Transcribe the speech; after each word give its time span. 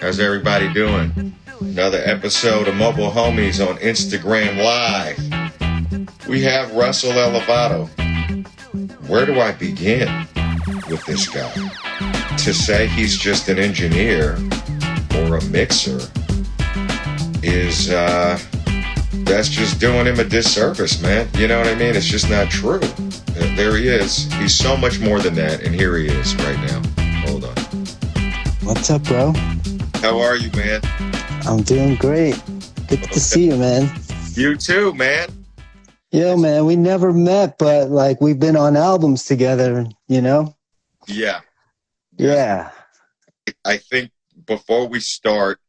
How's 0.00 0.20
everybody 0.20 0.72
doing? 0.72 1.34
Another 1.60 2.00
episode 2.04 2.68
of 2.68 2.76
Mobile 2.76 3.10
Homies 3.10 3.66
on 3.66 3.76
Instagram 3.78 4.62
Live. 4.62 5.18
We 6.28 6.42
have 6.42 6.72
Russell 6.72 7.12
Elevado. 7.12 7.86
Where 9.06 9.26
do 9.26 9.40
I 9.40 9.52
begin 9.52 10.08
with 10.88 11.04
this 11.06 11.28
guy? 11.28 11.52
To 12.38 12.54
say 12.54 12.86
he's 12.86 13.18
just 13.18 13.48
an 13.48 13.58
engineer 13.58 14.38
or 15.16 15.36
a 15.36 15.44
mixer 15.46 16.00
is, 17.42 17.90
uh, 17.90 18.38
that's 19.24 19.48
just 19.48 19.80
doing 19.80 20.06
him 20.06 20.20
a 20.20 20.24
disservice, 20.24 21.02
man. 21.02 21.28
You 21.34 21.48
know 21.48 21.58
what 21.58 21.66
I 21.68 21.74
mean? 21.74 21.94
It's 21.96 22.06
just 22.06 22.30
not 22.30 22.50
true. 22.50 22.80
There 23.56 23.76
he 23.76 23.88
is. 23.88 24.32
He's 24.34 24.54
so 24.54 24.76
much 24.76 24.98
more 25.00 25.20
than 25.20 25.34
that, 25.34 25.62
and 25.62 25.74
here 25.74 25.96
he 25.96 26.06
is 26.06 26.34
right 26.36 26.58
now. 26.66 26.82
What's 28.68 28.90
up, 28.90 29.02
bro? 29.04 29.32
How 30.02 30.18
are 30.18 30.36
you, 30.36 30.50
man? 30.50 30.82
I'm 31.46 31.62
doing 31.62 31.94
great. 31.94 32.38
Good 32.86 33.02
to 33.02 33.18
see 33.18 33.46
you, 33.46 33.56
man. 33.56 33.90
You 34.34 34.56
too, 34.56 34.92
man. 34.92 35.30
Yo, 36.12 36.36
man, 36.36 36.66
we 36.66 36.76
never 36.76 37.14
met, 37.14 37.56
but 37.56 37.88
like 37.88 38.20
we've 38.20 38.38
been 38.38 38.58
on 38.58 38.76
albums 38.76 39.24
together, 39.24 39.86
you 40.06 40.20
know? 40.20 40.54
Yeah. 41.06 41.40
Yeah. 42.18 42.70
I 43.64 43.78
think 43.78 44.10
before 44.46 44.86
we 44.86 45.00
start, 45.00 45.60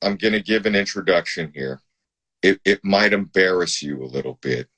I'm 0.00 0.14
going 0.14 0.34
to 0.34 0.40
give 0.40 0.64
an 0.64 0.76
introduction 0.76 1.50
here. 1.52 1.80
It, 2.40 2.60
it 2.64 2.84
might 2.84 3.12
embarrass 3.12 3.82
you 3.82 4.00
a 4.00 4.06
little 4.06 4.38
bit 4.40 4.68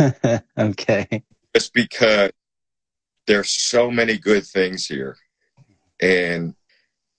okay. 0.58 1.22
just 1.54 1.72
because 1.72 2.32
there's 3.28 3.50
so 3.50 3.88
many 3.88 4.18
good 4.18 4.44
things 4.44 4.86
here. 4.86 5.16
And 6.02 6.56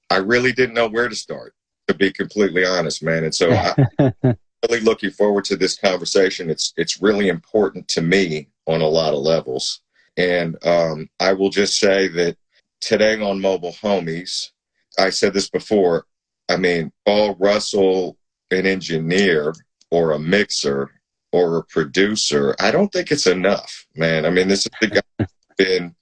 I 0.09 0.17
really 0.17 0.51
didn't 0.51 0.75
know 0.75 0.87
where 0.87 1.09
to 1.09 1.15
start, 1.15 1.53
to 1.87 1.93
be 1.93 2.11
completely 2.11 2.65
honest, 2.65 3.03
man. 3.03 3.23
And 3.23 3.35
so 3.35 3.51
I, 3.51 4.13
really 4.67 4.81
looking 4.81 5.11
forward 5.11 5.45
to 5.45 5.55
this 5.55 5.77
conversation. 5.77 6.49
It's 6.49 6.73
it's 6.77 7.01
really 7.01 7.29
important 7.29 7.87
to 7.89 8.01
me 8.01 8.49
on 8.65 8.81
a 8.81 8.87
lot 8.87 9.13
of 9.13 9.19
levels. 9.19 9.81
And 10.17 10.57
um, 10.65 11.09
I 11.19 11.33
will 11.33 11.49
just 11.49 11.79
say 11.79 12.07
that 12.09 12.37
today 12.81 13.21
on 13.21 13.39
Mobile 13.39 13.73
Homies, 13.73 14.49
I 14.97 15.09
said 15.09 15.33
this 15.33 15.49
before. 15.49 16.05
I 16.49 16.57
mean, 16.57 16.91
call 17.05 17.35
Russell 17.35 18.17
an 18.51 18.65
engineer 18.65 19.53
or 19.91 20.11
a 20.11 20.19
mixer 20.19 20.89
or 21.31 21.57
a 21.57 21.63
producer. 21.63 22.55
I 22.59 22.71
don't 22.71 22.91
think 22.91 23.11
it's 23.11 23.27
enough, 23.27 23.85
man. 23.95 24.25
I 24.25 24.29
mean, 24.29 24.47
this 24.47 24.65
is 24.65 24.71
the 24.81 24.87
guy 24.87 25.27
been 25.57 25.95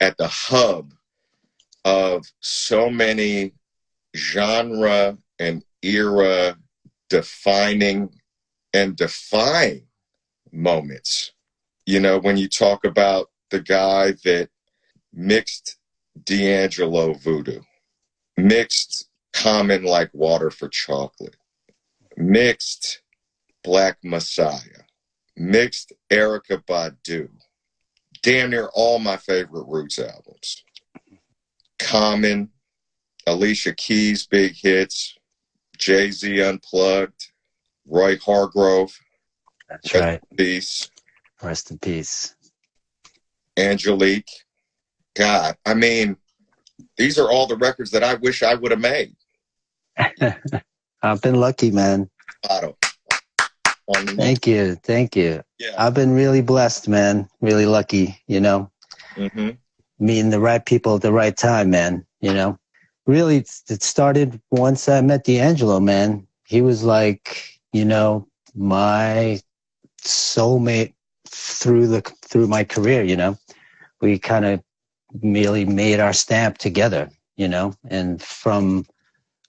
at 0.00 0.16
the 0.16 0.28
hub 0.28 0.92
of 1.84 2.24
so 2.40 2.88
many 2.90 3.52
genre 4.16 5.16
and 5.38 5.64
era 5.82 6.56
defining 7.08 8.10
and 8.72 8.96
defying 8.96 9.86
moments. 10.52 11.32
You 11.86 12.00
know, 12.00 12.18
when 12.18 12.36
you 12.36 12.48
talk 12.48 12.84
about 12.84 13.30
the 13.50 13.60
guy 13.60 14.12
that 14.24 14.48
mixed 15.12 15.76
D'Angelo 16.24 17.14
voodoo, 17.14 17.60
mixed 18.36 19.08
common 19.32 19.84
like 19.84 20.10
water 20.12 20.50
for 20.50 20.68
chocolate, 20.68 21.36
mixed 22.16 23.02
Black 23.64 23.98
Messiah, 24.04 24.84
mixed 25.36 25.92
Erykah 26.10 26.64
Badu, 26.66 27.28
damn 28.22 28.50
near 28.50 28.68
all 28.74 28.98
my 28.98 29.16
favorite 29.16 29.66
Roots 29.66 29.98
albums. 29.98 30.64
Common, 31.82 32.50
Alicia 33.26 33.74
Keys' 33.74 34.26
big 34.26 34.54
hits, 34.54 35.16
Jay 35.76 36.10
Z 36.10 36.42
Unplugged, 36.42 37.30
Roy 37.86 38.16
Hargrove, 38.18 38.96
That's 39.68 39.94
right. 39.94 40.20
Peace, 40.36 40.90
Rest 41.42 41.70
in 41.70 41.78
peace. 41.78 42.36
Angelique. 43.58 44.30
God, 45.14 45.56
I 45.66 45.74
mean, 45.74 46.16
these 46.96 47.18
are 47.18 47.30
all 47.30 47.46
the 47.46 47.56
records 47.56 47.90
that 47.90 48.02
I 48.02 48.14
wish 48.14 48.42
I 48.42 48.54
would 48.54 48.70
have 48.70 48.80
made. 48.80 49.14
I've 51.02 51.20
been 51.20 51.34
lucky, 51.34 51.70
man. 51.70 52.08
Otto. 52.48 52.76
On 53.88 54.06
the 54.06 54.14
Thank 54.14 54.46
you. 54.46 54.76
Thank 54.76 55.16
you. 55.16 55.42
Yeah. 55.58 55.74
I've 55.76 55.94
been 55.94 56.14
really 56.14 56.40
blessed, 56.42 56.88
man. 56.88 57.28
Really 57.40 57.66
lucky, 57.66 58.22
you 58.26 58.40
know? 58.40 58.70
hmm 59.16 59.50
meeting 60.02 60.30
the 60.30 60.40
right 60.40 60.64
people 60.64 60.96
at 60.96 61.02
the 61.02 61.12
right 61.12 61.36
time, 61.36 61.70
man. 61.70 62.04
You 62.20 62.34
know, 62.34 62.58
really, 63.06 63.38
it 63.68 63.82
started 63.82 64.40
once 64.50 64.88
I 64.88 65.00
met 65.00 65.24
D'Angelo, 65.24 65.80
man. 65.80 66.26
He 66.44 66.60
was 66.60 66.82
like, 66.82 67.60
you 67.72 67.84
know, 67.84 68.26
my 68.54 69.40
soulmate 70.02 70.94
through 71.28 71.86
the 71.86 72.02
through 72.22 72.48
my 72.48 72.64
career. 72.64 73.02
You 73.02 73.16
know, 73.16 73.38
we 74.00 74.18
kind 74.18 74.44
of 74.44 74.62
merely 75.22 75.64
made 75.64 76.00
our 76.00 76.12
stamp 76.12 76.58
together. 76.58 77.08
You 77.36 77.48
know, 77.48 77.74
and 77.88 78.22
from, 78.22 78.84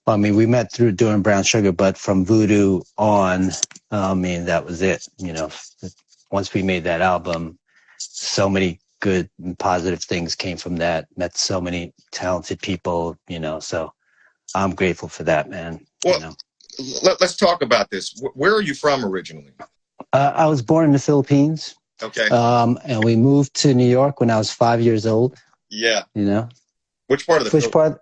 I 0.06 0.16
mean, 0.16 0.36
we 0.36 0.46
met 0.46 0.72
through 0.72 0.92
doing 0.92 1.20
Brown 1.20 1.42
Sugar, 1.42 1.70
but 1.70 1.98
from 1.98 2.24
Voodoo 2.24 2.80
on, 2.96 3.50
I 3.90 4.14
mean, 4.14 4.46
that 4.46 4.64
was 4.64 4.80
it. 4.80 5.06
You 5.18 5.32
know, 5.32 5.50
once 6.30 6.54
we 6.54 6.62
made 6.62 6.84
that 6.84 7.02
album, 7.02 7.58
so 7.98 8.48
many 8.48 8.80
good 9.04 9.28
and 9.38 9.58
positive 9.58 10.02
things 10.02 10.34
came 10.34 10.56
from 10.56 10.76
that. 10.76 11.06
Met 11.18 11.36
so 11.36 11.60
many 11.60 11.92
talented 12.10 12.58
people, 12.62 13.18
you 13.28 13.38
know. 13.38 13.60
So 13.60 13.92
I'm 14.54 14.74
grateful 14.74 15.08
for 15.10 15.24
that, 15.24 15.50
man. 15.50 15.86
Well- 16.04 16.14
you 16.14 16.20
know, 16.20 16.34
Let, 17.02 17.20
us 17.22 17.36
talk 17.36 17.60
about 17.62 17.90
this. 17.90 18.18
Where 18.34 18.54
are 18.54 18.62
you 18.62 18.72
from 18.74 19.04
originally? 19.04 19.52
uh, 20.14 20.32
I 20.34 20.46
was 20.46 20.62
born 20.62 20.86
in 20.86 20.92
the 20.92 20.98
Philippines, 20.98 21.76
Okay. 22.02 22.28
um, 22.30 22.78
and 22.84 23.04
we 23.04 23.14
moved 23.14 23.54
to 23.62 23.74
New 23.74 23.86
York 23.88 24.20
when 24.20 24.30
I 24.30 24.38
was 24.38 24.50
five 24.50 24.80
years 24.80 25.06
old. 25.06 25.36
yeah. 25.68 26.04
You 26.14 26.24
know, 26.24 26.48
Which 27.08 27.26
part 27.26 27.42
of 27.42 27.50
the 27.50 27.56
which 27.56 27.70
part? 27.70 28.00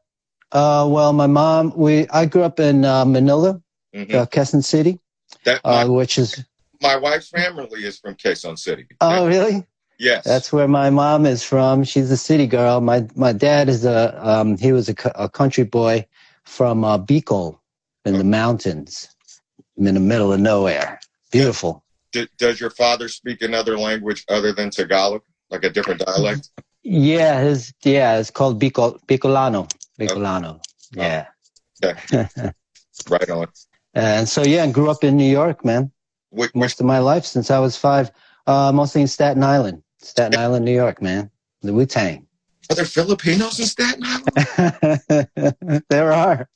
Uh, 0.53 0.87
well, 0.89 1.13
my 1.13 1.27
mom, 1.27 1.73
we 1.77 2.07
I 2.09 2.27
grew 2.27 2.43
up 2.45 2.61
in 2.61 2.85
uh, 2.85 3.05
Manila, 3.05 3.61
Mhm. 3.95 4.15
uh, 4.15 4.27
Quezon 4.27 4.63
City, 4.63 5.01
That 5.45 5.61
my, 5.65 5.83
uh, 5.83 5.89
which 5.89 6.17
is 6.19 6.45
my 6.81 6.97
wife's 6.97 7.29
family 7.29 7.85
is 7.85 7.99
from 7.99 8.15
Quezon 8.15 8.57
City. 8.57 8.87
oh 9.01 9.27
really? 9.27 9.67
Yes. 9.99 10.25
That's 10.25 10.53
where 10.53 10.69
my 10.69 10.91
mom 10.91 11.27
is 11.27 11.43
from. 11.43 11.85
She's 11.85 12.11
a 12.11 12.17
city 12.17 12.47
girl. 12.47 12.81
My 12.81 13.07
my 13.15 13.33
dad 13.33 13.69
is 13.69 13.85
a 13.85 14.19
um, 14.27 14.57
he 14.57 14.73
was 14.73 14.89
a, 14.89 14.95
a 15.15 15.29
country 15.29 15.65
boy 15.65 16.07
from 16.45 16.85
uh, 16.85 16.99
Bicol 16.99 17.59
in 18.05 18.19
the 18.19 18.25
mountains, 18.25 19.09
in 19.77 19.95
the 19.95 20.01
middle 20.01 20.33
of 20.33 20.41
nowhere. 20.41 21.01
Beautiful. 21.31 21.85
D- 22.13 22.29
does 22.39 22.61
your 22.61 22.71
father 22.71 23.09
speak 23.09 23.43
another 23.43 23.79
language 23.79 24.25
other 24.29 24.53
than 24.53 24.71
Tagalog, 24.71 25.23
like 25.51 25.65
a 25.65 25.71
different 25.71 26.01
dialect? 26.01 26.51
Yeah, 26.83 27.41
his 27.41 27.73
yeah, 27.85 28.19
it's 28.19 28.31
called 28.31 28.61
Bicol 28.61 28.99
Bicolano. 29.07 29.71
Bicolano. 29.99 30.61
Yeah. 30.93 31.27
Okay. 31.83 32.27
right 33.09 33.31
on. 33.31 33.49
And 33.95 34.29
so 34.29 34.43
yeah, 34.43 34.65
I 34.65 34.71
grew 34.71 34.91
up 34.91 35.05
in 35.05 35.17
New 35.17 35.31
York, 35.31 35.65
man. 35.65 35.93
Which 36.31 36.55
Most 36.55 36.81
of 36.81 36.87
my 36.87 36.99
life 36.99 37.25
since 37.25 37.51
I 37.51 37.59
was 37.59 37.77
five. 37.77 38.11
Uh, 38.47 38.73
mostly 38.73 39.01
in 39.03 39.07
Staten 39.09 39.43
Island, 39.43 39.83
Staten 39.99 40.39
Island, 40.39 40.65
New 40.65 40.75
York, 40.75 41.01
man. 41.01 41.31
The 41.63 41.73
Wu 41.73 41.87
Tang. 41.87 42.27
are 42.71 42.75
there 42.75 42.85
Filipinos 42.85 43.61
in 43.61 43.67
Staten 43.67 44.03
Island? 44.05 45.83
there 45.89 46.13
are. 46.13 46.49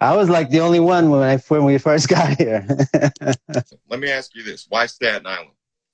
I 0.00 0.14
was 0.14 0.28
like 0.28 0.50
the 0.50 0.60
only 0.60 0.80
one 0.80 1.10
when 1.10 1.22
I 1.22 1.38
when 1.48 1.64
we 1.64 1.78
first 1.78 2.08
got 2.16 2.36
here. 2.38 2.66
Let 3.88 4.00
me 4.00 4.10
ask 4.10 4.34
you 4.34 4.42
this: 4.42 4.66
Why 4.68 4.86
Staten 4.86 5.26
Island? 5.26 5.50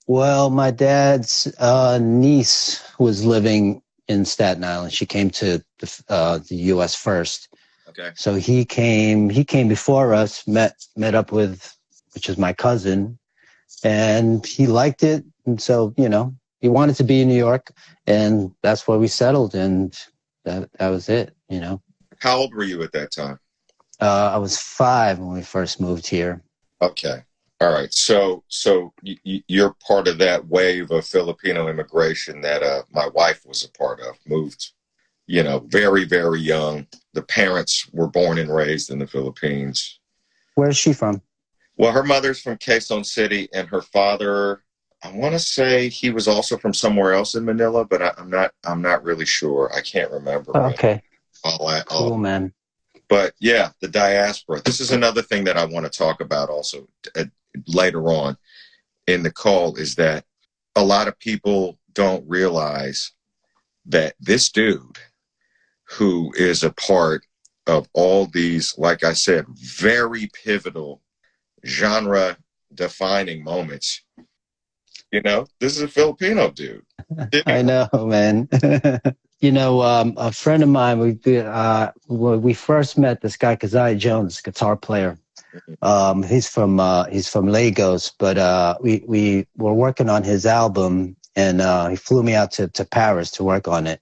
well, 0.06 0.50
my 0.50 0.70
dad's 0.70 1.46
uh, 1.58 1.98
niece 2.02 2.82
was 2.98 3.24
living 3.24 3.82
in 4.08 4.24
Staten 4.24 4.64
Island. 4.64 4.92
She 4.92 5.06
came 5.06 5.30
to 5.30 5.62
the, 5.78 6.02
uh, 6.08 6.38
the 6.48 6.56
U.S. 6.74 6.94
first, 6.94 7.48
Okay. 7.88 8.10
so 8.16 8.34
he 8.34 8.64
came. 8.64 9.30
He 9.30 9.44
came 9.44 9.68
before 9.68 10.12
us. 10.12 10.46
Met 10.48 10.74
met 10.96 11.14
up 11.14 11.30
with, 11.32 11.74
which 12.14 12.28
is 12.28 12.36
my 12.36 12.52
cousin, 12.52 13.18
and 13.84 14.44
he 14.44 14.66
liked 14.66 15.02
it. 15.02 15.24
And 15.46 15.60
so 15.60 15.94
you 15.96 16.08
know, 16.08 16.34
he 16.60 16.68
wanted 16.68 16.96
to 16.96 17.04
be 17.04 17.20
in 17.20 17.28
New 17.28 17.36
York, 17.36 17.70
and 18.06 18.52
that's 18.62 18.88
where 18.88 18.98
we 18.98 19.08
settled. 19.08 19.54
And 19.54 19.96
that 20.44 20.70
that 20.78 20.88
was 20.88 21.08
it. 21.08 21.36
You 21.48 21.60
know. 21.60 21.82
How 22.18 22.38
old 22.38 22.54
were 22.54 22.64
you 22.64 22.82
at 22.82 22.92
that 22.92 23.12
time? 23.12 23.38
Uh, 24.00 24.32
I 24.34 24.38
was 24.38 24.58
five 24.58 25.18
when 25.18 25.32
we 25.32 25.42
first 25.42 25.80
moved 25.80 26.06
here. 26.06 26.42
Okay. 26.82 27.22
All 27.60 27.72
right. 27.72 27.92
So, 27.92 28.42
so 28.48 28.92
y- 29.04 29.42
you're 29.46 29.76
part 29.86 30.08
of 30.08 30.18
that 30.18 30.46
wave 30.48 30.90
of 30.90 31.06
Filipino 31.06 31.68
immigration 31.68 32.40
that 32.42 32.62
uh, 32.62 32.82
my 32.92 33.08
wife 33.08 33.44
was 33.46 33.64
a 33.64 33.70
part 33.70 34.00
of. 34.00 34.16
Moved, 34.26 34.72
you 35.26 35.42
know, 35.42 35.60
very, 35.68 36.04
very 36.04 36.40
young. 36.40 36.86
The 37.14 37.22
parents 37.22 37.88
were 37.92 38.08
born 38.08 38.38
and 38.38 38.54
raised 38.54 38.90
in 38.90 38.98
the 38.98 39.06
Philippines. 39.06 40.00
Where's 40.56 40.76
she 40.76 40.92
from? 40.92 41.22
Well, 41.76 41.92
her 41.92 42.04
mother's 42.04 42.40
from 42.40 42.58
Quezon 42.58 43.04
City, 43.04 43.48
and 43.52 43.68
her 43.68 43.82
father, 43.82 44.62
I 45.02 45.10
want 45.12 45.34
to 45.34 45.38
say 45.38 45.88
he 45.88 46.10
was 46.10 46.28
also 46.28 46.56
from 46.56 46.72
somewhere 46.72 47.12
else 47.12 47.34
in 47.34 47.44
Manila, 47.44 47.84
but 47.84 48.02
I, 48.02 48.12
I'm 48.16 48.30
not. 48.30 48.52
I'm 48.64 48.80
not 48.80 49.04
really 49.04 49.26
sure. 49.26 49.70
I 49.74 49.80
can't 49.80 50.10
remember. 50.10 50.52
Oh, 50.54 50.66
okay. 50.66 51.02
all 51.42 51.66
that. 51.68 51.86
Cool, 51.86 52.18
man. 52.18 52.52
But 53.08 53.34
yeah, 53.38 53.70
the 53.80 53.88
diaspora. 53.88 54.62
This 54.62 54.80
is 54.80 54.92
another 54.92 55.22
thing 55.22 55.44
that 55.44 55.58
I 55.58 55.64
want 55.64 55.84
to 55.84 55.98
talk 55.98 56.20
about 56.20 56.48
also 56.48 56.88
uh, 57.16 57.24
later 57.66 58.08
on 58.08 58.36
in 59.06 59.22
the 59.22 59.32
call 59.32 59.76
is 59.76 59.94
that 59.96 60.24
a 60.76 60.84
lot 60.84 61.08
of 61.08 61.18
people 61.18 61.78
don't 61.92 62.28
realize 62.28 63.12
that 63.86 64.14
this 64.18 64.50
dude 64.50 64.98
who 65.84 66.32
is 66.36 66.62
a 66.62 66.72
part 66.72 67.24
of 67.66 67.88
all 67.92 68.26
these, 68.26 68.76
like 68.78 69.04
I 69.04 69.12
said, 69.12 69.46
very 69.48 70.30
pivotal 70.44 71.02
genre 71.64 72.36
defining 72.72 73.42
moments. 73.42 74.02
You 75.12 75.22
know, 75.22 75.46
this 75.60 75.76
is 75.76 75.82
a 75.82 75.88
Filipino 75.88 76.50
dude. 76.50 76.84
I 77.46 77.62
know, 77.62 77.88
man. 77.92 78.48
you 79.40 79.52
know, 79.52 79.82
um, 79.82 80.14
a 80.16 80.32
friend 80.32 80.62
of 80.62 80.68
mine, 80.68 80.98
we 80.98 81.38
uh, 81.38 81.92
we 82.08 82.54
first 82.54 82.98
met 82.98 83.20
this 83.20 83.36
guy, 83.36 83.56
Keziah 83.56 83.96
Jones, 83.96 84.40
guitar 84.40 84.76
player. 84.76 85.18
Um, 85.82 86.22
he's 86.22 86.48
from 86.48 86.80
uh, 86.80 87.04
he's 87.04 87.28
from 87.28 87.46
Lagos, 87.46 88.10
but 88.18 88.38
uh, 88.38 88.76
we 88.80 89.04
we 89.06 89.46
were 89.56 89.74
working 89.74 90.08
on 90.08 90.24
his 90.24 90.46
album, 90.46 91.16
and 91.36 91.60
uh, 91.60 91.88
he 91.88 91.96
flew 91.96 92.22
me 92.22 92.34
out 92.34 92.52
to 92.52 92.68
to 92.68 92.84
Paris 92.84 93.30
to 93.32 93.44
work 93.44 93.68
on 93.68 93.86
it. 93.86 94.00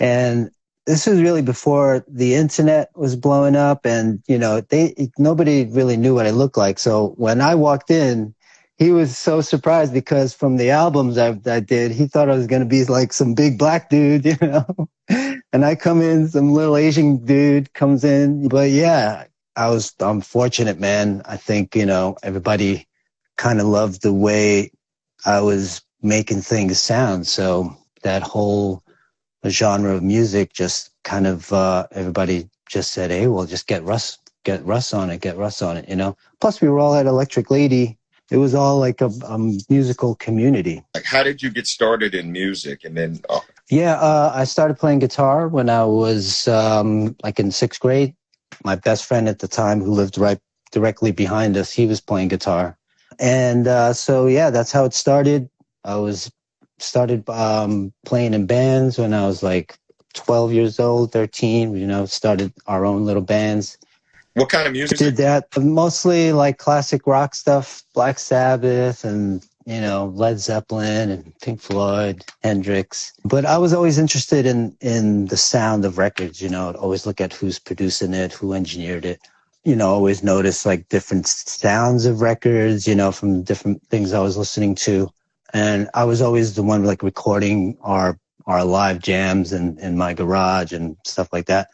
And 0.00 0.50
this 0.88 1.06
was 1.06 1.20
really 1.20 1.42
before 1.42 2.02
the 2.08 2.34
internet 2.34 2.90
was 2.96 3.14
blowing 3.14 3.54
up, 3.54 3.84
and 3.84 4.22
you 4.26 4.38
know, 4.38 4.62
they 4.62 5.10
nobody 5.18 5.66
really 5.66 5.98
knew 5.98 6.14
what 6.14 6.26
I 6.26 6.30
looked 6.30 6.56
like. 6.56 6.78
So 6.78 7.08
when 7.18 7.42
I 7.42 7.54
walked 7.54 7.90
in, 7.90 8.34
he 8.78 8.90
was 8.90 9.18
so 9.18 9.42
surprised 9.42 9.92
because 9.92 10.32
from 10.32 10.56
the 10.56 10.70
albums 10.70 11.18
I, 11.18 11.38
I 11.44 11.60
did, 11.60 11.90
he 11.90 12.06
thought 12.06 12.30
I 12.30 12.34
was 12.34 12.46
going 12.46 12.62
to 12.62 12.68
be 12.68 12.84
like 12.86 13.12
some 13.12 13.34
big 13.34 13.58
black 13.58 13.90
dude, 13.90 14.24
you 14.24 14.36
know. 14.40 14.88
and 15.52 15.64
I 15.64 15.74
come 15.74 16.00
in, 16.00 16.26
some 16.28 16.52
little 16.52 16.76
Asian 16.76 17.22
dude 17.22 17.74
comes 17.74 18.02
in, 18.02 18.48
but 18.48 18.70
yeah, 18.70 19.26
I 19.56 19.68
was, 19.68 19.94
I'm 20.00 20.22
fortunate, 20.22 20.80
man. 20.80 21.20
I 21.26 21.36
think, 21.36 21.76
you 21.76 21.84
know, 21.84 22.16
everybody 22.22 22.86
kind 23.36 23.60
of 23.60 23.66
loved 23.66 24.02
the 24.02 24.12
way 24.14 24.70
I 25.26 25.40
was 25.40 25.82
making 26.00 26.40
things 26.42 26.80
sound. 26.80 27.26
So 27.26 27.76
that 28.04 28.22
whole 28.22 28.84
genre 29.46 29.94
of 29.94 30.02
music 30.02 30.52
just 30.52 30.90
kind 31.04 31.26
of, 31.26 31.52
uh, 31.52 31.86
everybody 31.92 32.48
just 32.68 32.92
said, 32.92 33.10
Hey, 33.10 33.26
well, 33.28 33.46
just 33.46 33.66
get 33.66 33.84
Russ, 33.84 34.18
get 34.44 34.64
Russ 34.64 34.92
on 34.92 35.10
it, 35.10 35.20
get 35.20 35.36
Russ 35.36 35.62
on 35.62 35.76
it, 35.76 35.88
you 35.88 35.96
know? 35.96 36.16
Plus 36.40 36.60
we 36.60 36.68
were 36.68 36.78
all 36.78 36.94
at 36.94 37.06
Electric 37.06 37.50
Lady. 37.50 37.96
It 38.30 38.36
was 38.36 38.54
all 38.54 38.78
like 38.78 39.00
a, 39.00 39.10
a 39.26 39.38
musical 39.70 40.14
community. 40.16 40.84
Like, 40.94 41.04
how 41.04 41.22
did 41.22 41.42
you 41.42 41.50
get 41.50 41.66
started 41.66 42.14
in 42.14 42.30
music? 42.30 42.84
And 42.84 42.94
then, 42.96 43.20
uh... 43.30 43.40
yeah, 43.70 43.94
uh, 43.94 44.32
I 44.34 44.44
started 44.44 44.78
playing 44.78 44.98
guitar 44.98 45.48
when 45.48 45.70
I 45.70 45.84
was 45.84 46.46
um, 46.46 47.16
like 47.22 47.40
in 47.40 47.50
sixth 47.50 47.80
grade 47.80 48.14
my 48.64 48.76
best 48.76 49.04
friend 49.04 49.28
at 49.28 49.38
the 49.38 49.48
time 49.48 49.80
who 49.80 49.92
lived 49.92 50.18
right 50.18 50.38
directly 50.70 51.12
behind 51.12 51.56
us, 51.56 51.72
he 51.72 51.86
was 51.86 52.00
playing 52.00 52.28
guitar. 52.28 52.76
And 53.18 53.66
uh, 53.66 53.92
so, 53.92 54.26
yeah, 54.26 54.50
that's 54.50 54.72
how 54.72 54.84
it 54.84 54.94
started. 54.94 55.48
I 55.84 55.96
was 55.96 56.30
started 56.78 57.28
um, 57.28 57.92
playing 58.04 58.34
in 58.34 58.46
bands 58.46 58.98
when 58.98 59.14
I 59.14 59.26
was 59.26 59.42
like 59.42 59.78
12 60.14 60.52
years 60.52 60.80
old, 60.80 61.12
13, 61.12 61.76
you 61.76 61.86
know, 61.86 62.06
started 62.06 62.52
our 62.66 62.84
own 62.84 63.04
little 63.04 63.22
bands. 63.22 63.78
What 64.34 64.50
kind 64.50 64.66
of 64.66 64.72
music? 64.72 64.98
Did 64.98 65.16
that 65.16 65.56
mostly 65.56 66.32
like 66.32 66.58
classic 66.58 67.06
rock 67.06 67.34
stuff, 67.34 67.82
Black 67.94 68.18
Sabbath 68.18 69.04
and 69.04 69.44
you 69.68 69.82
know, 69.82 70.06
Led 70.14 70.40
Zeppelin 70.40 71.10
and 71.10 71.38
Pink 71.42 71.60
Floyd, 71.60 72.24
Hendrix. 72.42 73.12
But 73.22 73.44
I 73.44 73.58
was 73.58 73.74
always 73.74 73.98
interested 73.98 74.46
in, 74.46 74.74
in 74.80 75.26
the 75.26 75.36
sound 75.36 75.84
of 75.84 75.98
records, 75.98 76.40
you 76.40 76.48
know, 76.48 76.70
I'd 76.70 76.76
always 76.76 77.04
look 77.04 77.20
at 77.20 77.34
who's 77.34 77.58
producing 77.58 78.14
it, 78.14 78.32
who 78.32 78.54
engineered 78.54 79.04
it. 79.04 79.20
You 79.64 79.76
know, 79.76 79.90
always 79.90 80.22
notice 80.22 80.64
like 80.64 80.88
different 80.88 81.28
sounds 81.28 82.06
of 82.06 82.22
records, 82.22 82.88
you 82.88 82.94
know, 82.94 83.12
from 83.12 83.42
different 83.42 83.86
things 83.88 84.14
I 84.14 84.20
was 84.20 84.38
listening 84.38 84.74
to. 84.76 85.10
And 85.52 85.88
I 85.94 86.04
was 86.04 86.20
always 86.20 86.54
the 86.54 86.62
one 86.62 86.84
like 86.84 87.02
recording 87.02 87.76
our, 87.82 88.18
our 88.46 88.64
live 88.64 89.00
jams 89.00 89.52
in, 89.52 89.78
in 89.78 89.96
my 89.96 90.14
garage 90.14 90.72
and 90.72 90.96
stuff 91.04 91.32
like 91.32 91.46
that. 91.46 91.68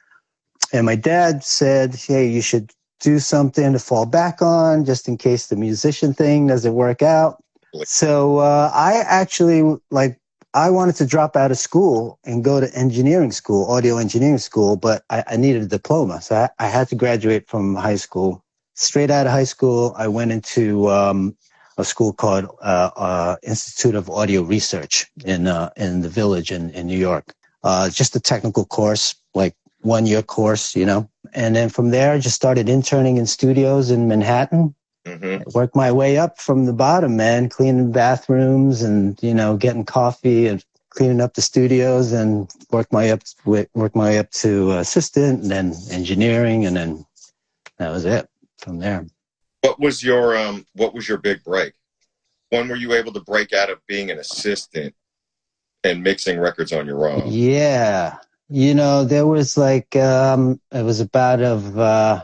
And 0.72 0.86
my 0.86 0.96
dad 0.96 1.44
said, 1.44 1.94
Hey, 1.94 2.28
you 2.28 2.40
should 2.40 2.72
do 3.00 3.18
something 3.18 3.72
to 3.72 3.78
fall 3.78 4.06
back 4.06 4.40
on 4.40 4.84
just 4.84 5.08
in 5.08 5.16
case 5.16 5.48
the 5.48 5.56
musician 5.56 6.14
thing 6.14 6.46
doesn't 6.46 6.74
work 6.74 7.02
out. 7.02 7.42
So 7.84 8.38
uh, 8.38 8.70
I 8.72 9.02
actually 9.06 9.78
like 9.90 10.18
I 10.54 10.70
wanted 10.70 10.94
to 10.96 11.06
drop 11.06 11.34
out 11.34 11.50
of 11.50 11.58
school 11.58 12.20
and 12.24 12.44
go 12.44 12.60
to 12.60 12.72
engineering 12.74 13.32
school, 13.32 13.70
audio 13.70 13.98
engineering 13.98 14.38
school, 14.38 14.76
but 14.76 15.02
I, 15.10 15.24
I 15.26 15.36
needed 15.36 15.62
a 15.62 15.66
diploma, 15.66 16.22
so 16.22 16.36
I, 16.36 16.48
I, 16.64 16.68
had 16.68 16.88
to 16.88 16.94
graduate 16.94 17.48
from 17.48 17.74
high 17.74 17.96
school. 17.96 18.44
Straight 18.74 19.10
out 19.10 19.26
of 19.26 19.32
high 19.32 19.44
school, 19.44 19.94
I 19.98 20.06
went 20.06 20.30
into 20.30 20.88
um, 20.90 21.36
a 21.78 21.84
school 21.84 22.12
called 22.12 22.44
uh, 22.62 22.90
uh, 22.96 23.36
Institute 23.42 23.94
of 23.94 24.10
Audio 24.10 24.42
Research 24.42 25.06
in 25.24 25.46
uh, 25.46 25.70
in 25.76 26.02
the 26.02 26.08
Village 26.08 26.50
in, 26.52 26.70
in 26.70 26.86
New 26.86 26.98
York. 26.98 27.34
Uh, 27.62 27.88
just 27.88 28.16
a 28.16 28.20
technical 28.20 28.64
course, 28.64 29.14
like 29.34 29.54
one 29.80 30.06
year 30.06 30.22
course, 30.22 30.76
you 30.76 30.86
know. 30.86 31.08
And 31.32 31.56
then 31.56 31.68
from 31.68 31.90
there, 31.90 32.12
I 32.12 32.18
just 32.18 32.36
started 32.36 32.68
interning 32.68 33.16
in 33.16 33.26
studios 33.26 33.90
in 33.90 34.06
Manhattan 34.08 34.74
Mm-hmm. 35.06 35.50
Work 35.50 35.76
my 35.76 35.92
way 35.92 36.16
up 36.16 36.40
from 36.40 36.64
the 36.64 36.72
bottom, 36.72 37.16
man, 37.16 37.48
cleaning 37.48 37.92
bathrooms 37.92 38.82
and, 38.82 39.22
you 39.22 39.34
know, 39.34 39.56
getting 39.56 39.84
coffee 39.84 40.46
and 40.46 40.64
cleaning 40.90 41.20
up 41.20 41.34
the 41.34 41.42
studios 41.42 42.12
and 42.12 42.50
work 42.70 42.90
my 42.90 43.10
up, 43.10 43.20
work 43.44 43.68
my 43.94 44.04
way 44.04 44.18
up 44.18 44.30
to 44.30 44.72
assistant 44.72 45.42
and 45.42 45.50
then 45.50 45.74
engineering. 45.90 46.64
And 46.64 46.76
then 46.76 47.06
that 47.78 47.90
was 47.90 48.06
it 48.06 48.28
from 48.58 48.78
there. 48.78 49.06
What 49.64 49.80
was 49.80 50.02
your, 50.02 50.36
um, 50.36 50.66
what 50.74 50.92
was 50.92 51.08
your 51.08 51.16
big 51.16 51.42
break? 51.42 51.72
When 52.50 52.68
were 52.68 52.76
you 52.76 52.92
able 52.92 53.14
to 53.14 53.20
break 53.20 53.54
out 53.54 53.70
of 53.70 53.78
being 53.86 54.10
an 54.10 54.18
assistant 54.18 54.94
and 55.82 56.02
mixing 56.02 56.38
records 56.38 56.70
on 56.70 56.86
your 56.86 57.08
own? 57.08 57.22
Yeah. 57.26 58.18
You 58.50 58.74
know, 58.74 59.04
there 59.04 59.26
was 59.26 59.56
like, 59.56 59.96
um, 59.96 60.60
it 60.70 60.82
was 60.82 61.00
about 61.00 61.40
of, 61.40 61.78
uh, 61.78 62.22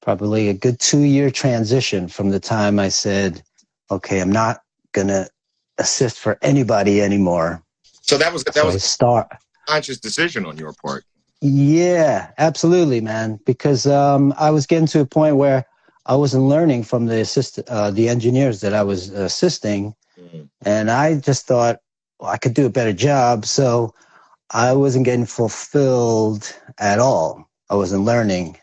probably 0.00 0.48
a 0.48 0.54
good 0.54 0.80
two 0.80 1.02
year 1.02 1.30
transition 1.30 2.08
from 2.08 2.30
the 2.30 2.40
time 2.40 2.80
I 2.80 2.88
said, 2.88 3.44
okay, 3.88 4.20
I'm 4.20 4.32
not 4.32 4.62
going 4.90 5.06
to 5.06 5.28
assist 5.78 6.18
for 6.18 6.36
anybody 6.42 7.00
anymore. 7.00 7.62
So 8.00 8.18
that 8.18 8.32
was, 8.32 8.42
that 8.42 8.54
so 8.54 8.66
was 8.66 8.74
a 8.74 8.80
start 8.80 9.28
conscious 9.68 9.98
decision 9.98 10.44
on 10.46 10.56
your 10.58 10.72
part. 10.82 11.04
Yeah, 11.40 12.32
absolutely, 12.38 13.00
man. 13.00 13.38
Because 13.46 13.86
um, 13.86 14.34
I 14.36 14.50
was 14.50 14.66
getting 14.66 14.88
to 14.88 15.00
a 15.00 15.06
point 15.06 15.36
where 15.36 15.64
I 16.06 16.16
wasn't 16.16 16.44
learning 16.44 16.84
from 16.84 17.06
the 17.06 17.20
assist, 17.20 17.60
uh, 17.68 17.90
the 17.90 18.08
engineers 18.08 18.60
that 18.60 18.74
I 18.74 18.82
was 18.82 19.10
assisting, 19.10 19.94
mm-hmm. 20.18 20.42
and 20.64 20.90
I 20.90 21.18
just 21.18 21.46
thought 21.46 21.78
well, 22.18 22.30
I 22.30 22.38
could 22.38 22.54
do 22.54 22.66
a 22.66 22.70
better 22.70 22.92
job. 22.92 23.46
So 23.46 23.94
I 24.50 24.72
wasn't 24.72 25.04
getting 25.04 25.26
fulfilled 25.26 26.52
at 26.78 26.98
all. 26.98 27.48
I 27.70 27.76
wasn't 27.76 28.04
learning, 28.04 28.58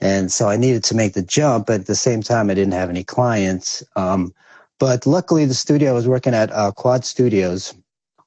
and 0.00 0.30
so 0.30 0.48
I 0.48 0.56
needed 0.56 0.84
to 0.84 0.94
make 0.94 1.14
the 1.14 1.22
jump. 1.22 1.66
But 1.66 1.80
at 1.80 1.86
the 1.86 1.94
same 1.94 2.22
time, 2.22 2.50
I 2.50 2.54
didn't 2.54 2.74
have 2.74 2.90
any 2.90 3.04
clients. 3.04 3.82
Um, 3.96 4.34
but 4.78 5.06
luckily, 5.06 5.46
the 5.46 5.54
studio 5.54 5.90
I 5.90 5.94
was 5.94 6.06
working 6.06 6.34
at, 6.34 6.52
uh, 6.52 6.72
Quad 6.72 7.04
Studios, 7.04 7.74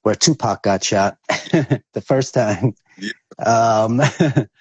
where 0.01 0.15
Tupac 0.15 0.63
got 0.63 0.83
shot 0.83 1.17
the 1.29 2.03
first 2.03 2.33
time. 2.33 2.73
Yeah. 2.97 3.11
Um, 3.45 4.01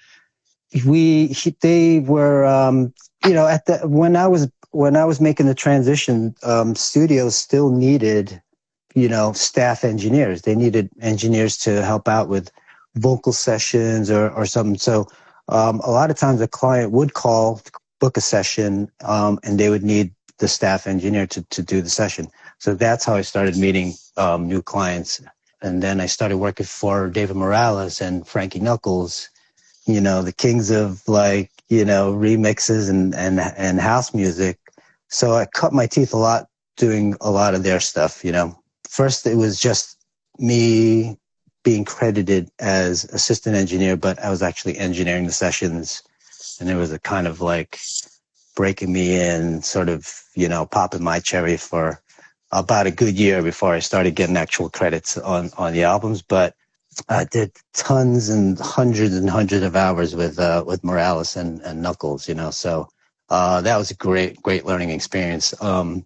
we 0.85 1.33
they 1.61 1.99
were 1.99 2.45
um, 2.45 2.93
you 3.25 3.33
know 3.33 3.47
at 3.47 3.65
the 3.65 3.79
when 3.87 4.15
I 4.15 4.27
was 4.27 4.49
when 4.71 4.95
I 4.95 5.05
was 5.05 5.19
making 5.19 5.47
the 5.47 5.55
transition, 5.55 6.35
um, 6.43 6.75
studios 6.75 7.35
still 7.35 7.69
needed 7.69 8.41
you 8.95 9.09
know 9.09 9.33
staff 9.33 9.83
engineers. 9.83 10.43
They 10.43 10.55
needed 10.55 10.89
engineers 11.01 11.57
to 11.59 11.83
help 11.83 12.07
out 12.07 12.29
with 12.29 12.51
vocal 12.95 13.33
sessions 13.33 14.11
or 14.11 14.29
or 14.31 14.45
something. 14.45 14.77
So 14.77 15.07
um, 15.49 15.79
a 15.81 15.91
lot 15.91 16.11
of 16.11 16.17
times 16.17 16.41
a 16.41 16.47
client 16.47 16.91
would 16.91 17.13
call, 17.13 17.61
book 17.99 18.17
a 18.17 18.21
session, 18.21 18.89
um, 19.03 19.39
and 19.43 19.59
they 19.59 19.69
would 19.69 19.83
need 19.83 20.13
the 20.37 20.47
staff 20.47 20.87
engineer 20.87 21.27
to, 21.27 21.43
to 21.49 21.61
do 21.61 21.81
the 21.81 21.89
session. 21.89 22.27
So 22.59 22.73
that's 22.73 23.05
how 23.05 23.15
I 23.15 23.21
started 23.21 23.57
meeting 23.57 23.93
um, 24.17 24.47
new 24.47 24.61
clients. 24.61 25.21
And 25.61 25.83
then 25.83 25.99
I 25.99 26.05
started 26.05 26.37
working 26.37 26.65
for 26.65 27.09
David 27.09 27.35
Morales 27.35 27.99
and 27.99 28.25
Frankie 28.25 28.59
Knuckles, 28.59 29.29
you 29.89 30.01
know, 30.01 30.21
the 30.21 30.33
kings 30.33 30.71
of 30.71 31.07
like, 31.07 31.51
you 31.69 31.85
know, 31.85 32.13
remixes 32.13 32.89
and, 32.89 33.13
and, 33.15 33.39
and 33.39 33.79
house 33.79 34.13
music. 34.13 34.59
So 35.09 35.33
I 35.33 35.45
cut 35.45 35.73
my 35.73 35.87
teeth 35.87 36.13
a 36.13 36.17
lot 36.17 36.47
doing 36.77 37.15
a 37.21 37.31
lot 37.31 37.55
of 37.55 37.63
their 37.63 37.79
stuff, 37.79 38.23
you 38.23 38.31
know. 38.31 38.57
First, 38.87 39.27
it 39.27 39.35
was 39.35 39.59
just 39.59 39.97
me 40.37 41.17
being 41.63 41.85
credited 41.85 42.49
as 42.59 43.03
assistant 43.05 43.55
engineer, 43.55 43.97
but 43.97 44.17
I 44.19 44.29
was 44.29 44.41
actually 44.41 44.77
engineering 44.77 45.25
the 45.25 45.31
sessions. 45.31 46.01
And 46.59 46.69
it 46.69 46.75
was 46.75 46.91
a 46.91 46.99
kind 46.99 47.27
of 47.27 47.41
like 47.41 47.79
breaking 48.55 48.91
me 48.91 49.19
in, 49.19 49.61
sort 49.61 49.89
of, 49.89 50.07
you 50.35 50.49
know, 50.49 50.65
popping 50.65 51.03
my 51.03 51.19
cherry 51.19 51.57
for 51.57 52.01
about 52.51 52.87
a 52.87 52.91
good 52.91 53.17
year 53.17 53.43
before 53.43 53.73
I 53.73 53.79
started 53.79 54.15
getting 54.15 54.37
actual 54.37 54.69
credits 54.69 55.17
on, 55.17 55.51
on 55.57 55.73
the 55.73 55.83
albums. 55.83 56.21
But 56.21 56.55
I 57.07 57.25
did 57.25 57.51
tons 57.73 58.29
and 58.29 58.59
hundreds 58.59 59.15
and 59.15 59.29
hundreds 59.29 59.63
of 59.63 59.75
hours 59.75 60.15
with 60.15 60.39
uh, 60.39 60.63
with 60.65 60.83
Morales 60.83 61.35
and, 61.35 61.61
and 61.61 61.81
Knuckles, 61.81 62.27
you 62.27 62.35
know. 62.35 62.51
So 62.51 62.89
uh, 63.29 63.61
that 63.61 63.77
was 63.77 63.91
a 63.91 63.95
great 63.95 64.41
great 64.41 64.65
learning 64.65 64.89
experience. 64.89 65.53
Um, 65.61 66.05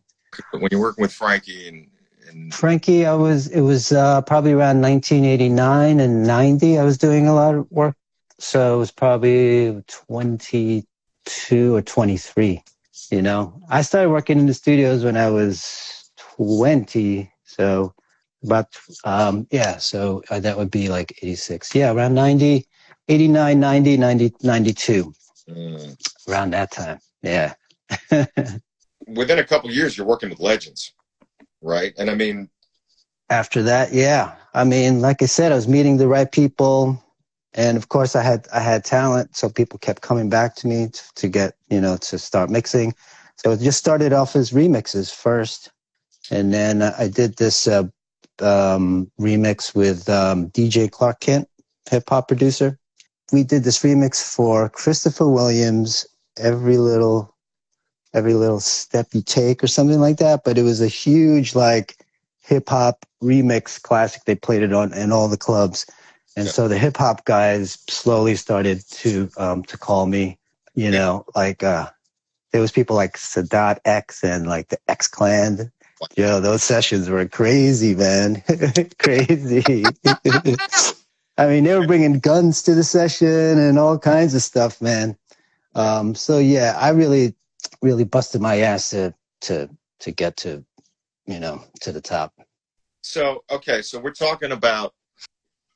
when 0.51 0.67
you're 0.71 0.81
working 0.81 1.01
with 1.01 1.13
Frankie 1.13 1.67
and, 1.67 1.87
and 2.29 2.53
Frankie, 2.53 3.05
I 3.05 3.13
was 3.13 3.47
it 3.47 3.61
was 3.61 3.91
uh, 3.91 4.21
probably 4.21 4.51
around 4.51 4.81
1989 4.81 5.99
and 5.99 6.23
90. 6.23 6.77
I 6.77 6.83
was 6.83 6.97
doing 6.97 7.27
a 7.27 7.33
lot 7.33 7.55
of 7.55 7.71
work, 7.71 7.95
so 8.39 8.75
it 8.75 8.77
was 8.77 8.91
probably 8.91 9.83
22 9.87 11.75
or 11.75 11.81
23. 11.81 12.63
You 13.11 13.21
know, 13.21 13.61
I 13.69 13.81
started 13.81 14.09
working 14.09 14.39
in 14.39 14.45
the 14.45 14.53
studios 14.53 15.03
when 15.03 15.17
I 15.17 15.29
was 15.29 16.11
20, 16.37 17.31
so 17.43 17.93
about 18.43 18.67
um, 19.03 19.47
yeah 19.51 19.77
so 19.77 20.21
uh, 20.29 20.39
that 20.39 20.57
would 20.57 20.71
be 20.71 20.89
like 20.89 21.17
86 21.21 21.73
yeah 21.75 21.91
around 21.91 22.13
90 22.13 22.65
89 23.07 23.59
90 23.59 23.97
90 23.97 24.33
92 24.41 25.13
mm. 25.49 25.97
around 26.29 26.51
that 26.51 26.71
time 26.71 26.99
yeah. 27.21 27.53
Within 29.07 29.39
a 29.39 29.43
couple 29.43 29.71
years 29.71 29.97
you're 29.97 30.07
working 30.07 30.29
with 30.29 30.39
legends 30.39 30.93
right? 31.61 31.93
And 31.97 32.09
i 32.09 32.15
mean 32.15 32.49
after 33.29 33.63
that 33.63 33.93
yeah. 33.93 34.35
I 34.53 34.63
mean 34.63 35.01
like 35.01 35.21
i 35.21 35.25
said 35.25 35.51
i 35.51 35.55
was 35.55 35.67
meeting 35.67 35.97
the 35.97 36.07
right 36.07 36.31
people. 36.31 36.99
And 37.55 37.77
of 37.77 37.89
course 37.89 38.15
i 38.15 38.23
had 38.23 38.47
i 38.53 38.59
had 38.59 38.83
talent 38.83 39.35
so 39.35 39.49
people 39.49 39.79
kept 39.79 40.01
coming 40.01 40.29
back 40.29 40.55
to 40.55 40.67
me 40.67 40.87
to, 40.87 41.03
to 41.15 41.27
get 41.27 41.55
you 41.69 41.81
know 41.81 41.97
to 41.97 42.17
start 42.17 42.49
mixing. 42.49 42.93
So 43.37 43.51
it 43.51 43.59
just 43.59 43.79
started 43.79 44.13
off 44.13 44.35
as 44.35 44.51
remixes 44.51 45.13
first. 45.13 45.71
And 46.31 46.53
then 46.53 46.81
I 46.81 47.09
did 47.09 47.35
this 47.35 47.67
uh, 47.67 47.83
um, 48.41 49.11
remix 49.19 49.75
with 49.75 50.09
um, 50.09 50.49
DJ 50.49 50.89
Clark 50.89 51.19
Kent, 51.19 51.47
hip 51.89 52.09
hop 52.09 52.27
producer. 52.27 52.79
We 53.31 53.43
did 53.43 53.63
this 53.63 53.81
remix 53.83 54.21
for 54.23 54.69
Christopher 54.69 55.27
Williams, 55.27 56.05
every 56.37 56.77
little, 56.77 57.35
every 58.13 58.33
little 58.33 58.59
step 58.59 59.07
you 59.13 59.21
take, 59.21 59.63
or 59.63 59.67
something 59.67 59.99
like 59.99 60.17
that. 60.17 60.43
But 60.43 60.57
it 60.57 60.63
was 60.63 60.81
a 60.81 60.87
huge 60.87 61.55
like 61.55 61.97
hip 62.41 62.69
hop 62.69 63.05
remix 63.21 63.81
classic. 63.81 64.23
They 64.25 64.35
played 64.35 64.61
it 64.61 64.73
on 64.73 64.93
in 64.93 65.11
all 65.11 65.27
the 65.27 65.37
clubs, 65.37 65.85
and 66.35 66.45
yeah. 66.45 66.51
so 66.51 66.67
the 66.67 66.77
hip 66.77 66.97
hop 66.97 67.25
guys 67.25 67.79
slowly 67.87 68.35
started 68.35 68.83
to 68.91 69.29
um, 69.37 69.63
to 69.63 69.77
call 69.77 70.05
me. 70.05 70.37
You 70.75 70.89
know, 70.89 71.25
like 71.35 71.63
uh, 71.63 71.89
there 72.51 72.61
was 72.61 72.71
people 72.71 72.95
like 72.95 73.17
Sadat 73.17 73.79
X 73.85 74.23
and 74.23 74.47
like 74.47 74.69
the 74.69 74.79
X 74.87 75.07
Clan 75.07 75.71
Yo, 76.17 76.39
those 76.39 76.63
sessions 76.63 77.09
were 77.09 77.27
crazy, 77.27 77.95
man. 77.95 78.43
crazy. 78.99 79.83
I 81.37 81.47
mean, 81.47 81.63
they 81.63 81.77
were 81.77 81.87
bringing 81.87 82.19
guns 82.19 82.61
to 82.63 82.75
the 82.75 82.83
session 82.83 83.27
and 83.27 83.79
all 83.79 83.97
kinds 83.97 84.35
of 84.35 84.41
stuff, 84.41 84.81
man. 84.81 85.17
Um, 85.75 86.13
so 86.13 86.37
yeah, 86.37 86.77
I 86.79 86.89
really, 86.89 87.33
really 87.81 88.03
busted 88.03 88.41
my 88.41 88.59
ass 88.59 88.91
to, 88.91 89.13
to, 89.41 89.69
to 90.01 90.11
get 90.11 90.37
to, 90.37 90.63
you 91.25 91.39
know, 91.39 91.63
to 91.81 91.91
the 91.91 92.01
top. 92.01 92.33
So, 93.01 93.43
okay. 93.49 93.81
So 93.81 93.99
we're 93.99 94.11
talking 94.11 94.51
about 94.51 94.93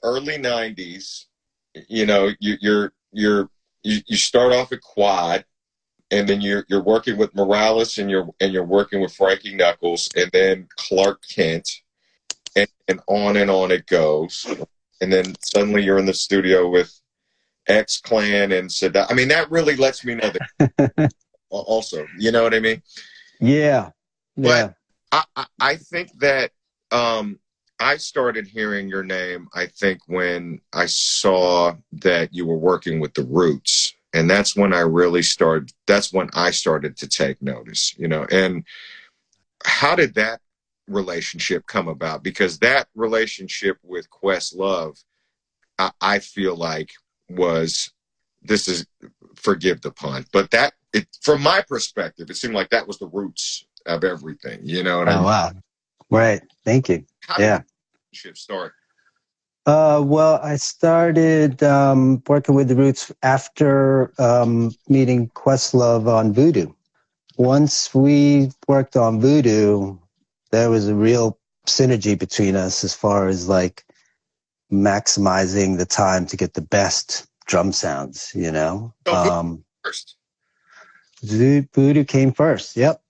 early 0.04 0.38
nineties, 0.38 1.26
you 1.88 2.06
know, 2.06 2.32
you, 2.40 2.58
you're, 2.62 2.94
you're, 3.12 3.50
you, 3.84 4.02
you 4.06 4.18
start 4.18 4.54
off 4.54 4.72
at 4.72 4.82
quad 4.82 5.46
and 6.12 6.28
then 6.28 6.42
you're 6.42 6.66
you're 6.68 6.84
working 6.84 7.18
with 7.18 7.36
Morales 7.36 7.98
and 7.98 8.10
you're 8.10 8.30
and 8.40 8.54
you're 8.54 8.64
working 8.64 9.02
with 9.02 9.14
Frankie 9.14 9.56
Knuckles 9.56 10.10
and 10.16 10.30
then 10.32 10.68
Clark 10.78 11.22
Kent 11.34 11.70
and, 12.56 12.68
and 12.88 13.02
on 13.08 13.38
and 13.38 13.52
on 13.52 13.72
it 13.72 13.88
goes. 13.88 14.46
And 15.02 15.12
then 15.12 15.36
suddenly 15.44 15.84
you're 15.84 16.00
in 16.00 16.06
the 16.06 16.14
studio 16.14 16.70
with 16.70 16.92
X 17.68 18.00
Clan 18.00 18.52
and 18.52 18.70
Sadat. 18.70 19.08
I 19.10 19.14
mean, 19.14 19.28
that 19.28 19.52
really 19.52 19.76
lets 19.76 20.04
me 20.04 20.16
know 20.16 20.32
that 20.60 21.14
also. 21.50 22.06
You 22.18 22.32
know 22.32 22.44
what 22.44 22.56
I 22.56 22.60
mean? 22.60 22.82
Yeah. 23.40 23.92
Yeah. 24.36 24.72
But 25.12 25.26
I, 25.36 25.46
I 25.60 25.76
think 25.76 26.12
that 26.20 26.52
um, 26.92 27.40
I 27.80 27.98
started 27.98 28.48
hearing 28.48 28.88
your 28.88 29.04
name, 29.04 29.48
I 29.54 29.68
think, 29.68 30.00
when 30.08 30.62
I 30.74 30.88
saw 30.88 31.76
that 31.94 32.34
you 32.34 32.46
were 32.46 32.58
working 32.58 33.00
with 33.00 33.14
the 33.14 33.26
Roots 33.26 33.94
and 34.14 34.30
that's 34.30 34.56
when 34.56 34.74
i 34.74 34.80
really 34.80 35.22
started 35.22 35.72
that's 35.86 36.14
when 36.14 36.30
i 36.34 36.52
started 36.52 36.96
to 36.98 37.08
take 37.08 37.42
notice 37.42 37.94
you 37.98 38.08
know 38.08 38.26
and 38.32 38.64
how 39.66 39.96
did 39.96 40.14
that 40.16 40.40
relationship 40.88 41.66
come 41.68 41.88
about? 41.88 42.24
Because 42.24 42.60
that 42.60 42.88
relationship 42.96 43.78
with 43.84 44.10
questlove 44.10 45.04
I, 45.78 45.92
I, 46.02 46.20
feel 46.20 46.56
like 46.56 46.90
was 47.30 47.92
this 48.42 48.68
is 48.68 48.88
forgive 49.36 49.82
the 49.82 49.92
pun 49.92 50.26
but 50.32 50.50
that 50.52 50.74
it 50.94 51.08
from 51.22 51.44
my 51.44 51.62
perspective 51.68 52.30
it 52.30 52.38
seemed 52.38 52.54
like 52.54 52.70
that 52.70 52.88
was 52.88 52.98
the 52.98 53.08
roots 53.08 53.66
of 53.86 54.04
everything 54.04 54.60
you 54.64 54.82
know 54.82 55.00
what 55.00 55.10
oh, 55.10 55.12
I 55.12 55.16
mean? 55.16 55.24
wow. 55.24 55.52
Right. 56.10 56.42
Thank 56.64 56.90
you. 56.90 57.06
How 57.20 57.36
yeah. 57.38 57.62
did 58.24 58.38
start 58.38 58.74
uh, 59.68 60.02
well, 60.02 60.40
I 60.42 60.56
started 60.56 61.62
um, 61.62 62.24
working 62.26 62.56
with 62.56 62.70
the 62.70 62.76
Roots 62.76 63.12
after 63.22 64.14
um, 64.18 64.72
meeting 64.88 65.30
Questlove 65.32 66.08
on 66.08 66.32
Voodoo. 66.32 66.72
Once 67.36 67.94
we 67.94 68.50
worked 68.70 68.96
on 68.96 69.20
Voodoo, 69.20 69.98
there 70.52 70.70
was 70.70 70.88
a 70.88 70.96
real 70.96 71.38
synergy 71.68 72.18
between 72.18 72.56
us 72.56 72.86
as 72.86 72.94
far 72.94 73.28
as 73.28 73.50
like 73.50 73.84
maximizing 74.72 75.78
the 75.78 75.86
time 75.86 76.26
to 76.28 76.38
get 76.38 76.54
the 76.54 76.62
best 76.62 77.28
drum 77.46 77.74
sounds, 77.74 78.32
you 78.34 78.52
know? 78.52 78.94
um, 79.08 79.66
first. 79.84 80.16
Voodoo 81.22 82.06
came 82.06 82.32
first, 82.32 82.78
yep. 82.78 83.02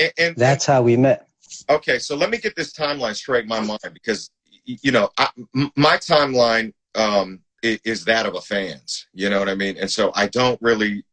And, 0.00 0.12
and 0.18 0.36
that's 0.36 0.68
and, 0.68 0.74
how 0.74 0.82
we 0.82 0.96
met. 0.96 1.28
Okay, 1.70 2.00
so 2.00 2.16
let 2.16 2.28
me 2.28 2.38
get 2.38 2.56
this 2.56 2.72
timeline 2.72 3.14
straight 3.14 3.44
in 3.44 3.48
my 3.48 3.60
mind 3.60 3.78
because 3.94 4.30
you 4.66 4.92
know, 4.92 5.10
I, 5.16 5.28
my 5.76 5.96
timeline 5.96 6.72
um, 6.94 7.40
is, 7.62 8.04
that 8.04 8.26
of 8.26 8.34
a 8.34 8.40
fan's. 8.40 9.06
You 9.14 9.30
know 9.30 9.38
what 9.38 9.48
I 9.48 9.54
mean? 9.54 9.76
And 9.78 9.90
so 9.90 10.12
I 10.14 10.26
don't 10.26 10.60
really. 10.60 11.04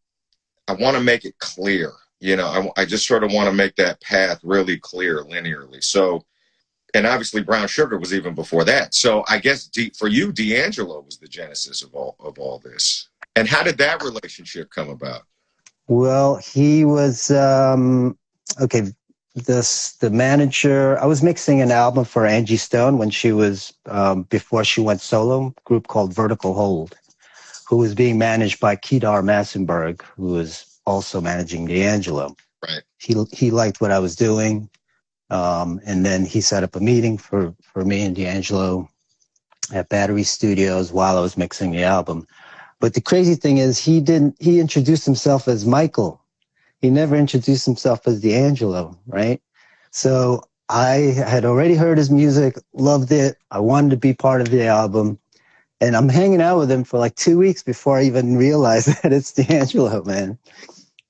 I 0.68 0.74
want 0.74 0.96
to 0.96 1.04
make 1.04 1.26
it 1.26 1.38
clear. 1.40 1.92
You 2.20 2.38
know, 2.38 2.48
I, 2.78 2.82
I 2.82 2.86
just 2.86 3.06
sort 3.06 3.24
of 3.24 3.34
want 3.34 3.50
to 3.50 3.54
make 3.54 3.76
that 3.76 4.00
path 4.02 4.40
really 4.44 4.78
clear 4.78 5.26
linearly. 5.26 5.84
So, 5.84 6.24
and 6.94 7.06
obviously 7.06 7.44
Brown 7.44 7.68
Sugar 7.68 8.00
was 8.00 8.14
even 8.14 8.34
before 8.34 8.64
that. 8.64 8.94
So 8.94 9.26
I 9.28 9.40
guess 9.40 9.66
D, 9.66 9.92
for 9.98 10.08
you, 10.08 10.32
D'Angelo 10.32 11.02
was 11.02 11.18
the 11.18 11.28
genesis 11.28 11.82
of 11.82 11.94
all 11.94 12.16
of 12.20 12.40
all 12.40 12.60
this. 12.60 13.10
And 13.36 13.48
how 13.48 13.64
did 13.64 13.78
that 13.80 14.04
relationship 14.04 14.70
come 14.70 14.90
about? 14.90 15.24
Well, 15.88 16.38
he 16.38 16.86
was 16.86 17.30
um, 17.32 18.18
okay 18.62 18.84
this 19.36 19.94
the 19.94 20.12
manager 20.12 21.00
i 21.00 21.06
was 21.06 21.24
mixing 21.24 21.62
an 21.62 21.72
album 21.72 22.06
for 22.06 22.26
angie 22.26 22.58
stone 22.58 22.98
when 22.98 23.10
she 23.10 23.32
was 23.32 23.74
um, 23.88 24.24
before 24.24 24.64
she 24.64 24.80
went 24.80 25.02
solo 25.02 25.54
group 25.66 25.88
called 25.88 26.14
vertical 26.14 26.54
hold 26.54 26.96
who 27.68 27.78
was 27.78 27.96
being 27.96 28.18
managed 28.18 28.60
by 28.60 28.76
kedar 28.76 29.24
massenberg 29.24 30.02
who 30.16 30.28
was 30.28 30.80
also 30.86 31.22
managing 31.22 31.66
d'angelo. 31.66 32.36
Right. 32.62 32.84
He 33.00 33.16
he 33.32 33.52
liked 33.52 33.82
what 33.82 33.92
i 33.92 34.00
was 34.00 34.16
doing 34.16 34.70
um, 35.30 35.82
and 35.86 36.06
then 36.06 36.26
he 36.26 36.42
set 36.42 36.64
up 36.64 36.76
a 36.76 36.80
meeting 36.80 37.18
for 37.18 37.56
for 37.62 37.84
me 37.84 38.04
and 38.04 38.16
d'angelo 38.16 38.88
at 39.74 39.90
battery 39.90 40.24
studios 40.24 40.92
while 40.92 41.18
i 41.18 41.22
was 41.22 41.38
mixing 41.38 41.72
the 41.72 41.84
album. 41.84 42.28
But 42.80 42.94
the 42.94 43.02
crazy 43.02 43.36
thing 43.36 43.58
is 43.58 43.80
he 43.80 44.00
didn't 44.00 44.36
he 44.40 44.60
introduced 44.60 45.06
himself 45.06 45.48
as 45.48 45.66
michael 45.66 46.23
he 46.84 46.90
never 46.90 47.16
introduced 47.16 47.66
himself 47.66 48.06
as 48.08 48.20
D'Angelo, 48.20 49.00
right? 49.08 49.42
So 49.92 50.44
I 50.68 51.14
had 51.16 51.46
already 51.46 51.76
heard 51.76 51.98
his 51.98 52.12
music, 52.12 52.58
loved 52.74 53.10
it. 53.10 53.38
I 53.52 53.60
wanted 53.60 53.92
to 53.92 53.98
be 53.98 54.14
part 54.14 54.42
of 54.42 54.50
the 54.50 54.68
album. 54.68 55.18
And 55.80 55.96
I'm 55.96 56.10
hanging 56.10 56.42
out 56.42 56.58
with 56.60 56.70
him 56.70 56.84
for 56.84 57.00
like 57.00 57.16
two 57.16 57.38
weeks 57.38 57.64
before 57.64 58.00
I 58.00 58.04
even 58.04 58.36
realized 58.36 58.88
that 59.02 59.14
it's 59.14 59.32
D'Angelo, 59.32 60.04
man. 60.04 60.38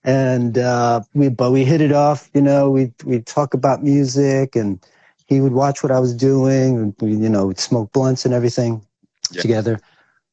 And 0.03 0.59
uh, 0.59 1.01
we, 1.15 1.29
but 1.29 1.49
we 1.49 1.65
hit 1.65 1.81
it 1.81 1.91
off. 1.91 2.29
You 2.35 2.41
know, 2.41 2.69
we 2.69 2.93
we 3.03 3.21
talk 3.21 3.55
about 3.55 3.83
music, 3.83 4.55
and 4.55 4.79
he 5.25 5.41
would 5.41 5.53
watch 5.53 5.81
what 5.81 5.91
I 5.91 5.99
was 5.99 6.13
doing. 6.13 6.77
And 6.77 6.95
we, 6.99 7.15
you 7.15 7.29
know, 7.29 7.47
we'd 7.47 7.59
smoke 7.59 7.91
blunts 7.93 8.25
and 8.25 8.33
everything 8.33 8.85
yeah. 9.31 9.41
together. 9.41 9.79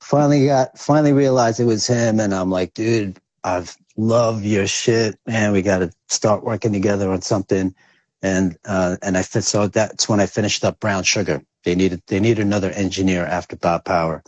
Finally 0.01 0.47
got 0.47 0.77
finally 0.77 1.15
realized 1.15 1.61
it 1.61 1.65
was 1.65 1.87
him, 1.87 2.21
and 2.21 2.35
I'm 2.35 2.51
like, 2.51 2.75
dude, 2.75 3.19
I've 3.45 3.75
love 4.01 4.45
your 4.45 4.67
shit, 4.67 5.19
man. 5.27 5.53
We 5.53 5.63
got 5.63 5.79
to 5.79 5.93
start 6.09 6.43
working 6.43 6.73
together 6.73 7.11
on 7.11 7.23
something. 7.23 7.75
And 8.23 8.59
uh, 8.65 8.97
and 9.03 9.17
I 9.17 9.23
said, 9.23 9.45
so 9.45 9.69
that's 9.69 10.09
when 10.09 10.21
I 10.21 10.27
finished 10.27 10.65
up 10.65 10.81
Brown 10.81 11.05
Sugar. 11.05 11.43
They 11.65 11.75
needed 11.75 12.03
they 12.07 12.21
needed 12.21 12.45
another 12.45 12.71
engineer 12.71 13.25
after 13.25 13.57
Bob 13.57 13.85
Power 13.85 14.23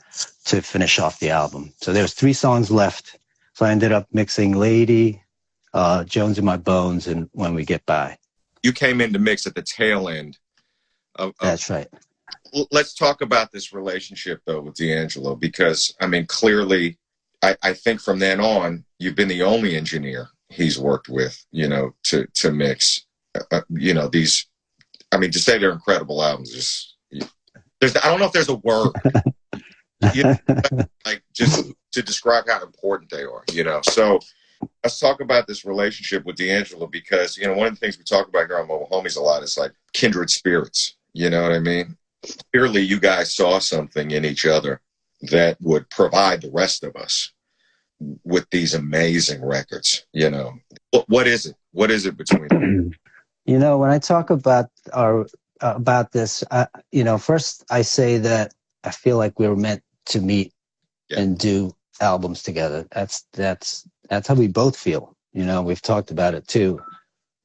to 0.47 0.63
finish 0.63 0.99
off 0.99 1.19
the 1.19 1.31
album. 1.31 1.73
So 1.81 1.93
there 1.93 2.03
was 2.03 2.15
three 2.15 2.33
songs 2.33 2.71
left. 2.71 3.19
So 3.55 3.67
I 3.67 3.71
ended 3.71 3.93
up 3.93 4.07
mixing 4.13 4.57
Lady, 4.57 5.23
uh, 5.75 6.05
Jones 6.05 6.39
in 6.39 6.45
My 6.45 6.57
Bones, 6.57 7.07
and 7.07 7.29
When 7.33 7.55
We 7.55 7.65
Get 7.65 7.85
By. 7.85 8.19
You 8.63 8.73
came 8.73 9.01
in 9.01 9.13
to 9.13 9.19
mix 9.19 9.47
at 9.47 9.55
the 9.55 9.63
tail 9.63 10.09
end. 10.09 10.39
Of, 11.17 11.29
of, 11.29 11.35
that's 11.41 11.69
right. 11.69 11.89
let's 12.71 12.95
talk 12.95 13.21
about 13.21 13.53
this 13.53 13.75
relationship 13.75 14.41
though 14.47 14.63
with 14.63 14.77
D'Angelo 14.77 15.37
because 15.37 15.95
I 16.01 16.07
mean 16.07 16.27
clearly 16.27 16.99
I, 17.43 17.57
I 17.63 17.73
think 17.75 18.01
from 18.01 18.19
then 18.19 18.41
on 18.41 18.85
you've 19.03 19.17
been 19.17 19.29
the 19.29 19.43
only 19.43 19.77
engineer 19.77 20.29
he's 20.49 20.79
worked 20.79 21.09
with 21.09 21.45
you 21.51 21.69
know 21.69 21.95
to 22.05 22.27
to 22.35 22.53
mix 22.53 23.07
uh, 23.35 23.43
uh 23.51 23.61
you 23.71 23.95
know 23.95 24.09
these 24.09 24.47
I 25.11 25.19
mean 25.19 25.31
to 25.33 25.39
say 25.39 25.59
they're 25.59 25.73
incredible 25.73 26.23
albums 26.23 26.53
is 26.55 26.95
there's 27.81 27.97
I 27.97 28.09
don't 28.09 28.21
know 28.21 28.27
if 28.27 28.33
there's 28.33 28.49
a 28.49 28.57
word 28.57 28.93
you 30.15 30.25
know, 30.25 30.37
like 31.05 31.23
just 31.35 31.73
to 31.93 32.03
describe 32.03 32.45
how 32.49 32.63
important 32.63 33.11
they 33.11 33.23
are 33.23 33.45
you 33.53 33.65
know 33.65 33.81
so 33.83 34.21
let's 34.83 34.99
talk 34.99 35.21
about 35.21 35.47
this 35.47 35.65
relationship 35.65 36.25
with 36.25 36.37
D'Angelo 36.37 36.87
because 36.87 37.37
you 37.37 37.47
know 37.47 37.55
one 37.55 37.67
of 37.67 37.75
the 37.75 37.81
things 37.81 37.99
we 37.99 38.05
talk 38.05 38.29
about 38.29 38.47
here 38.47 38.59
on 38.59 38.69
Mobile 38.69 38.89
Homies 38.91 39.17
a 39.17 39.21
lot 39.21 39.43
is 39.43 39.59
like 39.59 39.73
kindred 39.93 40.31
spirits. 40.31 40.97
You 41.13 41.31
know 41.31 41.43
what 41.43 41.53
I 41.53 41.59
mean? 41.59 41.97
Clearly, 42.53 42.83
you 42.83 43.01
guys 43.01 43.35
saw 43.35 43.59
something 43.59 44.13
in 44.13 44.25
each 44.25 44.47
other 44.47 44.81
that 45.23 45.57
would 45.61 45.89
provide 45.91 46.43
the 46.43 46.51
rest 46.51 46.85
of 46.85 46.97
us 46.97 47.33
with 48.25 48.49
these 48.51 48.75
amazing 48.75 49.45
records. 49.45 50.05
You 50.13 50.31
know, 50.31 50.55
what, 50.91 51.09
what 51.09 51.27
is 51.27 51.47
it? 51.47 51.57
What 51.73 51.91
is 51.91 52.07
it 52.07 52.17
between? 52.17 52.95
You 53.45 53.59
know, 53.59 53.77
when 53.77 53.91
I 53.91 53.99
talk 53.99 54.31
about 54.31 54.71
our 54.93 55.27
uh, 55.61 55.75
about 55.75 56.13
this, 56.13 56.45
uh, 56.53 56.67
you 56.93 57.03
know, 57.03 57.19
first 57.19 57.65
I 57.71 57.83
say 57.83 58.19
that 58.19 58.53
I 58.85 58.93
feel 58.93 59.17
like 59.17 59.39
we 59.39 59.49
were 59.49 59.57
meant 59.57 59.83
to 60.07 60.21
meet 60.21 60.53
yeah. 61.09 61.19
and 61.19 61.37
do 61.37 61.75
albums 62.01 62.45
together. 62.45 62.87
That's 62.93 63.27
that's 63.33 63.85
that's 64.09 64.29
how 64.29 64.35
we 64.35 64.47
both 64.47 64.77
feel. 64.77 65.17
You 65.33 65.45
know, 65.45 65.61
we've 65.61 65.83
talked 65.83 66.11
about 66.13 66.35
it 66.35 66.47
too, 66.47 66.81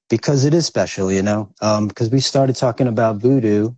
because 0.09 0.45
it 0.45 0.53
is 0.53 0.67
special. 0.67 1.11
You 1.11 1.23
know, 1.23 1.51
because 1.59 2.07
um, 2.07 2.11
we 2.11 2.19
started 2.19 2.55
talking 2.55 2.87
about 2.87 3.17
voodoo 3.17 3.71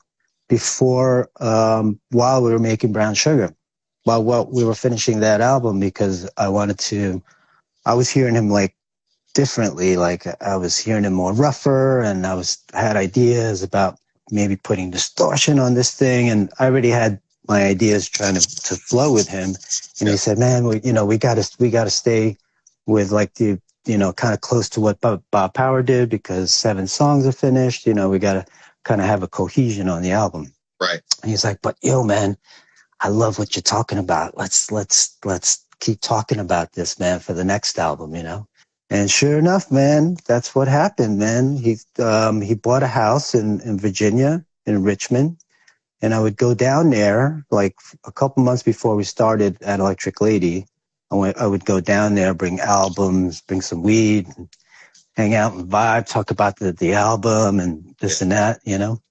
before 0.50 1.30
um, 1.40 2.00
while 2.10 2.44
we 2.44 2.52
were 2.52 2.60
making 2.60 2.92
Brown 2.92 3.14
Sugar, 3.14 3.56
while 4.10 4.24
while 4.24 4.46
we 4.52 4.64
were 4.64 4.74
finishing 4.74 5.20
that 5.20 5.40
album, 5.42 5.80
because 5.80 6.28
I 6.38 6.48
wanted 6.50 6.80
to. 6.80 7.22
I 7.86 7.94
was 7.94 8.10
hearing 8.10 8.36
him 8.36 8.50
like 8.50 8.76
differently. 9.36 9.98
Like 9.98 10.26
I 10.42 10.58
was 10.58 10.78
hearing 10.78 11.04
him 11.04 11.14
more 11.14 11.34
rougher, 11.34 12.02
and 12.02 12.26
I 12.26 12.34
was 12.34 12.58
had 12.74 12.96
ideas 12.98 13.62
about 13.62 14.00
maybe 14.32 14.56
putting 14.56 14.90
distortion 14.90 15.60
on 15.60 15.76
this 15.76 15.94
thing, 15.94 16.30
and 16.30 16.50
I 16.60 16.66
already 16.66 16.90
had 16.90 17.22
my 17.48 17.66
ideas 17.66 18.08
trying 18.10 18.36
to, 18.36 18.42
to 18.42 18.76
flow 18.76 19.14
with 19.14 19.28
him. 19.28 19.50
And 20.00 20.08
yeah. 20.08 20.12
he 20.12 20.18
said, 20.18 20.38
man, 20.38 20.66
we, 20.66 20.82
you 20.84 20.94
know, 20.94 21.04
we 21.04 21.18
gotta, 21.18 21.50
we 21.60 21.72
gotta 21.72 21.90
stay 21.90 22.38
with 22.86 23.12
like 23.12 23.34
the, 23.36 23.60
you 23.86 23.98
know, 23.98 24.14
kind 24.14 24.36
of 24.36 24.42
close 24.42 24.70
to 24.70 24.80
what 24.80 25.02
Bob, 25.02 25.24
Bob 25.32 25.56
Power 25.56 25.82
did 25.82 26.10
because 26.10 26.54
seven 26.54 26.86
songs 26.86 27.26
are 27.26 27.32
finished. 27.32 27.88
You 27.88 27.96
know, 27.96 28.08
we 28.08 28.20
gotta 28.20 28.46
kind 28.84 29.02
of 29.02 29.08
have 29.08 29.24
a 29.24 29.28
cohesion 29.28 29.90
on 29.90 30.04
the 30.04 30.12
album. 30.12 30.54
Right. 30.80 31.02
And 31.24 31.32
he's 31.32 31.44
like, 31.44 31.60
but 31.64 31.76
yo, 31.82 32.04
man, 32.04 32.38
I 33.02 33.10
love 33.10 33.40
what 33.40 33.56
you're 33.56 33.64
talking 33.64 33.98
about. 33.98 34.38
Let's, 34.38 34.72
let's, 34.72 35.18
let's 35.24 35.66
keep 35.80 36.02
talking 36.02 36.40
about 36.40 36.74
this, 36.74 37.00
man, 37.00 37.20
for 37.20 37.34
the 37.34 37.46
next 37.46 37.80
album, 37.80 38.16
you 38.16 38.24
know? 38.24 38.48
And 38.90 39.10
sure 39.10 39.38
enough, 39.38 39.72
man, 39.72 40.18
that's 40.26 40.56
what 40.56 40.68
happened, 40.68 41.20
man. 41.20 41.56
He, 41.58 41.78
um, 42.00 42.42
he 42.42 42.56
bought 42.56 42.84
a 42.84 42.88
house 42.88 43.36
in, 43.36 43.62
in 43.62 43.78
Virginia, 43.78 44.44
in 44.66 44.84
Richmond 44.84 45.38
and 46.02 46.14
I 46.14 46.20
would 46.20 46.38
go 46.38 46.54
down 46.54 46.90
there 46.90 47.46
like 47.52 47.76
a 48.06 48.12
couple 48.12 48.44
months 48.44 48.64
before 48.64 48.96
we 48.96 49.04
started 49.04 49.62
at 49.62 49.80
Electric 49.80 50.22
Lady. 50.22 50.66
I, 51.12 51.16
went, 51.16 51.38
I 51.38 51.48
would 51.48 51.66
go 51.66 51.82
down 51.82 52.16
there, 52.16 52.34
bring 52.34 52.60
albums, 52.60 53.42
bring 53.42 53.62
some 53.62 53.84
weed, 53.84 54.28
hang 55.16 55.34
out 55.34 55.54
and 55.54 55.70
vibe, 55.70 56.08
talk 56.08 56.32
about 56.32 56.58
the, 56.58 56.72
the 56.72 56.94
album 56.94 57.60
and 57.60 57.96
this 58.00 58.22
and 58.22 58.32
that, 58.32 58.62
you 58.64 58.78
know. 58.78 59.02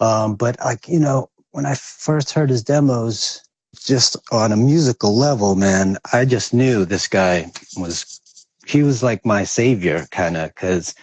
Um, 0.00 0.36
but 0.36 0.58
like, 0.60 0.88
you 0.88 1.00
know, 1.00 1.30
when 1.58 1.66
I 1.66 1.74
first 1.74 2.30
heard 2.30 2.50
his 2.50 2.62
demos, 2.62 3.42
just 3.84 4.16
on 4.30 4.52
a 4.52 4.56
musical 4.56 5.16
level, 5.16 5.56
man, 5.56 5.96
I 6.12 6.24
just 6.24 6.54
knew 6.54 6.84
this 6.84 7.08
guy 7.08 7.50
was, 7.76 8.20
he 8.64 8.84
was 8.84 9.02
like 9.02 9.26
my 9.26 9.42
savior 9.42 10.06
kind 10.12 10.36
of, 10.36 10.54
cause 10.54 10.94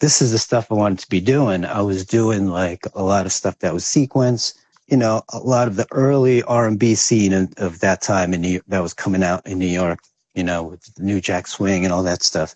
this 0.00 0.20
is 0.20 0.30
the 0.30 0.38
stuff 0.38 0.70
I 0.70 0.74
wanted 0.74 0.98
to 0.98 1.08
be 1.08 1.22
doing. 1.22 1.64
I 1.64 1.80
was 1.80 2.04
doing 2.04 2.48
like 2.48 2.84
a 2.94 3.02
lot 3.02 3.24
of 3.24 3.32
stuff 3.32 3.58
that 3.60 3.72
was 3.72 3.86
sequence 3.86 4.52
you 4.88 4.98
know, 4.98 5.22
a 5.30 5.38
lot 5.38 5.68
of 5.68 5.76
the 5.76 5.86
early 5.90 6.42
R&B 6.42 6.94
scene 6.96 7.32
of 7.56 7.80
that 7.80 8.02
time 8.02 8.34
in 8.34 8.42
New, 8.42 8.60
that 8.68 8.80
was 8.80 8.92
coming 8.92 9.22
out 9.22 9.46
in 9.46 9.58
New 9.58 9.66
York, 9.66 10.00
you 10.34 10.44
know, 10.44 10.64
with 10.64 10.82
the 10.96 11.02
New 11.02 11.22
Jack 11.22 11.46
Swing 11.46 11.84
and 11.84 11.94
all 11.94 12.02
that 12.02 12.22
stuff. 12.22 12.54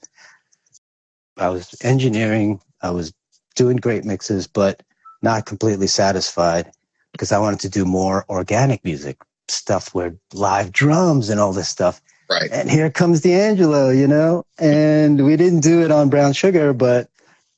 I 1.38 1.48
was 1.48 1.74
engineering, 1.82 2.60
I 2.82 2.90
was 2.90 3.14
doing 3.56 3.78
great 3.78 4.04
mixes, 4.04 4.46
but 4.46 4.82
not 5.22 5.46
completely 5.46 5.86
satisfied 5.86 6.70
because 7.18 7.32
I 7.32 7.38
wanted 7.38 7.58
to 7.60 7.68
do 7.68 7.84
more 7.84 8.24
organic 8.28 8.84
music 8.84 9.18
stuff 9.48 9.92
where 9.92 10.14
live 10.32 10.70
drums 10.72 11.28
and 11.28 11.40
all 11.40 11.52
this 11.52 11.68
stuff. 11.68 12.00
Right. 12.30 12.48
And 12.52 12.70
here 12.70 12.90
comes 12.90 13.22
D'Angelo, 13.22 13.90
you 13.90 14.06
know, 14.06 14.44
and 14.58 15.24
we 15.24 15.36
didn't 15.36 15.60
do 15.60 15.82
it 15.82 15.90
on 15.90 16.10
Brown 16.10 16.32
Sugar, 16.32 16.72
but 16.72 17.08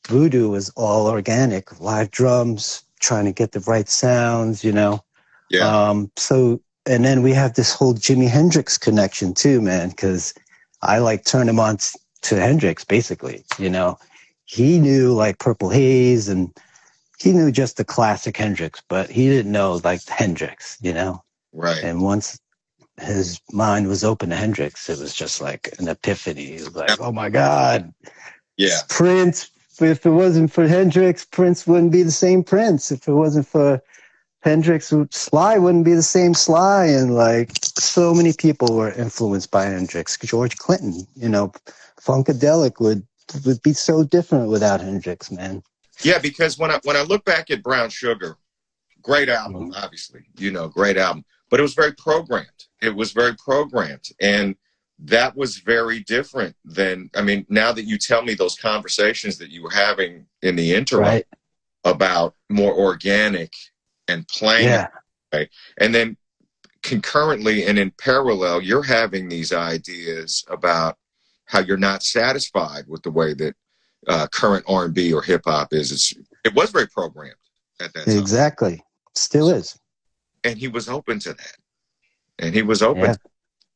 Voodoo 0.09 0.49
was 0.49 0.71
all 0.71 1.09
organic, 1.09 1.79
live 1.81 2.11
drums, 2.11 2.83
trying 3.01 3.27
to 3.27 3.33
get 3.33 3.53
the 3.53 3.61
right 3.61 3.89
sounds, 3.89 4.65
you 4.65 4.73
know. 4.73 5.05
Yeah. 5.51 5.67
Um, 5.67 6.11
so, 6.17 6.61
and 6.87 7.05
then 7.05 7.23
we 7.23 7.33
have 7.33 7.55
this 7.55 7.75
whole 7.75 7.95
Jimi 7.95 8.29
Hendrix 8.29 8.79
connection 8.79 9.35
too, 9.35 9.61
man, 9.61 9.91
because 9.91 10.33
I 10.83 10.99
like 10.99 11.25
turned 11.25 11.51
him 11.51 11.61
on 11.61 11.79
to 12.23 12.41
Hendrix 12.41 12.85
basically, 12.85 13.45
you 13.59 13.69
know. 13.69 13.99
He 14.45 14.79
knew 14.79 15.13
like 15.13 15.39
Purple 15.39 15.69
Haze 15.69 16.29
and 16.29 16.53
he 17.21 17.33
knew 17.33 17.53
just 17.53 17.77
the 17.77 17.85
classic 17.85 18.37
Hendrix, 18.37 18.83
but 18.89 19.11
he 19.11 19.29
didn't 19.29 19.53
know 19.53 19.81
like 19.85 20.07
Hendrix, 20.09 20.79
you 20.81 20.95
know. 20.95 21.23
Right. 21.53 21.85
And 21.85 22.01
once 22.01 22.41
his 22.99 23.41
mind 23.53 23.89
was 23.89 24.05
open 24.05 24.31
to 24.31 24.37
Hendrix, 24.37 24.89
it 24.89 24.99
was 24.99 25.15
just 25.15 25.41
like 25.41 25.75
an 25.79 25.89
epiphany. 25.89 26.47
He 26.47 26.55
was 26.55 26.75
like, 26.75 27.01
"Oh 27.01 27.13
my 27.13 27.29
God, 27.29 27.93
yeah, 28.57 28.79
Prince, 28.89 29.51
if 29.81 30.07
it 30.07 30.11
wasn't 30.11 30.53
for 30.53 30.67
Hendrix, 30.67 31.25
Prince 31.25 31.67
wouldn't 31.67 31.93
be 31.93 32.03
the 32.03 32.11
same 32.11 32.43
Prince. 32.43 32.91
If 32.91 33.07
it 33.07 33.13
wasn't 33.13 33.47
for 33.47 33.83
Hendrix, 34.43 34.93
Sly 35.11 35.59
wouldn't 35.59 35.85
be 35.85 35.95
the 35.95 36.03
same 36.03 36.35
Sly. 36.35 36.87
And 36.87 37.15
like 37.15 37.51
so 37.63 38.15
many 38.15 38.33
people 38.33 38.77
were 38.77 38.93
influenced 38.93 39.51
by 39.51 39.65
Hendrix. 39.65 40.17
George 40.19 40.57
Clinton, 40.57 41.07
you 41.17 41.29
know, 41.29 41.53
Funkadelic 42.01 42.81
would 42.81 43.07
would 43.45 43.63
be 43.63 43.73
so 43.73 44.05
different 44.05 44.49
without 44.49 44.81
Hendrix, 44.81 45.31
man. 45.31 45.63
Yeah, 46.03 46.19
because 46.19 46.59
when 46.59 46.71
I 46.71 46.81
when 46.85 46.97
I 46.97 47.03
look 47.03 47.25
back 47.25 47.51
at 47.51 47.63
Brown 47.63 47.91
Sugar, 47.91 48.37
great 49.03 49.29
album, 49.29 49.71
mm-hmm. 49.71 49.85
obviously, 49.85 50.23
you 50.39 50.51
know, 50.51 50.69
great 50.69 50.97
album, 50.97 51.25
but 51.51 51.61
it 51.61 51.63
was 51.63 51.75
very 51.75 51.93
programmed. 51.95 52.49
It 52.81 52.95
was 52.95 53.13
very 53.13 53.35
programmed, 53.37 54.09
and 54.21 54.57
that 55.05 55.37
was 55.37 55.59
very 55.59 56.01
different 56.01 56.55
than 56.65 57.11
i 57.15 57.23
mean 57.23 57.47
now 57.49 57.73
that 57.73 57.85
you 57.85 57.97
tell 57.97 58.23
me 58.23 58.35
those 58.35 58.57
conversations 58.57 59.39
that 59.39 59.51
you 59.51 59.63
were 59.63 59.71
having 59.71 60.27
in 60.43 60.57
the 60.57 60.75
interim 60.75 61.03
right. 61.03 61.27
about 61.85 62.35
more 62.49 62.75
organic 62.75 63.53
and 64.09 64.27
playing 64.29 64.69
yeah. 64.69 64.89
right? 65.33 65.49
and 65.79 65.95
then 65.95 66.17
concurrently 66.83 67.65
and 67.65 67.79
in 67.79 67.91
parallel 67.93 68.61
you're 68.61 68.83
having 68.83 69.29
these 69.29 69.53
ideas 69.53 70.45
about 70.49 70.97
how 71.47 71.61
you're 71.61 71.77
not 71.77 72.03
satisfied 72.03 72.85
with 72.87 73.03
the 73.03 73.11
way 73.11 73.35
that 73.35 73.55
uh, 74.09 74.27
current 74.33 74.65
r&b 74.69 75.13
or 75.13 75.23
hip-hop 75.23 75.73
is 75.73 75.93
it's, 75.93 76.15
it 76.45 76.55
was 76.55 76.71
very 76.71 76.89
programmed 76.89 77.35
at 77.81 77.93
that 77.93 78.07
time 78.07 78.19
exactly 78.19 78.83
still 79.15 79.51
is 79.51 79.79
and 80.45 80.59
he 80.59 80.69
was 80.69 80.89
open 80.89 81.19
to 81.19 81.33
that 81.33 81.57
and 82.39 82.55
he 82.55 82.63
was 82.63 82.83
open 82.83 83.05
yeah. 83.05 83.15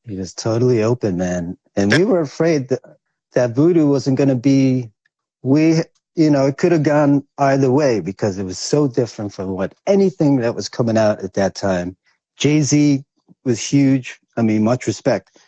He 0.06 0.16
was 0.16 0.34
totally 0.34 0.82
open, 0.82 1.16
man. 1.16 1.56
And 1.76 1.92
we 1.92 2.04
were 2.04 2.20
afraid 2.20 2.68
that, 2.68 2.80
that 3.32 3.54
voodoo 3.54 3.88
wasn't 3.88 4.18
going 4.18 4.28
to 4.28 4.34
be, 4.34 4.90
we, 5.42 5.82
you 6.14 6.30
know, 6.30 6.46
it 6.46 6.58
could 6.58 6.72
have 6.72 6.82
gone 6.82 7.24
either 7.38 7.70
way 7.70 8.00
because 8.00 8.38
it 8.38 8.44
was 8.44 8.58
so 8.58 8.86
different 8.86 9.32
from 9.32 9.50
what 9.50 9.74
anything 9.86 10.36
that 10.36 10.54
was 10.54 10.68
coming 10.68 10.98
out 10.98 11.20
at 11.20 11.34
that 11.34 11.54
time. 11.54 11.96
Jay 12.36 12.60
Z 12.60 13.02
was 13.44 13.60
huge. 13.60 14.20
I 14.36 14.42
mean, 14.42 14.62
much 14.62 14.86
respect. 14.86 15.38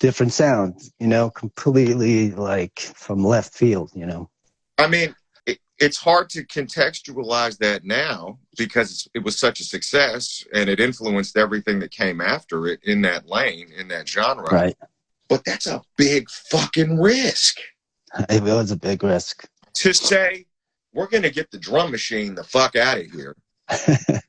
Different 0.00 0.32
sound, 0.32 0.80
you 0.98 1.06
know, 1.06 1.30
completely 1.30 2.32
like 2.32 2.80
from 2.80 3.24
left 3.24 3.54
field, 3.54 3.90
you 3.94 4.06
know. 4.06 4.30
I 4.78 4.86
mean, 4.86 5.14
it's 5.82 5.96
hard 5.96 6.30
to 6.30 6.44
contextualize 6.44 7.58
that 7.58 7.84
now 7.84 8.38
because 8.56 9.08
it 9.14 9.24
was 9.24 9.38
such 9.38 9.58
a 9.58 9.64
success 9.64 10.44
and 10.54 10.70
it 10.70 10.78
influenced 10.78 11.36
everything 11.36 11.80
that 11.80 11.90
came 11.90 12.20
after 12.20 12.68
it 12.68 12.78
in 12.84 13.02
that 13.02 13.26
lane 13.26 13.68
in 13.76 13.88
that 13.88 14.08
genre. 14.08 14.44
Right. 14.44 14.76
But 15.28 15.44
that's 15.44 15.66
a 15.66 15.82
big 15.96 16.30
fucking 16.30 16.98
risk. 16.98 17.58
It 18.28 18.42
was 18.42 18.70
a 18.70 18.76
big 18.76 19.02
risk. 19.02 19.48
To 19.74 19.92
say 19.92 20.46
we're 20.92 21.08
going 21.08 21.24
to 21.24 21.30
get 21.30 21.50
the 21.50 21.58
drum 21.58 21.90
machine 21.90 22.34
the 22.34 22.44
fuck 22.44 22.76
out 22.76 22.98
of 22.98 23.06
here. 23.06 23.36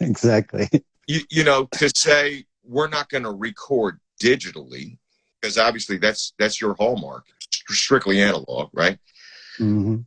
Exactly. 0.00 0.68
You, 1.08 1.20
you 1.28 1.44
know 1.44 1.66
to 1.72 1.90
say 1.94 2.44
we're 2.64 2.88
not 2.88 3.08
going 3.08 3.24
to 3.24 3.32
record 3.32 3.98
digitally 4.22 4.98
because 5.40 5.58
obviously 5.58 5.96
that's 5.96 6.32
that's 6.38 6.60
your 6.60 6.74
hallmark 6.74 7.24
strictly 7.68 8.20
analog 8.20 8.68
right 8.72 8.98
mm-hmm 9.58 10.02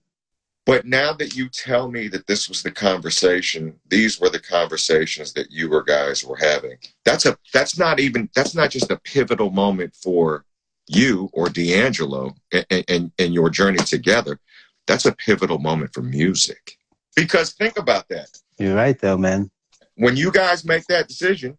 But 0.65 0.85
now 0.85 1.11
that 1.13 1.35
you 1.35 1.49
tell 1.49 1.91
me 1.91 2.07
that 2.09 2.25
this 2.25 2.47
was 2.47 2.63
the 2.63 2.71
conversation, 2.71 3.77
these 3.89 4.19
were 4.19 4.29
the 4.29 4.39
conversations 4.39 5.33
that 5.33 5.51
you 5.51 5.69
were 5.69 5.83
guys 5.83 6.23
were 6.23 6.37
having. 6.37 6.77
That's 7.03 7.25
a 7.25 7.37
that's 7.53 7.77
not 7.77 7.99
even 7.99 8.29
that's 8.33 8.55
not 8.55 8.71
just 8.71 8.89
a 8.89 8.97
pivotal 8.97 9.51
moment 9.51 9.93
for 9.93 10.45
you 10.87 11.29
or 11.33 11.49
D'Angelo 11.49 12.33
and, 12.51 12.85
and, 12.87 13.11
and 13.19 13.33
your 13.33 13.49
journey 13.49 13.79
together. 13.79 14.39
That's 14.87 15.05
a 15.05 15.11
pivotal 15.11 15.59
moment 15.59 15.93
for 15.93 16.01
music. 16.01 16.77
Because 17.15 17.53
think 17.53 17.77
about 17.77 18.07
that. 18.09 18.29
You're 18.57 18.75
right 18.75 18.97
though, 18.97 19.17
man. 19.17 19.51
When 19.95 20.15
you 20.15 20.31
guys 20.31 20.63
make 20.63 20.85
that 20.87 21.09
decision 21.09 21.57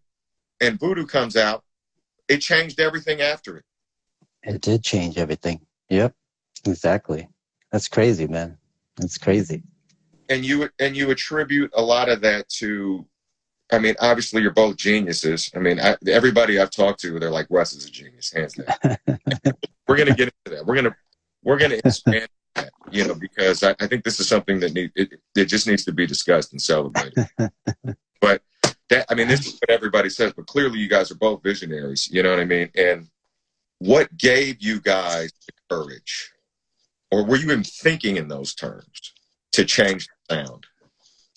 and 0.61 0.79
Voodoo 0.79 1.05
comes 1.05 1.35
out, 1.37 1.63
it 2.27 2.37
changed 2.37 2.79
everything 2.79 3.21
after 3.21 3.57
it. 3.57 3.63
It 4.43 4.61
did 4.61 4.83
change 4.83 5.17
everything. 5.17 5.61
Yep. 5.89 6.13
Exactly. 6.65 7.27
That's 7.71 7.87
crazy, 7.87 8.27
man. 8.27 8.57
That's 8.97 9.17
crazy. 9.17 9.63
And 10.29 10.45
you 10.45 10.69
and 10.79 10.95
you 10.95 11.11
attribute 11.11 11.71
a 11.75 11.81
lot 11.81 12.09
of 12.09 12.21
that 12.21 12.49
to 12.59 13.05
I 13.71 13.79
mean, 13.79 13.95
obviously 13.99 14.41
you're 14.41 14.51
both 14.51 14.77
geniuses. 14.77 15.51
I 15.55 15.59
mean, 15.59 15.79
I, 15.79 15.97
everybody 16.07 16.59
I've 16.59 16.69
talked 16.69 16.99
to, 17.01 17.19
they're 17.19 17.31
like, 17.31 17.47
Russ 17.49 17.73
is 17.73 17.85
a 17.85 17.91
genius, 17.91 18.31
hands 18.31 18.53
down. 18.53 18.97
we're 19.87 19.97
gonna 19.97 20.15
get 20.15 20.31
into 20.45 20.57
that. 20.57 20.65
We're 20.65 20.75
gonna 20.75 20.95
we're 21.43 21.57
gonna 21.57 21.79
expand 21.83 22.27
that, 22.55 22.69
you 22.91 23.07
know, 23.07 23.15
because 23.15 23.63
I, 23.63 23.75
I 23.79 23.87
think 23.87 24.03
this 24.03 24.19
is 24.19 24.27
something 24.27 24.59
that 24.59 24.73
need 24.73 24.91
it, 24.95 25.13
it 25.35 25.45
just 25.45 25.67
needs 25.67 25.83
to 25.85 25.91
be 25.91 26.05
discussed 26.05 26.51
and 26.51 26.61
celebrated. 26.61 27.27
but 28.21 28.41
that 28.89 29.05
I 29.09 29.15
mean, 29.15 29.27
this 29.27 29.45
is 29.45 29.53
what 29.53 29.69
everybody 29.69 30.09
says, 30.09 30.33
but 30.33 30.47
clearly 30.47 30.79
you 30.79 30.89
guys 30.89 31.11
are 31.11 31.15
both 31.15 31.43
visionaries. 31.43 32.09
You 32.11 32.23
know 32.23 32.29
what 32.29 32.39
I 32.39 32.45
mean? 32.45 32.69
And 32.75 33.07
what 33.79 34.15
gave 34.17 34.61
you 34.61 34.79
guys 34.79 35.31
the 35.47 35.53
courage, 35.69 36.31
or 37.11 37.25
were 37.25 37.37
you 37.37 37.43
even 37.43 37.63
thinking 37.63 38.17
in 38.17 38.27
those 38.27 38.53
terms 38.53 39.13
to 39.53 39.65
change 39.65 40.07
the 40.29 40.35
sound? 40.35 40.65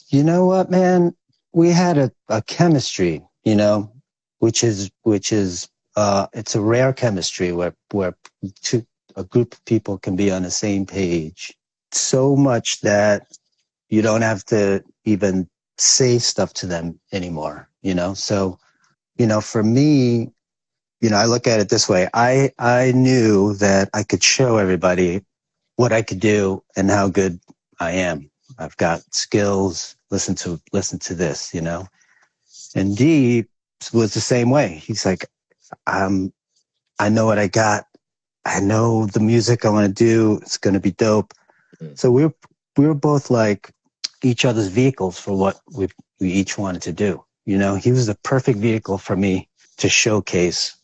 You 0.09 0.23
know 0.23 0.47
what, 0.47 0.71
man? 0.71 1.15
We 1.53 1.71
had 1.71 1.99
a, 1.99 2.13
a 2.29 2.43
chemistry, 2.43 3.23
you 3.45 3.57
know, 3.57 3.93
which 4.39 4.63
is 4.63 4.91
which 5.03 5.33
is 5.33 5.69
uh, 5.97 6.27
it's 6.33 6.55
a 6.55 6.61
rare 6.61 6.93
chemistry 6.93 7.53
where 7.53 7.75
where 7.91 8.15
two, 8.63 8.87
a 9.17 9.25
group 9.25 9.55
of 9.55 9.65
people 9.65 9.99
can 9.99 10.17
be 10.17 10.31
on 10.31 10.43
the 10.43 10.51
same 10.51 10.87
page 10.87 11.55
so 11.93 12.37
much 12.37 12.81
that 12.83 13.27
you 13.89 14.03
don't 14.03 14.23
have 14.23 14.45
to 14.45 14.83
even 15.05 15.49
say 15.81 16.19
stuff 16.19 16.53
to 16.55 16.67
them 16.67 16.99
anymore, 17.13 17.69
you 17.83 17.95
know? 17.95 18.15
So, 18.15 18.59
you 19.17 19.27
know, 19.27 19.41
for 19.41 19.63
me, 19.63 20.33
you 21.01 21.11
know, 21.11 21.17
I 21.17 21.27
look 21.27 21.47
at 21.47 21.61
it 21.61 21.69
this 21.69 21.89
way. 21.89 22.09
I, 22.15 22.53
I 22.59 22.93
knew 22.93 23.55
that 23.55 23.89
I 23.95 24.03
could 24.03 24.23
show 24.23 24.57
everybody 24.57 25.25
what 25.77 25.93
I 25.93 26.03
could 26.03 26.21
do 26.21 26.63
and 26.77 26.91
how 26.91 27.09
good 27.09 27.39
I 27.79 27.93
am. 27.93 28.31
I've 28.59 28.77
got 28.77 29.03
skills. 29.15 29.97
Listen 30.11 30.35
to, 30.37 30.61
listen 30.73 30.99
to 31.01 31.15
this, 31.15 31.55
you 31.55 31.61
know? 31.61 31.87
And 32.75 32.97
D 32.97 33.45
was 33.93 34.15
the 34.15 34.21
same 34.21 34.51
way. 34.51 34.83
He's 34.83 35.07
like, 35.07 35.27
I'm, 35.87 36.33
I 36.99 37.09
know 37.09 37.27
what 37.27 37.39
I 37.39 37.47
got. 37.47 37.87
I 38.45 38.61
know 38.61 39.07
the 39.07 39.21
music 39.21 39.65
I 39.65 39.69
want 39.69 39.87
to 39.87 40.05
do. 40.05 40.39
It's 40.43 40.57
going 40.57 40.75
to 40.75 40.81
be 40.81 40.93
dope. 40.93 41.35
Mm-hmm. 41.81 41.95
So 41.95 42.11
we 42.11 42.27
we're, 42.27 42.35
we 42.77 42.87
were 42.87 42.95
both 42.95 43.31
like, 43.31 43.71
each 44.23 44.45
other's 44.45 44.69
vehicles 44.69 45.19
for 45.19 45.37
what 45.37 45.61
we, 45.73 45.89
we 46.21 46.31
each 46.31 46.59
wanted 46.59 46.83
to 46.83 46.93
do. 46.93 47.25
You 47.45 47.59
know, 47.59 47.77
he 47.77 47.93
was 47.93 48.07
the 48.07 48.15
perfect 48.17 48.59
vehicle 48.59 48.99
for 48.99 49.17
me 49.17 49.49
to 49.79 49.89
showcase 49.89 50.77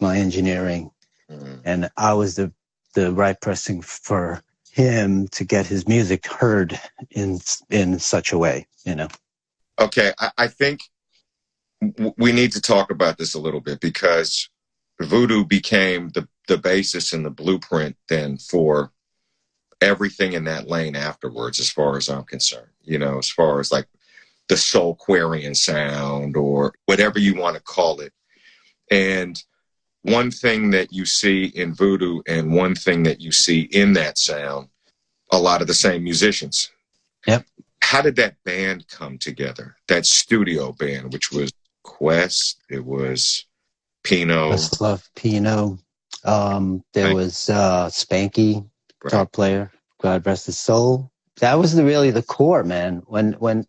my 0.00 0.18
engineering. 0.18 0.90
Mm-hmm. 1.30 1.54
And 1.64 1.90
I 1.96 2.14
was 2.14 2.36
the, 2.36 2.52
the 2.94 3.12
right 3.12 3.38
person 3.40 3.82
for 3.82 4.42
him 4.72 5.28
to 5.28 5.44
get 5.44 5.66
his 5.66 5.88
music 5.88 6.26
heard 6.26 6.78
in, 7.10 7.40
in 7.70 7.98
such 7.98 8.32
a 8.32 8.38
way, 8.38 8.66
you 8.84 8.94
know? 8.94 9.08
Okay. 9.78 10.12
I, 10.18 10.30
I 10.38 10.48
think 10.48 10.80
we 12.16 12.32
need 12.32 12.52
to 12.52 12.60
talk 12.60 12.90
about 12.90 13.18
this 13.18 13.34
a 13.34 13.40
little 13.40 13.60
bit 13.60 13.80
because 13.80 14.48
voodoo 15.00 15.44
became 15.44 16.10
the, 16.10 16.26
the 16.48 16.56
basis 16.56 17.12
and 17.12 17.24
the 17.24 17.30
blueprint 17.30 17.96
then 18.08 18.38
for 18.38 18.92
everything 19.80 20.32
in 20.32 20.44
that 20.44 20.68
lane 20.68 20.96
afterwards, 20.96 21.60
as 21.60 21.70
far 21.70 21.96
as 21.96 22.08
I'm 22.08 22.24
concerned. 22.24 22.70
You 22.86 22.98
know, 22.98 23.18
as 23.18 23.28
far 23.28 23.60
as 23.60 23.72
like 23.72 23.86
the 24.48 24.54
Soulquarian 24.54 25.56
sound 25.56 26.36
or 26.36 26.74
whatever 26.86 27.18
you 27.18 27.34
want 27.34 27.56
to 27.56 27.62
call 27.62 28.00
it. 28.00 28.12
And 28.90 29.42
one 30.02 30.30
thing 30.30 30.70
that 30.70 30.92
you 30.92 31.04
see 31.04 31.46
in 31.46 31.74
voodoo 31.74 32.20
and 32.28 32.54
one 32.54 32.74
thing 32.74 33.02
that 33.04 33.20
you 33.20 33.32
see 33.32 33.62
in 33.62 33.92
that 33.94 34.18
sound, 34.18 34.68
a 35.32 35.38
lot 35.38 35.60
of 35.60 35.66
the 35.66 35.74
same 35.74 36.04
musicians. 36.04 36.70
Yep. 37.26 37.44
How 37.82 38.02
did 38.02 38.16
that 38.16 38.36
band 38.44 38.86
come 38.88 39.18
together? 39.18 39.76
That 39.88 40.06
studio 40.06 40.72
band, 40.72 41.12
which 41.12 41.32
was 41.32 41.52
Quest, 41.82 42.62
it 42.70 42.84
was 42.84 43.46
Pino. 44.04 44.52
Questlove, 44.52 45.08
Pino. 45.16 45.78
Um, 46.24 46.84
there 46.92 47.14
was 47.14 47.48
uh, 47.50 47.88
Spanky, 47.88 48.68
guitar 49.02 49.20
right. 49.20 49.32
player. 49.32 49.72
God 50.00 50.26
rest 50.26 50.46
his 50.46 50.58
soul. 50.58 51.10
That 51.40 51.58
was 51.58 51.74
the, 51.74 51.84
really 51.84 52.10
the 52.10 52.22
core, 52.22 52.64
man. 52.64 53.02
When 53.06 53.32
when, 53.34 53.66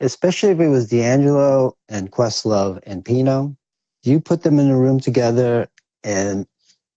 especially 0.00 0.50
if 0.50 0.60
it 0.60 0.68
was 0.68 0.88
D'Angelo 0.88 1.76
and 1.88 2.10
Questlove 2.10 2.80
and 2.84 3.04
Pino, 3.04 3.56
you 4.02 4.20
put 4.20 4.42
them 4.42 4.58
in 4.58 4.70
a 4.70 4.78
room 4.78 5.00
together, 5.00 5.68
and 6.04 6.46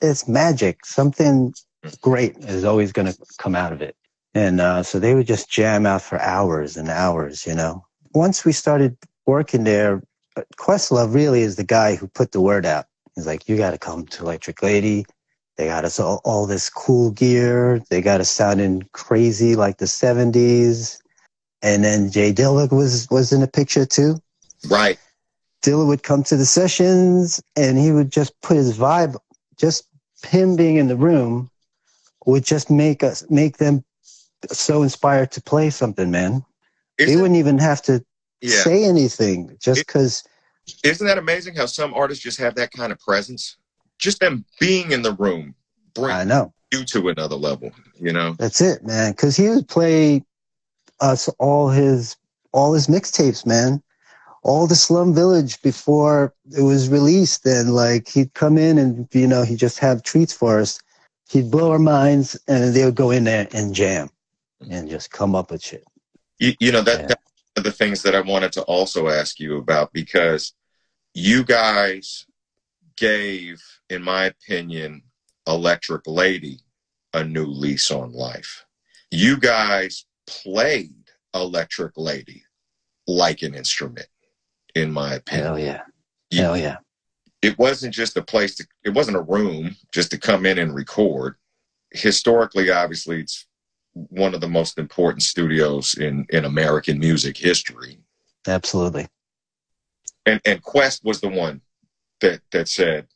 it's 0.02 0.28
magic. 0.28 0.86
Something 0.86 1.54
great 2.02 2.38
is 2.38 2.63
always 2.63 2.91
going 2.91 3.12
to 3.12 3.17
come 3.38 3.56
out 3.56 3.73
of 3.73 3.82
it. 3.82 3.95
And 4.34 4.62
uh, 4.62 4.84
so 4.84 4.99
they 4.99 5.13
would 5.13 5.28
just 5.28 5.49
jam 5.49 5.86
out 5.86 6.02
for 6.02 6.19
hours 6.19 6.78
and 6.78 6.89
hours, 6.89 7.45
you 7.45 7.54
know. 7.54 7.86
Once 8.13 8.45
we 8.45 8.52
started 8.52 8.97
working 9.26 9.63
there, 9.63 10.02
Questlove 10.58 11.13
really 11.13 11.41
is 11.41 11.56
the 11.56 11.63
guy 11.63 11.95
who 11.95 12.08
put 12.08 12.32
the 12.32 12.41
word 12.41 12.65
out. 12.65 12.86
He's 13.15 13.28
like, 13.28 13.47
you 13.47 13.58
got 13.58 13.71
to 13.71 13.78
come 13.78 14.06
to 14.08 14.23
Electric 14.23 14.63
Lady. 14.63 15.06
They 15.58 15.68
got 15.68 15.86
us 15.86 16.00
all, 16.00 16.22
all 16.24 16.48
this 16.48 16.70
cool 16.70 17.12
gear. 17.12 17.82
They 17.89 18.02
got 18.02 18.22
us 18.22 18.30
sounding 18.30 18.88
crazy 18.92 19.56
like 19.56 19.78
the 19.78 19.86
70s. 19.86 20.98
And 21.62 21.84
then 21.84 22.12
Jay 22.12 22.34
Dilla 22.34 22.72
was, 22.72 23.08
was 23.10 23.32
in 23.32 23.42
the 23.42 23.48
picture 23.48 23.86
too. 23.86 24.18
Right. 24.68 24.98
Dilla 25.62 25.88
would 25.88 26.04
come 26.04 26.24
to 26.24 26.36
the 26.36 26.46
sessions 26.46 27.42
and 27.56 27.78
he 27.78 27.92
would 27.92 28.12
just 28.12 28.39
put 28.42 28.58
his 28.58 28.78
vibe, 28.78 29.16
just 29.58 29.88
him 30.26 30.56
being 30.56 30.78
in 30.78 30.88
the 30.88 30.98
room 30.98 31.50
would 32.26 32.44
just 32.44 32.70
make 32.70 33.04
us, 33.04 33.26
make 33.30 33.58
them 33.58 33.84
so 34.52 34.84
inspired 34.84 35.32
to 35.32 35.42
play 35.42 35.70
something, 35.70 36.12
man. 36.12 36.44
Isn't, 36.98 37.16
they 37.16 37.22
wouldn't 37.22 37.39
even 37.39 37.58
have 37.60 37.82
to 37.84 38.04
yeah. 38.42 38.62
say 38.62 38.84
anything 38.84 39.56
just 39.60 39.82
because. 39.82 40.24
Isn't 40.84 41.08
that 41.08 41.18
amazing 41.18 41.56
how 41.56 41.66
some 41.66 41.94
artists 41.94 42.24
just 42.24 42.39
have 42.39 42.56
that 42.56 42.72
kind 42.72 42.92
of 42.92 43.00
presence? 43.00 43.58
Just 44.04 44.20
them 44.20 44.46
being 44.60 44.92
in 44.92 45.02
the 45.02 45.13
room 45.13 45.56
bring 45.94 46.12
I 46.12 46.24
know 46.24 46.54
you 46.74 46.84
to 46.86 47.10
another 47.10 47.36
level. 47.36 47.72
You 48.00 48.12
know, 48.12 48.36
that's 48.38 48.62
it, 48.62 48.84
man. 48.84 49.12
Because 49.12 49.38
he 49.38 49.50
would 49.50 49.68
play 49.68 50.24
us 51.00 51.30
all 51.39 51.70
his 51.70 52.18
all 52.52 52.74
his 52.74 52.88
mixtapes, 52.88 53.46
man. 53.46 53.82
All 54.44 54.68
the 54.68 54.76
Slum 54.76 55.13
Village 55.13 55.62
before 55.62 56.34
it 56.52 56.63
was 56.63 56.89
released, 56.89 57.46
and 57.46 57.74
like 57.74 58.10
he'd 58.10 58.34
come 58.34 58.58
in 58.58 58.78
and 58.78 59.08
you 59.13 59.28
know 59.28 59.44
he'd 59.44 59.60
just 59.60 59.80
have 59.80 60.04
treats 60.04 60.34
for 60.34 60.60
us. 60.60 60.80
He'd 61.30 61.50
blow 61.50 61.72
our 61.72 61.80
minds, 61.80 62.39
and 62.48 62.74
they 62.74 62.84
would 62.84 62.96
go 62.96 63.12
in 63.12 63.24
there 63.24 63.48
and 63.54 63.74
jam, 63.74 64.10
and 64.70 64.89
just 64.89 65.12
come 65.12 65.34
up 65.34 65.52
with 65.52 65.63
shit. 65.63 65.86
You, 66.39 66.54
you 66.60 66.72
know 66.72 66.82
that, 66.82 67.00
yeah. 67.02 67.08
that's 67.08 67.24
one 67.56 67.58
of 67.58 67.63
the 67.63 67.72
things 67.72 68.04
that 68.04 68.16
I 68.16 68.22
wanted 68.22 68.52
to 68.54 68.63
also 68.63 69.08
ask 69.08 69.39
you 69.39 69.58
about 69.58 69.94
because 69.94 70.54
you 71.13 71.44
guys 71.44 72.26
gave 72.95 73.62
in 73.89 74.01
my 74.01 74.25
opinion, 74.25 75.03
Electric 75.47 76.08
Lady 76.08 76.60
a 77.13 77.23
new 77.23 77.45
lease 77.45 77.91
on 77.91 78.12
life. 78.12 78.65
You 79.12 79.38
guys 79.38 80.06
played 80.25 80.95
Electric 81.34 81.93
Lady 81.97 82.43
like 83.08 83.43
an 83.43 83.53
instrument, 83.53 84.08
in 84.75 84.91
my 84.91 85.15
opinion. 85.15 85.45
Hell 85.45 85.60
yeah. 85.60 85.82
You, 86.32 86.41
Hell 86.41 86.58
yeah. 86.58 86.77
It 87.41 87.58
wasn't 87.60 87.93
just 87.93 88.17
a 88.17 88.23
place 88.23 88.56
to, 88.56 88.65
it 88.84 88.91
wasn't 88.91 89.17
a 89.17 89.21
room 89.21 89.75
just 89.91 90.12
to 90.12 90.17
come 90.17 90.45
in 90.45 90.58
and 90.58 90.73
record. 90.73 91.36
Historically, 91.91 92.71
obviously, 92.71 93.19
it's 93.19 93.45
one 93.93 94.34
of 94.34 94.41
the 94.41 94.47
most 94.47 94.79
important 94.79 95.21
studios 95.21 95.95
in, 95.95 96.25
in 96.29 96.45
American 96.45 96.97
music 96.97 97.38
history. 97.38 97.99
Absolutely. 98.47 99.08
And 100.25 100.41
and 100.45 100.62
Quest 100.63 101.03
was 101.03 101.19
the 101.19 101.27
one 101.27 101.62
that 102.24 102.42
that 102.52 102.68
said, 102.68 103.08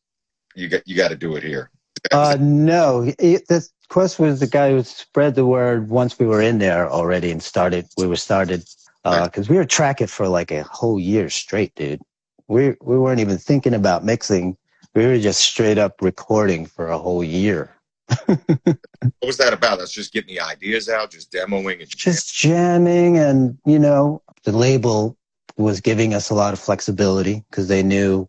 you 0.55 0.69
got 0.69 0.87
you 0.87 0.95
got 0.95 1.09
to 1.09 1.15
do 1.15 1.35
it 1.35 1.43
here. 1.43 1.71
Uh, 2.11 2.37
no, 2.39 3.11
it, 3.17 3.47
the 3.47 3.67
Quest 3.89 4.19
was 4.19 4.39
the 4.39 4.47
guy 4.47 4.71
who 4.71 4.83
spread 4.83 5.35
the 5.35 5.45
word 5.45 5.89
once 5.89 6.19
we 6.19 6.25
were 6.25 6.41
in 6.41 6.59
there 6.59 6.89
already 6.89 7.31
and 7.31 7.41
started. 7.41 7.87
We 7.97 8.07
were 8.07 8.17
started 8.17 8.63
because 9.03 9.49
uh, 9.49 9.51
we 9.51 9.55
were 9.55 9.65
tracking 9.65 10.07
for 10.07 10.27
like 10.27 10.51
a 10.51 10.63
whole 10.63 10.99
year 10.99 11.29
straight, 11.29 11.73
dude. 11.75 12.01
We 12.47 12.75
we 12.81 12.97
weren't 12.97 13.19
even 13.19 13.37
thinking 13.37 13.73
about 13.73 14.05
mixing. 14.05 14.57
We 14.93 15.05
were 15.05 15.19
just 15.19 15.41
straight 15.41 15.77
up 15.77 16.01
recording 16.01 16.65
for 16.65 16.89
a 16.89 16.97
whole 16.97 17.23
year. 17.23 17.73
what 18.25 18.77
was 19.21 19.37
that 19.37 19.53
about? 19.53 19.79
That's 19.79 19.91
just 19.91 20.13
getting 20.13 20.33
the 20.33 20.41
ideas 20.41 20.89
out, 20.89 21.11
just 21.11 21.31
demoing 21.31 21.81
and 21.81 21.89
just 21.89 22.33
jamming, 22.35 23.17
and 23.17 23.57
you 23.65 23.79
know, 23.79 24.21
the 24.43 24.51
label 24.51 25.17
was 25.57 25.81
giving 25.81 26.13
us 26.13 26.29
a 26.29 26.35
lot 26.35 26.53
of 26.53 26.59
flexibility 26.59 27.43
because 27.49 27.67
they 27.67 27.83
knew 27.83 28.27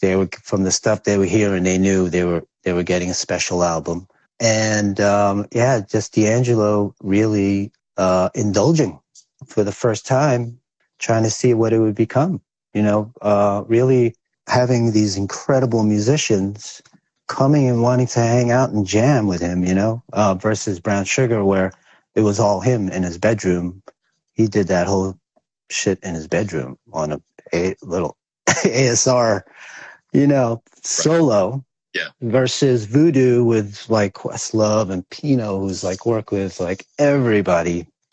they 0.00 0.16
were 0.16 0.28
from 0.42 0.64
the 0.64 0.70
stuff 0.70 1.04
they 1.04 1.18
were 1.18 1.24
hearing. 1.24 1.64
They 1.64 1.78
knew 1.78 2.08
they 2.08 2.24
were 2.24 2.44
they 2.64 2.72
were 2.72 2.82
getting 2.82 3.10
a 3.10 3.14
special 3.14 3.62
album, 3.62 4.06
and 4.40 5.00
um, 5.00 5.46
yeah, 5.52 5.80
just 5.80 6.14
D'Angelo 6.14 6.94
really 7.02 7.72
uh, 7.96 8.30
indulging 8.34 8.98
for 9.46 9.64
the 9.64 9.72
first 9.72 10.06
time, 10.06 10.58
trying 10.98 11.22
to 11.22 11.30
see 11.30 11.54
what 11.54 11.72
it 11.72 11.78
would 11.78 11.94
become. 11.94 12.40
You 12.74 12.82
know, 12.82 13.12
uh, 13.22 13.64
really 13.66 14.14
having 14.48 14.92
these 14.92 15.16
incredible 15.16 15.82
musicians 15.82 16.82
coming 17.28 17.68
and 17.68 17.82
wanting 17.82 18.06
to 18.06 18.20
hang 18.20 18.50
out 18.50 18.70
and 18.70 18.86
jam 18.86 19.26
with 19.26 19.40
him, 19.40 19.64
you 19.64 19.74
know, 19.74 20.02
uh, 20.12 20.34
versus 20.34 20.80
Brown 20.80 21.04
Sugar, 21.04 21.44
where 21.44 21.72
it 22.14 22.20
was 22.20 22.38
all 22.38 22.60
him 22.60 22.88
in 22.88 23.02
his 23.02 23.18
bedroom. 23.18 23.82
He 24.34 24.46
did 24.46 24.68
that 24.68 24.86
whole 24.86 25.18
shit 25.70 25.98
in 26.02 26.14
his 26.14 26.28
bedroom 26.28 26.78
on 26.92 27.12
a, 27.12 27.20
a 27.52 27.74
little 27.82 28.16
ASR, 28.48 29.42
you 30.16 30.26
know, 30.26 30.62
solo. 30.82 31.62
Yeah. 31.94 32.08
Versus 32.20 32.84
Voodoo 32.84 33.44
with 33.44 33.86
like 33.88 34.14
Questlove 34.14 34.90
and 34.90 35.08
Pino, 35.08 35.60
who's 35.60 35.82
like 35.82 36.04
worked 36.04 36.30
with 36.30 36.60
like 36.60 36.84
everybody, 36.98 37.86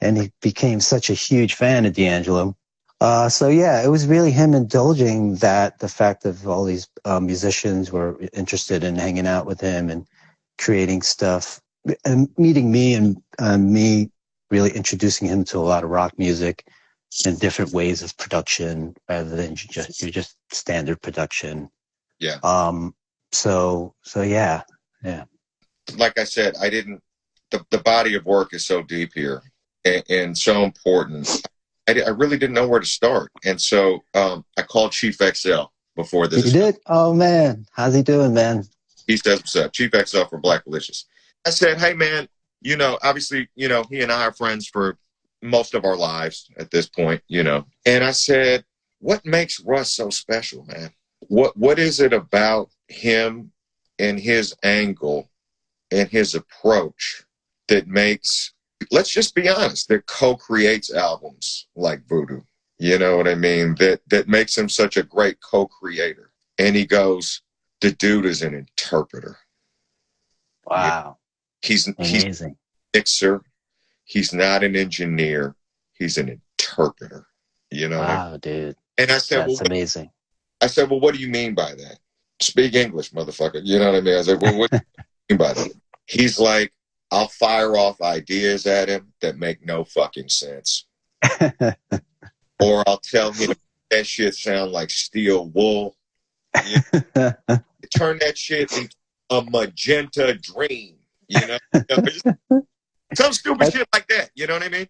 and 0.00 0.16
he 0.16 0.32
became 0.40 0.78
such 0.80 1.10
a 1.10 1.14
huge 1.14 1.54
fan 1.54 1.86
of 1.86 1.94
D'Angelo. 1.94 2.56
Uh, 3.00 3.28
so 3.28 3.48
yeah, 3.48 3.82
it 3.82 3.88
was 3.88 4.06
really 4.06 4.30
him 4.30 4.54
indulging 4.54 5.34
that 5.36 5.80
the 5.80 5.88
fact 5.88 6.22
that 6.22 6.46
all 6.46 6.64
these 6.64 6.88
uh, 7.04 7.18
musicians 7.18 7.90
were 7.90 8.16
interested 8.32 8.84
in 8.84 8.94
hanging 8.94 9.26
out 9.26 9.44
with 9.44 9.60
him 9.60 9.90
and 9.90 10.06
creating 10.60 11.02
stuff, 11.02 11.60
and 12.04 12.28
meeting 12.38 12.70
me 12.70 12.94
and 12.94 13.20
uh, 13.40 13.58
me 13.58 14.08
really 14.52 14.70
introducing 14.70 15.26
him 15.26 15.42
to 15.42 15.58
a 15.58 15.66
lot 15.66 15.82
of 15.82 15.90
rock 15.90 16.16
music 16.16 16.64
and 17.26 17.38
different 17.38 17.72
ways 17.72 18.02
of 18.02 18.16
production 18.16 18.94
rather 19.08 19.36
than 19.36 19.54
just 19.54 20.00
your 20.02 20.10
just 20.10 20.36
standard 20.50 21.00
production. 21.02 21.70
Yeah. 22.18 22.38
Um. 22.42 22.94
So 23.32 23.94
so 24.02 24.22
yeah 24.22 24.62
yeah. 25.04 25.24
Like 25.96 26.18
I 26.18 26.24
said, 26.24 26.54
I 26.60 26.70
didn't. 26.70 27.02
The 27.50 27.64
the 27.70 27.78
body 27.78 28.14
of 28.14 28.24
work 28.24 28.54
is 28.54 28.64
so 28.64 28.82
deep 28.82 29.12
here 29.14 29.42
and, 29.84 30.02
and 30.08 30.38
so 30.38 30.64
important. 30.64 31.42
I, 31.88 32.00
I, 32.00 32.10
really 32.10 32.38
didn't 32.38 32.54
know 32.54 32.68
where 32.68 32.80
to 32.80 32.86
start. 32.86 33.30
And 33.44 33.60
so 33.60 34.00
um, 34.14 34.44
I 34.56 34.62
called 34.62 34.92
Chief 34.92 35.18
Xcel 35.18 35.68
before 35.96 36.28
this. 36.28 36.46
You 36.46 36.52
did? 36.52 36.76
Oh, 36.86 37.12
man. 37.12 37.66
How's 37.72 37.94
he 37.94 38.02
doing, 38.02 38.32
man? 38.32 38.64
He 39.06 39.16
says, 39.16 39.40
what's 39.40 39.56
up? 39.56 39.72
Chief 39.72 39.90
Xcel 39.90 40.28
for 40.28 40.40
Blackalicious. 40.40 41.04
I 41.44 41.50
said, 41.50 41.78
hey, 41.78 41.92
man, 41.92 42.28
you 42.60 42.76
know, 42.76 42.98
obviously, 43.02 43.48
you 43.56 43.68
know, 43.68 43.84
he 43.90 44.00
and 44.00 44.12
I 44.12 44.26
are 44.26 44.32
friends 44.32 44.68
for 44.68 44.96
most 45.42 45.74
of 45.74 45.84
our 45.84 45.96
lives 45.96 46.48
at 46.58 46.70
this 46.70 46.88
point, 46.88 47.22
you 47.28 47.42
know. 47.42 47.66
And 47.84 48.04
I 48.04 48.12
said, 48.12 48.64
what 49.00 49.24
makes 49.26 49.60
Russ 49.60 49.90
so 49.90 50.10
special, 50.10 50.64
man? 50.64 50.90
What 51.28 51.56
What 51.56 51.78
is 51.78 52.00
it 52.00 52.12
about 52.12 52.70
him 52.88 53.52
and 53.98 54.18
his 54.18 54.54
angle 54.62 55.30
and 55.90 56.08
his 56.08 56.34
approach 56.34 57.24
that 57.68 57.86
makes 57.86 58.52
let's 58.90 59.10
just 59.10 59.34
be 59.34 59.48
honest, 59.48 59.88
that 59.88 60.06
co-creates 60.06 60.92
albums 60.92 61.68
like 61.76 62.06
Voodoo. 62.08 62.40
You 62.78 62.98
know 62.98 63.16
what 63.16 63.28
I 63.28 63.34
mean? 63.34 63.76
That 63.76 64.00
that 64.08 64.28
makes 64.28 64.56
him 64.56 64.68
such 64.68 64.96
a 64.96 65.02
great 65.02 65.38
co-creator. 65.40 66.32
And 66.58 66.74
he 66.74 66.84
goes, 66.84 67.42
the 67.80 67.92
dude 67.92 68.26
is 68.26 68.42
an 68.42 68.54
interpreter. 68.54 69.38
Wow. 70.66 71.18
He's 71.62 71.86
Amazing. 71.86 72.28
he's 72.28 72.42
a 72.42 72.54
mixer. 72.94 73.42
He's 74.04 74.32
not 74.32 74.64
an 74.64 74.76
engineer. 74.76 75.54
He's 75.94 76.18
an 76.18 76.28
interpreter. 76.28 77.26
You 77.70 77.88
know? 77.88 78.00
Wow, 78.00 78.28
I 78.28 78.30
mean? 78.32 78.40
dude. 78.40 78.76
And 78.98 79.10
I 79.10 79.18
said, 79.18 79.40
That's 79.40 79.60
well, 79.60 79.66
amazing. 79.66 80.10
I 80.62 80.68
said, 80.68 80.88
well, 80.88 81.00
what 81.00 81.14
do 81.14 81.20
you 81.20 81.28
mean 81.28 81.54
by 81.54 81.74
that? 81.74 81.98
Speak 82.40 82.74
English, 82.74 83.10
motherfucker. 83.10 83.60
You 83.64 83.80
know 83.80 83.86
what 83.86 83.96
I 83.96 84.00
mean? 84.00 84.16
I 84.16 84.22
said, 84.22 84.40
well, 84.40 84.56
what 84.56 84.70
do 84.70 84.76
you 84.78 85.04
mean 85.30 85.38
by 85.38 85.52
that? 85.54 85.72
He's 86.06 86.38
like, 86.38 86.72
I'll 87.10 87.28
fire 87.28 87.76
off 87.76 88.00
ideas 88.00 88.66
at 88.66 88.88
him 88.88 89.12
that 89.20 89.36
make 89.36 89.66
no 89.66 89.84
fucking 89.84 90.28
sense. 90.28 90.86
or 92.60 92.84
I'll 92.86 93.00
tell 93.02 93.32
him 93.32 93.52
that 93.90 94.06
shit 94.06 94.34
sound 94.36 94.70
like 94.70 94.90
steel 94.90 95.48
wool. 95.48 95.96
turn 96.54 98.18
that 98.20 98.34
shit 98.36 98.72
into 98.72 98.94
a 99.30 99.42
magenta 99.50 100.34
dream. 100.34 100.96
You 101.28 101.40
know, 101.46 102.62
some 103.14 103.32
stupid 103.32 103.72
shit 103.72 103.88
like 103.92 104.06
that. 104.08 104.30
You 104.34 104.46
know 104.46 104.54
what 104.54 104.62
I 104.62 104.68
mean? 104.68 104.88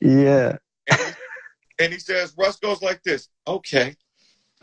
Yeah. 0.00 0.56
And 0.90 1.00
he, 1.00 1.84
and 1.84 1.92
he 1.92 1.98
says, 1.98 2.34
Russ 2.38 2.56
goes 2.56 2.82
like 2.82 3.02
this. 3.02 3.28
Okay. 3.46 3.96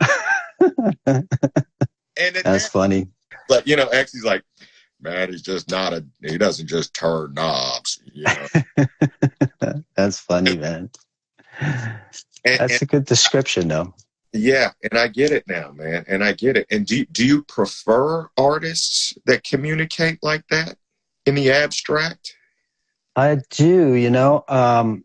and 1.06 1.26
that's 2.16 2.42
that, 2.42 2.70
funny. 2.70 3.08
But 3.48 3.66
you 3.66 3.76
know, 3.76 3.86
X, 3.88 4.12
he's 4.12 4.24
like, 4.24 4.42
man, 5.00 5.30
he's 5.30 5.42
just 5.42 5.70
not 5.70 5.92
a. 5.92 6.04
He 6.22 6.38
doesn't 6.38 6.66
just 6.66 6.94
turn 6.94 7.34
knobs. 7.34 8.00
You 8.12 8.24
know? 8.24 8.86
That's 9.96 10.18
funny, 10.18 10.56
man. 10.56 10.90
And, 11.60 12.00
That's 12.44 12.74
and, 12.74 12.82
a 12.82 12.86
good 12.86 13.04
description, 13.04 13.68
though. 13.68 13.94
Yeah, 14.32 14.72
and 14.82 14.98
I 14.98 15.08
get 15.08 15.32
it 15.32 15.44
now, 15.46 15.72
man, 15.72 16.04
and 16.08 16.22
I 16.22 16.32
get 16.32 16.56
it. 16.56 16.66
And 16.70 16.86
do 16.86 17.04
do 17.06 17.26
you 17.26 17.42
prefer 17.42 18.28
artists 18.36 19.14
that 19.24 19.44
communicate 19.44 20.18
like 20.22 20.46
that 20.48 20.76
in 21.24 21.34
the 21.34 21.50
abstract? 21.50 22.35
I 23.16 23.38
do. 23.50 23.94
You 23.94 24.10
know, 24.10 24.44
um, 24.48 25.04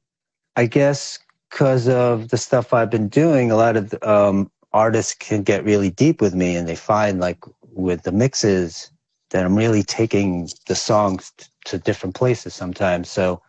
I 0.56 0.66
guess 0.68 1.20
because 1.50 1.88
of 1.88 2.30
the 2.30 2.38
stuff 2.38 2.74
I've 2.74 2.90
been 2.92 3.10
doing, 3.10 3.52
a 3.52 3.56
lot 3.56 3.78
of 3.78 3.94
um, 4.04 4.52
artists 4.74 5.16
can 5.16 5.44
get 5.44 5.66
really 5.66 5.90
deep 5.90 6.22
with 6.22 6.36
me, 6.36 6.56
and 6.56 6.68
they 6.68 6.76
find 6.76 7.20
like 7.20 7.40
with 7.74 8.04
the 8.04 8.12
mixes 8.12 8.92
that 9.32 9.46
I'm 9.46 9.56
really 9.58 9.84
taking 9.84 10.50
the 10.68 10.76
songs 10.76 11.34
t- 11.38 11.48
to 11.66 11.80
different 11.80 12.16
places 12.16 12.54
sometimes. 12.54 13.10
So, 13.10 13.42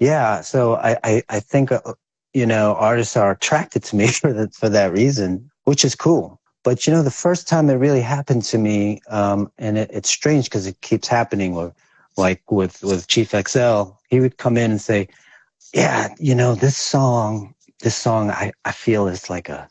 yeah, 0.00 0.40
so 0.40 0.74
I, 0.76 0.98
I, 1.04 1.22
I 1.28 1.40
think, 1.40 1.72
uh, 1.72 1.80
you 2.34 2.46
know, 2.46 2.74
artists 2.76 3.16
are 3.16 3.32
attracted 3.32 3.84
to 3.84 3.96
me 3.96 4.08
for, 4.08 4.32
the, 4.32 4.50
for 4.50 4.68
that 4.68 4.92
reason, 4.92 5.50
which 5.64 5.84
is 5.84 5.94
cool. 5.94 6.40
But, 6.64 6.86
you 6.86 6.92
know, 6.92 7.02
the 7.02 7.10
first 7.12 7.48
time 7.48 7.70
it 7.70 7.74
really 7.74 8.00
happened 8.02 8.42
to 8.44 8.58
me, 8.58 9.00
um, 9.08 9.52
and 9.58 9.78
it, 9.78 9.90
it's 9.92 10.10
strange 10.10 10.46
because 10.46 10.66
it 10.66 10.80
keeps 10.82 11.08
happening 11.08 11.54
with, 11.54 11.72
like 12.16 12.50
with, 12.50 12.82
with 12.82 13.06
Chief 13.08 13.30
Xcel, 13.30 13.96
he 14.08 14.20
would 14.20 14.36
come 14.36 14.56
in 14.56 14.70
and 14.70 14.80
say, 14.80 15.08
yeah, 15.72 16.08
you 16.18 16.34
know, 16.34 16.54
this 16.54 16.76
song, 16.76 17.54
this 17.80 17.96
song 17.96 18.30
I, 18.30 18.52
I 18.64 18.72
feel 18.72 19.06
is 19.06 19.30
like 19.30 19.48
a, 19.48 19.68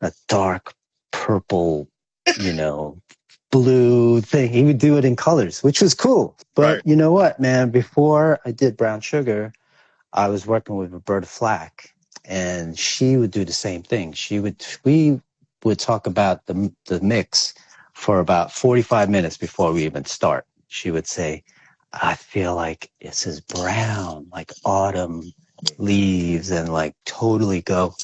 a 0.00 0.12
dark 0.28 0.74
purple, 1.10 1.88
you 2.40 2.52
know, 2.52 3.00
blue 3.50 4.20
thing. 4.20 4.52
He 4.52 4.64
would 4.64 4.78
do 4.78 4.96
it 4.96 5.04
in 5.04 5.16
colors, 5.16 5.62
which 5.62 5.80
was 5.80 5.94
cool. 5.94 6.36
But 6.54 6.62
right. 6.62 6.82
you 6.84 6.96
know 6.96 7.12
what, 7.12 7.40
man? 7.40 7.70
Before 7.70 8.40
I 8.44 8.50
did 8.50 8.76
Brown 8.76 9.00
Sugar, 9.00 9.52
I 10.12 10.28
was 10.28 10.46
working 10.46 10.76
with 10.76 10.92
Roberta 10.92 11.26
Flack, 11.26 11.94
and 12.24 12.78
she 12.78 13.16
would 13.16 13.30
do 13.30 13.44
the 13.44 13.52
same 13.52 13.82
thing. 13.82 14.12
She 14.12 14.40
would 14.40 14.64
we 14.84 15.20
would 15.64 15.78
talk 15.78 16.06
about 16.06 16.46
the 16.46 16.72
the 16.86 17.00
mix 17.00 17.54
for 17.94 18.20
about 18.20 18.52
45 18.52 19.10
minutes 19.10 19.36
before 19.36 19.72
we 19.72 19.84
even 19.84 20.04
start. 20.04 20.46
She 20.68 20.90
would 20.90 21.06
say, 21.06 21.42
I 21.92 22.14
feel 22.14 22.54
like 22.54 22.90
this 23.00 23.26
is 23.26 23.40
brown, 23.40 24.28
like 24.32 24.52
autumn 24.64 25.32
leaves, 25.78 26.50
and 26.50 26.72
like 26.72 26.94
totally 27.04 27.62
go 27.62 27.94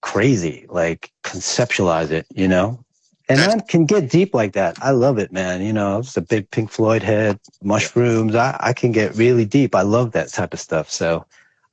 crazy, 0.00 0.66
like 0.68 1.10
conceptualize 1.22 2.10
it, 2.10 2.26
you 2.34 2.48
know? 2.48 2.84
And 3.28 3.40
I 3.40 3.58
can 3.60 3.86
get 3.86 4.10
deep 4.10 4.34
like 4.34 4.52
that. 4.52 4.76
I 4.82 4.90
love 4.90 5.18
it, 5.18 5.32
man. 5.32 5.62
You 5.62 5.72
know, 5.72 6.00
it's 6.00 6.16
a 6.16 6.20
big 6.20 6.50
Pink 6.50 6.70
Floyd 6.70 7.02
head, 7.02 7.40
mushrooms. 7.62 8.34
I, 8.34 8.56
I 8.60 8.72
can 8.74 8.92
get 8.92 9.16
really 9.16 9.46
deep. 9.46 9.74
I 9.74 9.80
love 9.80 10.12
that 10.12 10.28
type 10.28 10.52
of 10.52 10.60
stuff. 10.60 10.90
So 10.90 11.24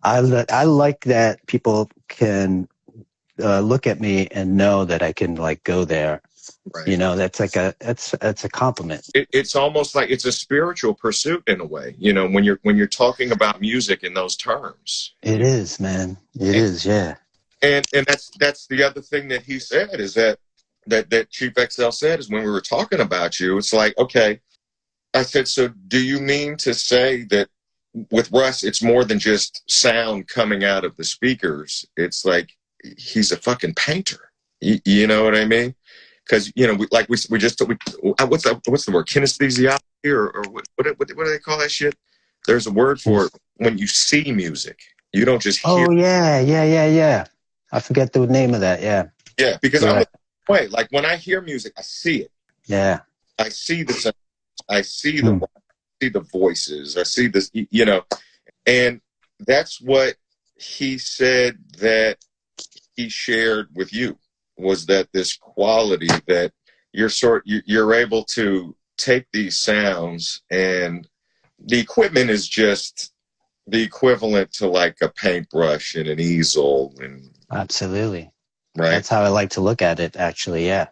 I, 0.04 0.46
I 0.50 0.64
like 0.64 1.02
that 1.02 1.46
people 1.48 1.90
can 2.08 2.70
uh, 3.44 3.60
look 3.60 3.86
at 3.86 4.00
me 4.00 4.28
and 4.32 4.56
know 4.56 4.86
that 4.86 5.02
I 5.02 5.12
can 5.12 5.36
like 5.36 5.64
go 5.66 5.84
there. 5.84 6.22
Right. 6.74 6.88
You 6.88 6.98
know, 6.98 7.16
that's 7.16 7.40
like 7.40 7.56
a 7.56 7.74
that's 7.80 8.12
that's 8.22 8.44
a 8.44 8.50
compliment. 8.50 9.10
It, 9.16 9.28
it's 9.34 9.56
almost 9.56 9.96
like 9.96 10.12
it's 10.12 10.26
a 10.26 10.32
spiritual 10.32 10.94
pursuit 10.94 11.44
in 11.48 11.60
a 11.60 11.66
way. 11.66 11.96
You 11.98 12.14
know, 12.14 12.28
when 12.28 12.44
you're 12.44 12.60
when 12.62 12.78
you're 12.78 12.88
talking 12.88 13.32
about 13.32 13.62
music 13.62 14.04
in 14.04 14.14
those 14.14 14.36
terms. 14.36 15.16
It 15.24 15.42
is, 15.42 15.80
man. 15.80 16.18
It 16.36 16.48
and, 16.48 16.56
is, 16.56 16.86
yeah. 16.86 17.16
And 17.64 17.86
and 17.94 18.06
that's 18.06 18.30
that's 18.40 18.68
the 18.68 18.84
other 18.84 19.02
thing 19.02 19.28
that 19.30 19.42
he 19.42 19.58
said 19.58 20.00
is 20.00 20.14
that 20.14 20.38
that 20.86 21.10
that 21.10 21.32
Chief 21.32 21.54
Xcel 21.54 21.92
said 21.92 22.20
is 22.20 22.30
when 22.30 22.44
we 22.44 22.50
were 22.50 22.62
talking 22.62 23.00
about 23.00 23.40
you, 23.40 23.58
it's 23.58 23.74
like, 23.74 23.98
okay, 23.98 24.40
I 25.14 25.24
said, 25.24 25.48
so 25.48 25.70
do 25.88 26.02
you 26.02 26.20
mean 26.20 26.58
to 26.58 26.74
say 26.74 27.24
that 27.26 27.50
with 28.12 28.32
Russ, 28.32 28.64
it's 28.64 28.84
more 28.84 29.04
than 29.04 29.20
just 29.20 29.64
sound 29.70 30.28
coming 30.28 30.64
out 30.64 30.86
of 30.86 30.96
the 30.96 31.04
speakers? 31.04 31.86
It's 31.98 32.24
like 32.24 32.52
he's 32.98 33.32
a 33.32 33.38
fucking 33.38 33.74
painter. 33.74 34.32
You, 34.62 34.80
you 34.86 35.08
know 35.08 35.24
what 35.24 35.36
I 35.36 35.46
mean? 35.46 35.76
Because 36.32 36.52
you 36.56 36.66
know, 36.66 36.74
we, 36.76 36.88
like 36.92 37.10
we 37.10 37.18
we 37.30 37.38
just 37.38 37.62
we, 37.68 37.76
uh, 38.18 38.26
what's 38.26 38.44
the, 38.44 38.60
what's 38.68 38.86
the 38.86 38.92
word 38.92 39.06
kinesthesiology 39.06 39.80
or, 40.06 40.30
or 40.30 40.42
what, 40.50 40.66
what 40.76 40.88
what 40.98 41.10
what 41.16 41.26
do 41.26 41.30
they 41.30 41.40
call 41.40 41.60
that 41.60 41.70
shit? 41.70 41.96
There's 42.48 42.68
a 42.68 42.72
word 42.72 43.02
for 43.02 43.26
it 43.26 43.34
when 43.58 43.78
you 43.78 43.86
see 43.86 44.32
music. 44.32 44.80
You 45.12 45.26
don't 45.26 45.42
just 45.42 45.60
hear. 45.60 45.88
Oh 45.88 45.92
yeah, 45.92 46.40
yeah, 46.40 46.64
yeah, 46.64 46.86
yeah. 46.88 47.26
I 47.72 47.82
forget 47.82 48.14
the 48.14 48.26
name 48.26 48.54
of 48.54 48.62
that. 48.62 48.82
Yeah. 48.82 49.08
Yeah, 49.38 49.58
because 49.62 49.84
Yeah. 49.84 49.92
I'm 49.92 50.00
the 50.00 50.08
way. 50.48 50.68
Like 50.68 50.88
when 50.92 51.06
I 51.06 51.18
hear 51.18 51.42
music, 51.42 51.74
I 51.78 51.82
see 51.82 52.22
it. 52.22 52.32
Yeah. 52.66 53.02
I 53.38 53.50
see 53.50 53.84
the 53.84 53.94
sound. 53.94 54.16
I 54.70 54.82
see 54.84 55.20
the 55.20 55.34
Hmm. 55.34 55.44
I 55.44 56.06
see 56.06 56.10
the 56.10 56.22
voices. 56.22 56.98
I 56.98 57.04
see 57.04 57.28
this. 57.28 57.52
You 57.54 57.86
know, 57.86 58.04
and 58.66 59.02
that's 59.40 59.82
what 59.82 60.16
he 60.56 60.98
said 60.98 61.58
that 61.80 62.20
he 62.96 63.10
shared 63.10 63.68
with 63.76 63.92
you 63.92 64.18
was 64.58 64.86
that 64.88 65.08
this 65.14 65.36
quality 65.38 66.08
that 66.28 66.52
you're 66.94 67.10
sort 67.10 67.44
you- 67.46 67.62
you're 67.66 67.94
able 67.94 68.24
to 68.24 68.76
take 68.98 69.26
these 69.32 69.58
sounds 69.58 70.42
and 70.52 71.08
the 71.60 71.80
equipment 71.80 72.30
is 72.30 72.48
just 72.48 73.12
the 73.68 73.82
equivalent 73.82 74.52
to 74.52 74.68
like 74.68 74.98
a 75.02 75.10
paintbrush 75.10 75.96
and 75.96 76.08
an 76.08 76.20
easel 76.20 76.94
and 77.00 77.30
Absolutely. 77.52 78.32
right 78.78 78.90
That's 78.92 79.10
how 79.10 79.22
I 79.22 79.28
like 79.30 79.50
to 79.52 79.62
look 79.62 79.82
at 79.82 80.00
it, 80.00 80.16
actually. 80.16 80.66
Yeah. 80.66 80.88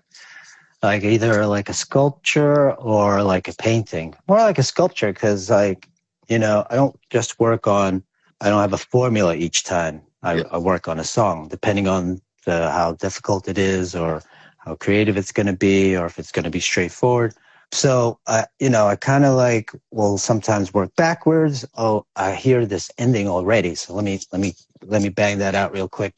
Like 0.83 1.03
either 1.03 1.45
like 1.45 1.69
a 1.69 1.73
sculpture 1.73 2.73
or 2.75 3.23
like 3.23 3.47
a 3.47 3.53
painting. 3.53 4.15
More 4.27 4.37
like 4.39 4.59
a 4.59 4.63
sculpture 4.63 5.11
because, 5.11 5.49
like, 5.49 5.87
you 6.27 6.37
know, 6.39 6.65
I 6.69 6.75
don't 6.75 6.97
just 7.09 7.39
work 7.39 7.67
on, 7.67 8.03
I 8.41 8.49
don't 8.49 8.61
have 8.61 8.73
a 8.73 8.77
formula 8.77 9.35
each 9.35 9.63
time. 9.63 10.01
I, 10.23 10.35
Yeah. 10.35 10.43
I 10.51 10.57
work 10.57 10.87
on 10.87 10.99
a 10.99 11.03
song, 11.03 11.47
depending 11.47 11.87
on 11.87 12.21
how 12.47 12.93
difficult 12.93 13.47
it 13.47 13.57
is 13.57 13.95
or 13.95 14.21
how 14.59 14.75
creative 14.75 15.17
it's 15.17 15.31
going 15.31 15.47
to 15.47 15.53
be 15.53 15.95
or 15.97 16.05
if 16.05 16.19
it's 16.19 16.31
going 16.31 16.45
to 16.45 16.51
be 16.51 16.59
straightforward. 16.59 17.33
So, 17.71 18.19
I, 18.27 18.45
you 18.59 18.69
know, 18.69 18.87
I 18.87 18.95
kind 18.95 19.25
of 19.25 19.35
like 19.35 19.71
will 19.91 20.17
sometimes 20.17 20.73
work 20.73 20.95
backwards. 20.95 21.65
Oh, 21.77 22.05
I 22.15 22.35
hear 22.35 22.65
this 22.65 22.91
ending 22.97 23.27
already. 23.27 23.75
So 23.75 23.93
let 23.93 24.05
me, 24.05 24.19
let 24.31 24.41
me, 24.41 24.53
let 24.85 25.01
me 25.01 25.09
bang 25.09 25.39
that 25.39 25.55
out 25.55 25.73
real 25.73 25.89
quick 25.89 26.13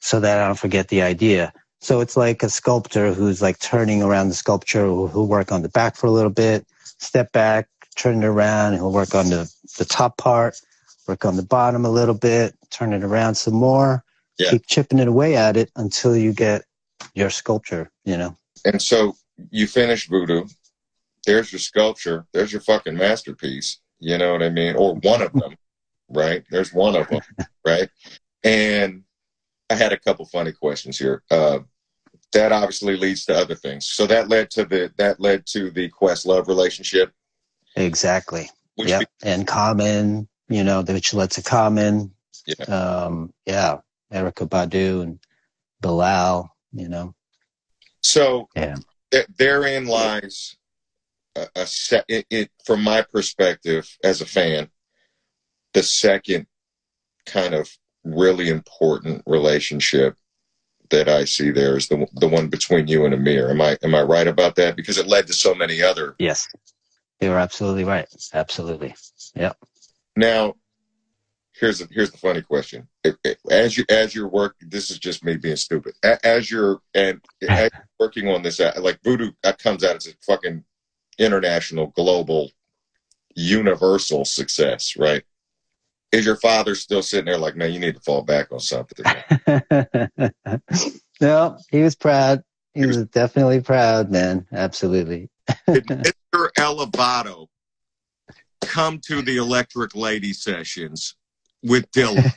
so 0.00 0.20
that 0.20 0.40
I 0.40 0.46
don't 0.46 0.58
forget 0.58 0.88
the 0.88 1.02
idea. 1.02 1.52
So 1.80 2.00
it's 2.00 2.16
like 2.16 2.42
a 2.42 2.48
sculptor 2.50 3.12
who's 3.12 3.42
like 3.42 3.58
turning 3.60 4.02
around 4.02 4.28
the 4.28 4.34
sculpture 4.34 4.84
who- 4.86 5.08
who'll 5.08 5.28
work 5.28 5.52
on 5.52 5.62
the 5.62 5.68
back 5.68 5.96
for 5.96 6.06
a 6.06 6.10
little 6.10 6.30
bit, 6.30 6.66
step 6.98 7.32
back, 7.32 7.68
turn 7.96 8.22
it 8.22 8.26
around, 8.26 8.74
he'll 8.74 8.92
work 8.92 9.14
on 9.14 9.30
the, 9.30 9.52
the 9.78 9.84
top 9.84 10.16
part, 10.18 10.60
work 11.06 11.24
on 11.24 11.36
the 11.36 11.42
bottom 11.42 11.84
a 11.84 11.90
little 11.90 12.14
bit, 12.14 12.54
turn 12.70 12.92
it 12.92 13.04
around 13.04 13.36
some 13.36 13.54
more, 13.54 14.04
Yeah. 14.38 14.50
keep 14.50 14.66
chipping 14.66 14.98
it 14.98 15.08
away 15.08 15.36
at 15.36 15.56
it 15.56 15.70
until 15.76 16.16
you 16.16 16.32
get 16.32 16.64
your 17.14 17.30
sculpture, 17.30 17.90
you 18.04 18.16
know? 18.16 18.36
And 18.64 18.80
so 18.80 19.16
you 19.50 19.66
finish 19.66 20.08
voodoo. 20.08 20.46
There's 21.26 21.52
your 21.52 21.58
sculpture. 21.58 22.26
There's 22.32 22.52
your 22.52 22.60
fucking 22.60 22.96
masterpiece. 22.96 23.78
You 24.00 24.18
know 24.18 24.32
what 24.32 24.42
I 24.42 24.48
mean? 24.50 24.76
Or 24.76 24.94
one 24.96 25.22
of 25.22 25.32
them, 25.32 25.56
right? 26.08 26.44
There's 26.50 26.72
one 26.72 26.96
of 26.96 27.08
them, 27.08 27.20
right? 27.66 27.88
And 28.44 29.02
I 29.70 29.74
had 29.74 29.92
a 29.92 29.98
couple 29.98 30.24
funny 30.26 30.52
questions 30.52 30.98
here. 30.98 31.22
Uh, 31.30 31.60
that 32.32 32.52
obviously 32.52 32.96
leads 32.96 33.24
to 33.26 33.36
other 33.36 33.54
things. 33.54 33.86
So 33.86 34.06
that 34.06 34.28
led 34.28 34.50
to 34.52 34.64
the 34.64 34.92
that 34.98 35.18
led 35.20 35.46
to 35.46 35.70
the 35.70 35.90
Questlove 35.90 36.46
relationship, 36.46 37.12
Exactly. 37.76 38.50
which 38.76 38.88
Yep. 38.88 39.10
And 39.22 39.46
Common, 39.46 40.28
you 40.48 40.62
know, 40.62 40.82
which 40.82 41.14
led 41.14 41.30
to 41.32 41.42
Common. 41.42 42.12
Yeah. 42.46 42.64
Um, 42.64 43.32
yeah. 43.46 43.78
Erykah 44.12 44.48
Badu 44.48 45.02
and 45.02 45.18
Bilal, 45.80 46.50
you 46.72 46.88
know? 46.88 47.14
So 48.02 48.48
Yeah. 48.56 48.76
th- 49.10 49.26
therein 49.36 49.86
lies 49.86 50.56
a, 51.36 51.48
a 51.54 51.66
se- 51.66 52.04
it, 52.08 52.26
it, 52.30 52.50
from 52.64 52.82
my 52.82 53.02
perspective 53.02 53.88
as 54.02 54.20
a 54.20 54.26
fan, 54.26 54.70
the 55.74 55.82
second 55.82 56.46
kind 57.26 57.54
of 57.54 57.70
really 58.04 58.48
important 58.48 59.22
relationship 59.26 60.16
that 60.90 61.08
I 61.08 61.24
see 61.24 61.50
there 61.50 61.76
is 61.76 61.88
the 61.88 62.06
the 62.14 62.28
one 62.28 62.48
between 62.48 62.88
you 62.88 63.04
and 63.04 63.14
Ahmir. 63.14 63.50
Am 63.50 63.60
I 63.60 63.76
am 63.82 63.94
I 63.94 64.02
right 64.02 64.26
about 64.26 64.54
that? 64.56 64.74
Because 64.76 64.96
it 64.96 65.06
led 65.06 65.26
to 65.26 65.34
so 65.34 65.54
many 65.54 65.82
other. 65.82 66.14
Yes. 66.18 66.48
You're 67.20 67.38
absolutely 67.38 67.84
right. 67.84 68.08
Absolutely. 68.32 68.94
Yep. 69.34 69.56
Now, 70.16 70.54
here's 71.58 71.78
the, 71.78 71.88
here's 71.90 72.10
the 72.10 72.18
funny 72.18 72.42
question. 72.42 72.88
As 73.50 73.76
you 73.76 73.84
as 73.88 74.14
you're 74.14 74.28
work, 74.28 74.56
this 74.60 74.90
is 74.90 74.98
just 74.98 75.24
me 75.24 75.36
being 75.36 75.56
stupid. 75.56 75.94
As 76.24 76.50
you're 76.50 76.80
and 76.94 77.20
as 77.48 77.70
you're 77.72 77.88
working 78.00 78.28
on 78.28 78.42
this, 78.42 78.60
uh, 78.60 78.72
like 78.80 78.98
Voodoo 79.02 79.32
uh, 79.44 79.52
comes 79.52 79.84
out 79.84 79.96
as 79.96 80.06
a 80.06 80.12
fucking 80.26 80.64
international, 81.18 81.88
global, 81.88 82.50
universal 83.34 84.24
success, 84.24 84.96
right? 84.96 85.22
Is 86.10 86.24
your 86.24 86.36
father 86.36 86.74
still 86.74 87.02
sitting 87.02 87.26
there 87.26 87.36
like, 87.36 87.56
man, 87.56 87.72
you 87.72 87.80
need 87.80 87.94
to 87.94 88.00
fall 88.00 88.22
back 88.22 88.50
on 88.50 88.60
something? 88.60 89.04
no, 91.20 91.58
he 91.70 91.82
was 91.82 91.94
proud. 91.94 92.42
He 92.72 92.86
was 92.86 93.04
definitely 93.06 93.60
proud, 93.60 94.10
man. 94.10 94.46
Absolutely. 94.52 95.28
Did 95.66 95.86
Mr. 96.34 96.48
Elevado 96.56 97.48
come 98.62 99.00
to 99.06 99.20
the 99.20 99.36
Electric 99.36 99.94
Lady 99.94 100.32
sessions 100.32 101.16
with 101.62 101.90
Dylan? 101.90 102.32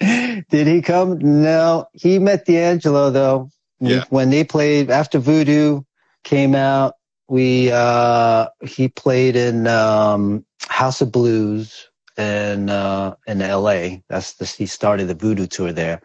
Did 0.50 0.66
he 0.66 0.82
come? 0.82 1.18
No, 1.18 1.86
he 1.92 2.18
met 2.18 2.44
D'Angelo 2.44 3.10
though. 3.10 3.50
Yeah. 3.80 4.04
When 4.10 4.30
they 4.30 4.44
played 4.44 4.90
after 4.90 5.18
Voodoo 5.18 5.82
came 6.22 6.54
out, 6.54 6.94
we 7.28 7.70
uh 7.72 8.48
he 8.62 8.88
played 8.88 9.36
in 9.36 9.66
um 9.66 10.44
House 10.68 11.00
of 11.00 11.12
Blues 11.12 11.88
in 12.16 12.70
uh 12.70 13.14
in 13.26 13.38
LA. 13.38 13.98
That's 14.08 14.34
the 14.34 14.44
he 14.44 14.66
started 14.66 15.08
the 15.08 15.14
Voodoo 15.14 15.46
tour 15.46 15.72
there. 15.72 16.02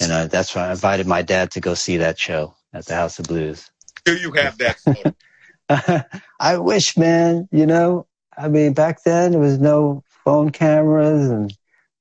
And 0.00 0.12
uh, 0.12 0.26
that's 0.28 0.54
why 0.54 0.68
I 0.68 0.70
invited 0.70 1.06
my 1.06 1.22
dad 1.22 1.50
to 1.52 1.60
go 1.60 1.74
see 1.74 1.96
that 1.96 2.18
show 2.18 2.54
at 2.72 2.86
the 2.86 2.94
House 2.94 3.18
of 3.18 3.26
Blues. 3.26 3.68
Do 4.04 4.16
you 4.16 4.30
have 4.32 4.58
that? 4.58 6.08
I 6.40 6.58
wish, 6.58 6.96
man, 6.96 7.48
you 7.50 7.66
know, 7.66 8.06
I 8.36 8.48
mean, 8.48 8.74
back 8.74 9.02
then 9.04 9.32
there 9.32 9.40
was 9.40 9.58
no 9.58 10.04
phone 10.24 10.50
cameras 10.50 11.30
and 11.30 11.50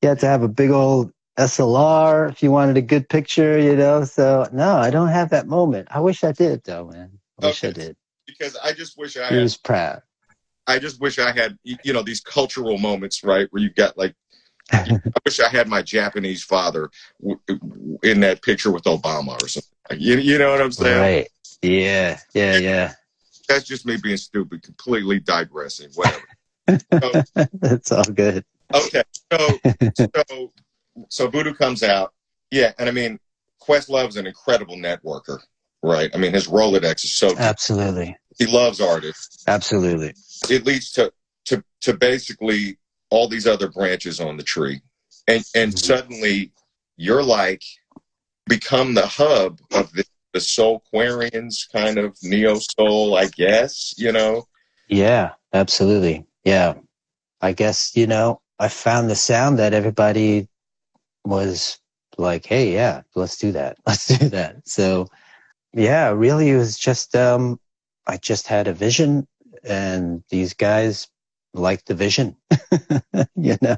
you 0.01 0.09
had 0.09 0.19
to 0.19 0.27
have 0.27 0.43
a 0.43 0.47
big 0.47 0.71
old 0.71 1.11
SLR 1.37 2.29
if 2.31 2.43
you 2.43 2.51
wanted 2.51 2.77
a 2.77 2.81
good 2.81 3.07
picture, 3.09 3.57
you 3.57 3.75
know. 3.75 4.03
So, 4.03 4.47
no, 4.51 4.75
I 4.77 4.89
don't 4.89 5.09
have 5.09 5.29
that 5.29 5.47
moment. 5.47 5.87
I 5.91 5.99
wish 5.99 6.23
I 6.23 6.31
did, 6.31 6.63
though, 6.63 6.85
man. 6.87 7.19
I 7.41 7.47
wish 7.47 7.63
I 7.63 7.67
Okay. 7.67 7.79
did. 7.81 7.95
Because 8.27 8.55
I 8.57 8.73
just 8.73 8.97
wish 8.97 9.17
I 9.17 9.25
had 9.27 9.41
was 9.41 9.57
proud. 9.57 10.01
I 10.67 10.79
just 10.79 11.01
wish 11.01 11.19
I 11.19 11.31
had, 11.31 11.57
you 11.63 11.91
know, 11.93 12.01
these 12.03 12.21
cultural 12.21 12.77
moments, 12.77 13.23
right, 13.23 13.47
where 13.51 13.61
you 13.61 13.69
got 13.69 13.97
like, 13.97 14.15
I 14.71 14.99
wish 15.25 15.39
I 15.39 15.49
had 15.49 15.67
my 15.67 15.81
Japanese 15.81 16.43
father 16.43 16.89
w- 17.19 17.39
w- 17.47 17.99
in 18.03 18.21
that 18.21 18.41
picture 18.41 18.71
with 18.71 18.83
Obama 18.83 19.41
or 19.41 19.47
something. 19.47 19.69
You, 19.97 20.17
you 20.17 20.37
know 20.37 20.51
what 20.51 20.61
I'm 20.61 20.71
saying? 20.71 21.01
Right. 21.01 21.29
Yeah. 21.61 22.19
Yeah. 22.33 22.57
Yeah. 22.57 22.93
That's 23.47 23.65
just 23.65 23.85
me 23.85 23.97
being 23.97 24.17
stupid, 24.17 24.63
completely 24.63 25.19
digressing, 25.19 25.89
whatever. 25.95 26.23
That's 27.53 27.91
all 27.91 28.03
good. 28.05 28.45
Okay, 28.73 29.03
so 29.31 29.57
so 30.15 30.51
so 31.09 31.27
Voodoo 31.27 31.53
comes 31.53 31.83
out, 31.83 32.13
yeah, 32.51 32.71
and 32.79 32.87
I 32.87 32.91
mean, 32.91 33.19
Quest 33.59 33.87
Questlove's 33.87 34.17
an 34.17 34.27
incredible 34.27 34.75
networker, 34.77 35.39
right? 35.83 36.09
I 36.13 36.17
mean, 36.17 36.33
his 36.33 36.47
Rolodex 36.47 37.03
is 37.05 37.13
so 37.13 37.35
Absolutely. 37.37 38.15
he 38.37 38.45
loves 38.45 38.79
artists. 38.81 39.43
Absolutely. 39.47 40.13
it 40.49 40.65
leads 40.65 40.91
to 40.93 41.11
to 41.45 41.63
to 41.81 41.93
basically 41.93 42.77
all 43.09 43.27
these 43.27 43.45
other 43.47 43.67
branches 43.69 44.19
on 44.19 44.37
the 44.37 44.43
tree 44.43 44.81
and 45.27 45.43
and 45.55 45.73
Mhm. 45.73 45.79
suddenly 45.79 46.51
you're 46.97 47.23
like 47.23 47.63
become 48.47 48.93
the 48.93 49.05
hub 49.05 49.59
of 49.73 49.91
the, 49.93 50.03
the 50.33 50.39
soulquarians 50.39 51.69
kind 51.71 51.97
of 51.97 52.15
neo 52.23 52.55
soul 52.59 53.15
i 53.17 53.27
guess 53.27 53.93
you 53.97 54.11
know 54.11 54.47
Yeah, 54.87 55.31
absolutely. 55.53 56.25
Yeah. 56.43 56.75
I 57.41 57.53
guess, 57.53 57.95
you 57.95 58.07
know, 58.07 58.41
I 58.59 58.67
found 58.67 59.09
the 59.09 59.15
sound 59.15 59.59
that 59.59 59.73
everybody 59.73 60.47
was 61.25 61.79
like, 62.17 62.45
hey, 62.45 62.73
yeah, 62.73 63.01
let's 63.15 63.37
do 63.37 63.51
that. 63.53 63.77
Let's 63.85 64.07
do 64.07 64.29
that. 64.29 64.67
So, 64.67 65.07
yeah, 65.73 66.09
really, 66.09 66.49
it 66.49 66.57
was 66.57 66.77
just, 66.77 67.15
um, 67.15 67.59
I 68.05 68.17
just 68.17 68.47
had 68.47 68.67
a 68.67 68.73
vision 68.73 69.27
and 69.63 70.23
these 70.29 70.53
guys 70.53 71.07
liked 71.53 71.87
the 71.87 71.95
vision, 71.95 72.35
you 73.35 73.57
know. 73.61 73.77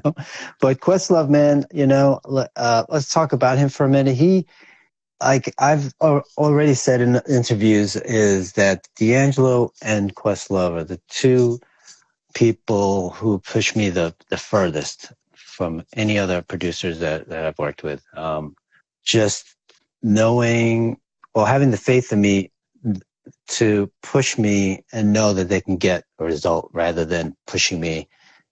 But 0.60 0.80
Questlove, 0.80 1.28
man, 1.28 1.66
you 1.72 1.86
know, 1.86 2.20
uh, 2.56 2.84
let's 2.88 3.12
talk 3.12 3.32
about 3.32 3.58
him 3.58 3.68
for 3.68 3.86
a 3.86 3.88
minute. 3.88 4.16
He, 4.16 4.46
like 5.22 5.54
I've 5.58 5.92
already 6.00 6.74
said 6.74 7.00
in 7.00 7.20
interviews, 7.28 7.96
is 7.96 8.52
that 8.52 8.88
D'Angelo 8.96 9.72
and 9.82 10.14
Questlove 10.14 10.76
are 10.76 10.84
the 10.84 11.00
two 11.08 11.60
people 12.34 13.10
who 13.10 13.38
push 13.38 13.74
me 13.74 13.88
the, 13.90 14.14
the 14.28 14.36
furthest 14.36 15.12
from 15.34 15.84
any 15.94 16.18
other 16.18 16.42
producers 16.42 16.98
that, 16.98 17.28
that 17.28 17.46
I've 17.46 17.58
worked 17.58 17.82
with. 17.82 18.04
Um, 18.16 18.56
just 19.04 19.54
knowing 20.02 20.98
or 21.34 21.46
having 21.46 21.70
the 21.70 21.76
faith 21.76 22.12
in 22.12 22.20
me 22.20 22.50
to 23.48 23.90
push 24.02 24.36
me 24.36 24.84
and 24.92 25.12
know 25.12 25.32
that 25.32 25.48
they 25.48 25.60
can 25.60 25.76
get 25.76 26.04
a 26.18 26.24
result 26.24 26.70
rather 26.72 27.04
than 27.04 27.36
pushing 27.46 27.80
me 27.80 28.08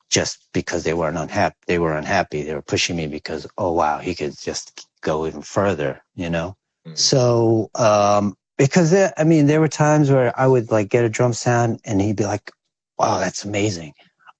just 0.09 0.47
because 0.53 0.85
they 0.85 0.95
weren't 0.95 1.17
unhappy. 1.17 1.57
They 1.67 1.79
were 1.79 1.97
unhappy. 1.97 2.43
They 2.43 2.55
were 2.55 2.63
pushing 2.63 2.97
me 2.97 3.07
because, 3.07 3.47
oh 3.59 3.73
wow, 3.73 3.99
he 3.99 4.15
could 4.15 4.39
just 4.39 4.87
go 5.01 5.27
even 5.27 5.43
further, 5.43 6.03
you 6.15 6.31
know? 6.31 6.57
Mm-hmm. 6.87 6.97
So, 6.97 7.71
um, 7.75 8.37
because 8.59 8.91
there, 8.91 9.13
I 9.17 9.25
mean, 9.25 9.47
there 9.47 9.61
were 9.61 9.69
times 9.69 10.11
where 10.11 10.39
I 10.39 10.47
would 10.47 10.71
like 10.71 10.89
get 10.89 11.05
a 11.05 11.09
drum 11.09 11.33
sound 11.33 11.81
and 11.85 12.01
he'd 12.01 12.17
be 12.17 12.25
like, 12.25 12.51
wow, 12.99 13.19
that's 13.19 13.45
amazing. 13.45 13.93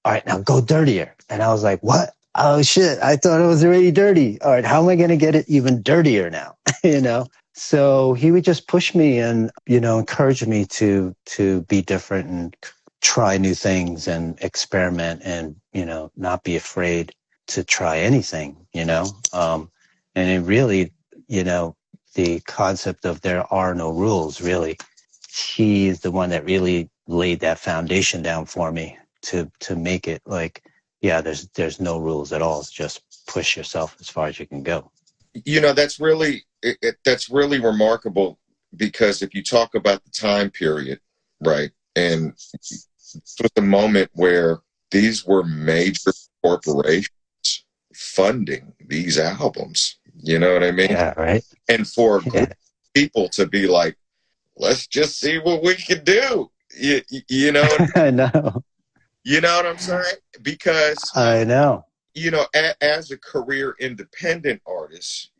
All 0.05 0.11
right, 0.11 0.25
now 0.25 0.39
go 0.39 0.61
dirtier. 0.61 1.15
And 1.29 1.41
I 1.41 1.49
was 1.49 1.63
like, 1.63 1.81
what? 1.81 2.11
Oh 2.35 2.61
shit. 2.61 2.99
I 2.99 3.15
thought 3.15 3.41
it 3.41 3.47
was 3.47 3.63
already 3.63 3.91
dirty. 3.91 4.41
All 4.41 4.51
right. 4.51 4.65
How 4.65 4.81
am 4.81 4.89
I 4.89 4.95
going 4.95 5.09
to 5.09 5.17
get 5.17 5.35
it 5.35 5.45
even 5.47 5.83
dirtier 5.83 6.29
now? 6.29 6.55
you 6.83 6.99
know? 7.01 7.27
So 7.53 8.13
he 8.13 8.31
would 8.31 8.43
just 8.43 8.67
push 8.67 8.95
me 8.95 9.19
and, 9.19 9.51
you 9.67 9.79
know, 9.79 9.99
encourage 9.99 10.45
me 10.45 10.65
to, 10.65 11.15
to 11.27 11.61
be 11.63 11.81
different 11.83 12.29
and 12.29 12.55
try 13.01 13.37
new 13.37 13.53
things 13.53 14.07
and 14.07 14.37
experiment 14.41 15.21
and, 15.23 15.55
you 15.71 15.85
know, 15.85 16.11
not 16.17 16.43
be 16.43 16.55
afraid 16.55 17.13
to 17.47 17.63
try 17.63 17.99
anything, 17.99 18.57
you 18.73 18.83
know? 18.83 19.05
Um, 19.33 19.69
and 20.15 20.29
it 20.31 20.47
really, 20.47 20.91
you 21.27 21.43
know, 21.43 21.75
the 22.15 22.39
concept 22.41 23.05
of 23.05 23.21
there 23.21 23.51
are 23.53 23.75
no 23.75 23.91
rules 23.91 24.41
really, 24.41 24.77
he 25.35 25.87
is 25.87 26.01
the 26.01 26.11
one 26.11 26.29
that 26.31 26.45
really 26.45 26.89
laid 27.07 27.39
that 27.41 27.59
foundation 27.59 28.21
down 28.21 28.45
for 28.45 28.71
me 28.71 28.97
to, 29.23 29.49
to 29.59 29.75
make 29.75 30.07
it 30.07 30.21
like, 30.25 30.63
yeah, 31.01 31.21
there's, 31.21 31.47
there's 31.49 31.79
no 31.79 31.99
rules 31.99 32.31
at 32.31 32.41
all. 32.41 32.59
It's 32.59 32.71
just 32.71 33.01
push 33.27 33.57
yourself 33.57 33.95
as 33.99 34.09
far 34.09 34.27
as 34.27 34.39
you 34.39 34.47
can 34.47 34.63
go. 34.63 34.91
You 35.45 35.61
know, 35.61 35.73
that's 35.73 35.99
really, 35.99 36.43
it, 36.61 36.77
it, 36.81 36.95
that's 37.03 37.29
really 37.29 37.59
remarkable 37.59 38.39
because 38.75 39.21
if 39.21 39.33
you 39.33 39.43
talk 39.43 39.75
about 39.75 40.03
the 40.03 40.11
time 40.11 40.49
period, 40.49 40.99
right, 41.41 41.71
and 41.95 42.33
it 42.53 43.41
was 43.41 43.51
a 43.57 43.61
moment 43.61 44.09
where 44.13 44.59
these 44.91 45.25
were 45.25 45.43
major 45.43 46.11
corporations 46.43 47.09
funding 47.93 48.73
these 48.87 49.17
albums. 49.17 49.97
You 50.21 50.39
know 50.39 50.53
what 50.53 50.63
I 50.63 50.71
mean? 50.71 50.91
Yeah, 50.91 51.13
right. 51.17 51.43
And 51.67 51.87
for 51.87 52.21
yeah. 52.33 52.47
people 52.93 53.29
to 53.29 53.45
be 53.45 53.67
like, 53.67 53.97
let's 54.57 54.87
just 54.87 55.19
see 55.19 55.39
what 55.39 55.63
we 55.63 55.75
can 55.75 56.03
do. 56.03 56.51
You, 56.77 57.01
you 57.29 57.51
know? 57.51 57.67
I 57.95 58.11
know. 58.11 58.63
You 59.23 59.41
know 59.41 59.55
what 59.55 59.65
I'm 59.65 59.77
saying? 59.77 60.17
Because 60.41 61.11
I 61.15 61.43
know. 61.43 61.85
You 62.13 62.31
know, 62.31 62.45
a, 62.53 62.83
as 62.83 63.09
a 63.11 63.17
career 63.17 63.75
independent 63.79 64.61
artist, 64.67 65.31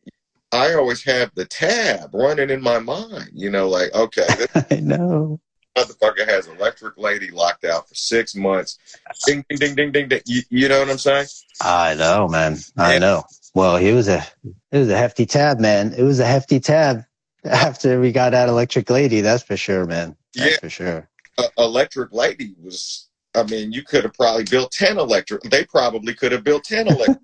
I 0.51 0.73
always 0.73 1.03
have 1.03 1.31
the 1.36 1.45
tab 1.45 2.13
running 2.13 2.49
in 2.49 2.61
my 2.61 2.79
mind. 2.79 3.31
You 3.34 3.49
know, 3.49 3.67
like 3.67 3.93
okay, 3.93 4.27
I 4.71 4.79
know. 4.79 5.39
Motherfucker 5.77 6.27
has 6.27 6.47
Electric 6.47 6.97
Lady 6.97 7.31
locked 7.31 7.65
out 7.65 7.89
for 7.89 7.95
six 7.95 8.36
months. 8.36 8.77
Ding, 9.25 9.43
ding, 9.49 9.57
ding, 9.57 9.75
ding, 9.75 9.91
ding, 9.91 10.07
ding. 10.07 10.21
You, 10.25 10.41
you 10.49 10.69
know 10.69 10.79
what 10.79 10.89
I'm 10.89 10.99
saying? 10.99 11.25
I 11.61 11.95
know, 11.95 12.27
man. 12.27 12.57
I 12.77 12.99
know. 12.99 13.23
Well, 13.55 13.77
he 13.77 13.91
was 13.91 14.07
a 14.07 14.25
it 14.71 14.77
was 14.77 14.89
a 14.89 14.97
hefty 14.97 15.25
tab, 15.25 15.59
man. 15.59 15.93
It 15.93 16.03
was 16.03 16.19
a 16.19 16.25
hefty 16.25 16.59
tab 16.59 17.03
after 17.43 17.99
we 17.99 18.11
got 18.11 18.34
out 18.34 18.49
Electric 18.49 18.89
Lady. 18.89 19.21
That's 19.21 19.43
for 19.43 19.57
sure, 19.57 19.86
man. 19.86 20.15
That's 20.36 20.51
yeah, 20.51 20.57
for 20.59 20.69
sure. 20.69 21.09
Uh, 21.38 21.47
Electric 21.57 22.11
Lady 22.13 22.55
was 22.61 23.09
I 23.36 23.43
mean, 23.43 23.71
you 23.71 23.84
could 23.84 24.03
have 24.03 24.13
probably 24.13 24.43
built 24.43 24.71
10 24.71 24.97
electric. 24.99 25.41
They 25.43 25.65
probably 25.65 26.13
could 26.13 26.31
have 26.31 26.43
built 26.43 26.63
10 26.65 26.88
electric, 26.88 27.19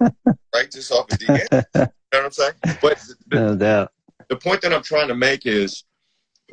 right? 0.54 0.70
Just 0.70 0.90
off 0.90 1.10
of 1.10 1.18
the 1.20 1.30
end. 1.30 1.64
You 1.74 1.80
know 1.80 1.88
what 2.10 2.24
I'm 2.24 2.30
saying? 2.32 2.52
But 2.82 2.98
the, 3.28 3.40
no 3.40 3.54
doubt. 3.54 3.92
The 4.28 4.36
point 4.36 4.60
that 4.62 4.72
I'm 4.72 4.82
trying 4.82 5.08
to 5.08 5.14
make 5.14 5.46
is 5.46 5.84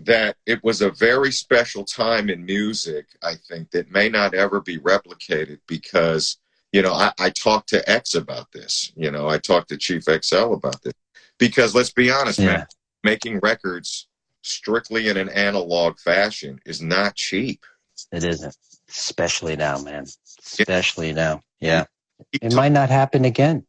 that 0.05 0.38
it 0.45 0.64
was 0.64 0.82
a 0.82 0.91
very 0.91 1.32
special 1.32 1.84
time 1.84 2.30
in 2.30 2.45
music, 2.45 3.07
I 3.24 3.34
think, 3.49 3.72
that 3.72 3.91
may 3.91 4.10
not 4.10 4.34
ever 4.34 4.62
be 4.62 4.78
replicated 4.80 5.60
because, 5.68 6.38
you 6.72 6.82
know, 6.82 6.93
I, 6.93 7.12
I 7.20 7.30
talked 7.32 7.70
to 7.70 7.89
X 7.89 8.16
about 8.16 8.51
this. 8.51 8.91
You 8.95 9.12
know, 9.12 9.28
I 9.28 9.39
talked 9.39 9.70
to 9.70 9.78
Chief 9.78 10.05
Xcel 10.05 10.53
about 10.53 10.82
this. 10.84 10.93
Because 11.39 11.74
let's 11.74 11.91
be 11.91 12.12
honest, 12.12 12.39
yeah. 12.39 12.45
man, 12.45 12.68
making 13.03 13.39
records 13.39 14.07
strictly 14.42 15.10
in 15.10 15.18
an 15.18 15.30
analog 15.30 16.00
fashion 16.00 16.60
is 16.66 16.82
not 16.82 17.16
cheap. 17.16 17.66
It 18.12 18.24
isn't 18.24 18.56
especially 18.90 19.56
now, 19.56 19.80
man. 19.80 20.06
Especially 20.44 21.14
now. 21.14 21.42
Yeah. 21.60 21.86
It 22.34 22.54
might 22.54 22.72
not 22.72 22.90
happen 22.90 23.26
again. 23.26 23.66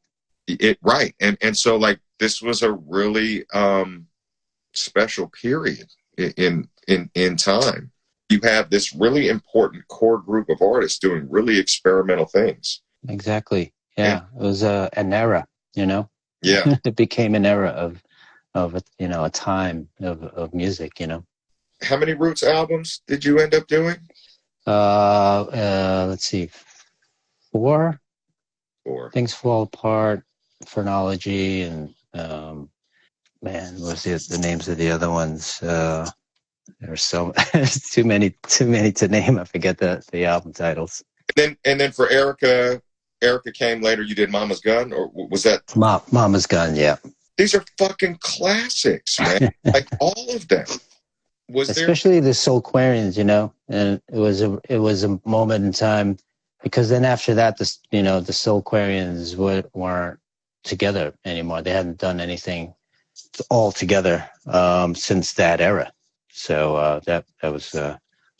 It 0.46 0.78
right. 0.82 1.14
And 1.20 1.36
and 1.40 1.56
so 1.56 1.76
like 1.76 2.00
this 2.18 2.42
was 2.42 2.62
a 2.62 2.72
really 2.72 3.44
um 3.52 4.06
special 4.74 5.28
period 5.28 5.88
in 6.16 6.68
in 6.88 7.10
in 7.14 7.36
time. 7.36 7.92
You 8.28 8.40
have 8.44 8.70
this 8.70 8.94
really 8.94 9.28
important 9.28 9.86
core 9.88 10.18
group 10.18 10.48
of 10.48 10.62
artists 10.62 10.98
doing 10.98 11.28
really 11.28 11.58
experimental 11.58 12.26
things. 12.26 12.80
Exactly. 13.08 13.72
Yeah. 13.96 14.22
It 14.36 14.42
was 14.42 14.62
a 14.62 14.88
an 14.94 15.12
era, 15.12 15.46
you 15.74 15.86
know. 15.86 16.08
Yeah. 16.42 16.76
it 16.84 16.96
became 16.96 17.34
an 17.34 17.46
era 17.46 17.68
of 17.68 18.02
of 18.54 18.82
you 18.98 19.08
know 19.08 19.24
a 19.24 19.30
time 19.30 19.88
of 20.00 20.22
of 20.22 20.54
music, 20.54 21.00
you 21.00 21.06
know. 21.06 21.24
How 21.82 21.96
many 21.96 22.14
Roots 22.14 22.42
albums 22.42 23.00
did 23.06 23.24
you 23.24 23.38
end 23.38 23.54
up 23.54 23.66
doing? 23.66 23.96
Uh, 24.66 25.40
uh, 25.42 26.06
let's 26.08 26.26
see, 26.26 26.50
four. 27.52 28.00
Four. 28.84 29.10
Things 29.10 29.34
fall 29.34 29.62
apart. 29.62 30.24
Phrenology 30.66 31.62
and 31.62 31.94
um, 32.12 32.68
man, 33.42 33.80
what's 33.80 34.02
the 34.02 34.12
the 34.28 34.38
names 34.38 34.68
of 34.68 34.76
the 34.76 34.90
other 34.90 35.10
ones? 35.10 35.62
Uh, 35.62 36.10
there's 36.80 37.02
so 37.02 37.32
too 37.90 38.04
many, 38.04 38.30
too 38.46 38.66
many 38.66 38.92
to 38.92 39.08
name. 39.08 39.38
I 39.38 39.44
forget 39.44 39.78
the 39.78 40.02
the 40.12 40.26
album 40.26 40.52
titles. 40.52 41.02
And 41.28 41.36
then 41.36 41.56
and 41.64 41.80
then 41.80 41.92
for 41.92 42.08
Erykah 42.08 42.80
Erykah 43.22 43.54
came 43.54 43.80
later. 43.80 44.02
You 44.02 44.14
did 44.14 44.30
Mama's 44.30 44.60
Gun, 44.60 44.92
or 44.92 45.10
was 45.14 45.42
that 45.44 45.62
Ma- 45.76 46.02
Mama's 46.12 46.46
Gun? 46.46 46.76
Yeah. 46.76 46.96
These 47.36 47.54
are 47.54 47.64
fucking 47.78 48.18
classics, 48.20 49.18
man. 49.18 49.52
like 49.64 49.88
all 50.00 50.26
of 50.30 50.46
them 50.48 50.66
was 51.48 51.68
especially 51.70 52.20
there... 52.20 52.30
the 52.30 52.30
Soulquarians, 52.30 53.16
you 53.16 53.24
know, 53.24 53.52
and 53.68 54.00
it 54.12 54.18
was 54.18 54.42
a 54.42 54.58
it 54.68 54.78
was 54.78 55.04
a 55.04 55.20
moment 55.24 55.64
in 55.64 55.72
time 55.72 56.18
because 56.62 56.88
then 56.88 57.04
after 57.04 57.34
that, 57.34 57.58
the 57.58 57.72
you 57.90 58.02
know 58.02 58.20
the 58.20 58.32
Soulquarians 58.32 59.36
were, 59.36 59.64
weren't 59.74 60.18
together 60.64 61.14
anymore. 61.24 61.62
They 61.62 61.70
hadn't 61.70 61.98
done 61.98 62.20
anything 62.20 62.74
all 63.48 63.72
together 63.72 64.28
um, 64.46 64.94
since 64.94 65.32
that 65.34 65.60
era. 65.60 65.92
So 66.30 66.76
uh, 66.76 67.00
that 67.06 67.24
that 67.42 67.52
was 67.52 67.74
uh, 67.74 67.96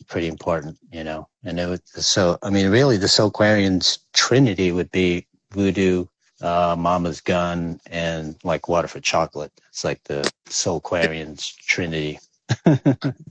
pretty 0.07 0.27
important, 0.27 0.77
you 0.91 1.03
know. 1.03 1.27
And 1.43 1.59
it 1.59 1.67
was 1.67 1.81
so 1.85 2.37
I 2.43 2.49
mean, 2.49 2.69
really, 2.69 2.97
the 2.97 3.07
Soulquarians 3.07 3.99
trinity 4.13 4.71
would 4.71 4.91
be 4.91 5.27
Voodoo, 5.51 6.05
uh, 6.41 6.75
Mama's 6.77 7.21
Gun, 7.21 7.79
and 7.87 8.35
like 8.43 8.67
Water 8.67 8.87
for 8.87 8.99
Chocolate. 8.99 9.51
It's 9.69 9.83
like 9.83 10.03
the 10.03 10.29
Soulquarians 10.47 11.55
trinity. 11.57 12.19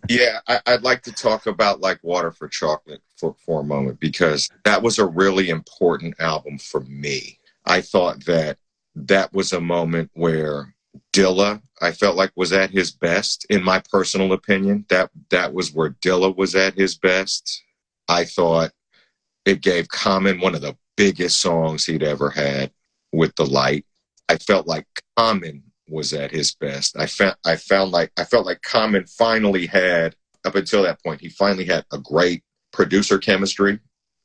yeah, 0.08 0.40
I, 0.46 0.60
would 0.68 0.82
like 0.82 1.02
to 1.02 1.12
talk 1.12 1.46
about 1.46 1.80
like 1.80 1.98
Water 2.02 2.30
for 2.30 2.48
Chocolate 2.48 3.02
for, 3.16 3.34
for 3.44 3.60
a 3.60 3.64
moment 3.64 4.00
because 4.00 4.48
that 4.64 4.82
was 4.82 4.98
a 4.98 5.06
really 5.06 5.50
important 5.50 6.14
album 6.20 6.58
for 6.58 6.80
me. 6.82 7.38
I 7.66 7.82
thought 7.82 8.24
that 8.24 8.56
that 8.94 9.32
was 9.32 9.52
a 9.52 9.60
moment 9.60 10.10
where 10.14 10.74
Dilla, 11.12 11.60
I 11.80 11.92
felt 11.92 12.16
like 12.16 12.32
was 12.34 12.52
at 12.52 12.70
his 12.70 12.90
best, 12.90 13.46
in 13.50 13.62
my 13.62 13.82
personal 13.90 14.32
opinion. 14.32 14.86
That 14.88 15.10
that 15.30 15.52
was 15.52 15.72
where 15.72 15.90
Dilla 15.90 16.34
was 16.34 16.54
at 16.54 16.74
his 16.74 16.96
best. 16.96 17.62
I 18.08 18.24
thought 18.24 18.72
it 19.44 19.60
gave 19.60 19.88
Common 19.88 20.40
one 20.40 20.54
of 20.54 20.62
the 20.62 20.76
biggest 20.96 21.40
songs 21.40 21.84
he'd 21.84 22.02
ever 22.02 22.30
had 22.30 22.72
with 23.12 23.34
the 23.36 23.46
light. 23.46 23.84
I 24.28 24.36
felt 24.36 24.66
like 24.66 24.86
Common 25.16 25.62
was 25.88 26.12
at 26.12 26.30
his 26.30 26.54
best. 26.54 26.96
I 26.98 27.06
found 27.06 27.36
I 27.44 27.56
found 27.56 27.90
like 27.92 28.12
I 28.16 28.24
felt 28.24 28.46
like 28.46 28.62
Common 28.62 29.06
finally 29.06 29.66
had 29.66 30.14
up 30.44 30.54
until 30.54 30.82
that 30.84 31.02
point 31.02 31.20
he 31.20 31.28
finally 31.28 31.64
had 31.64 31.84
a 31.92 31.98
great 31.98 32.42
producer 32.72 33.18
chemistry 33.18 33.78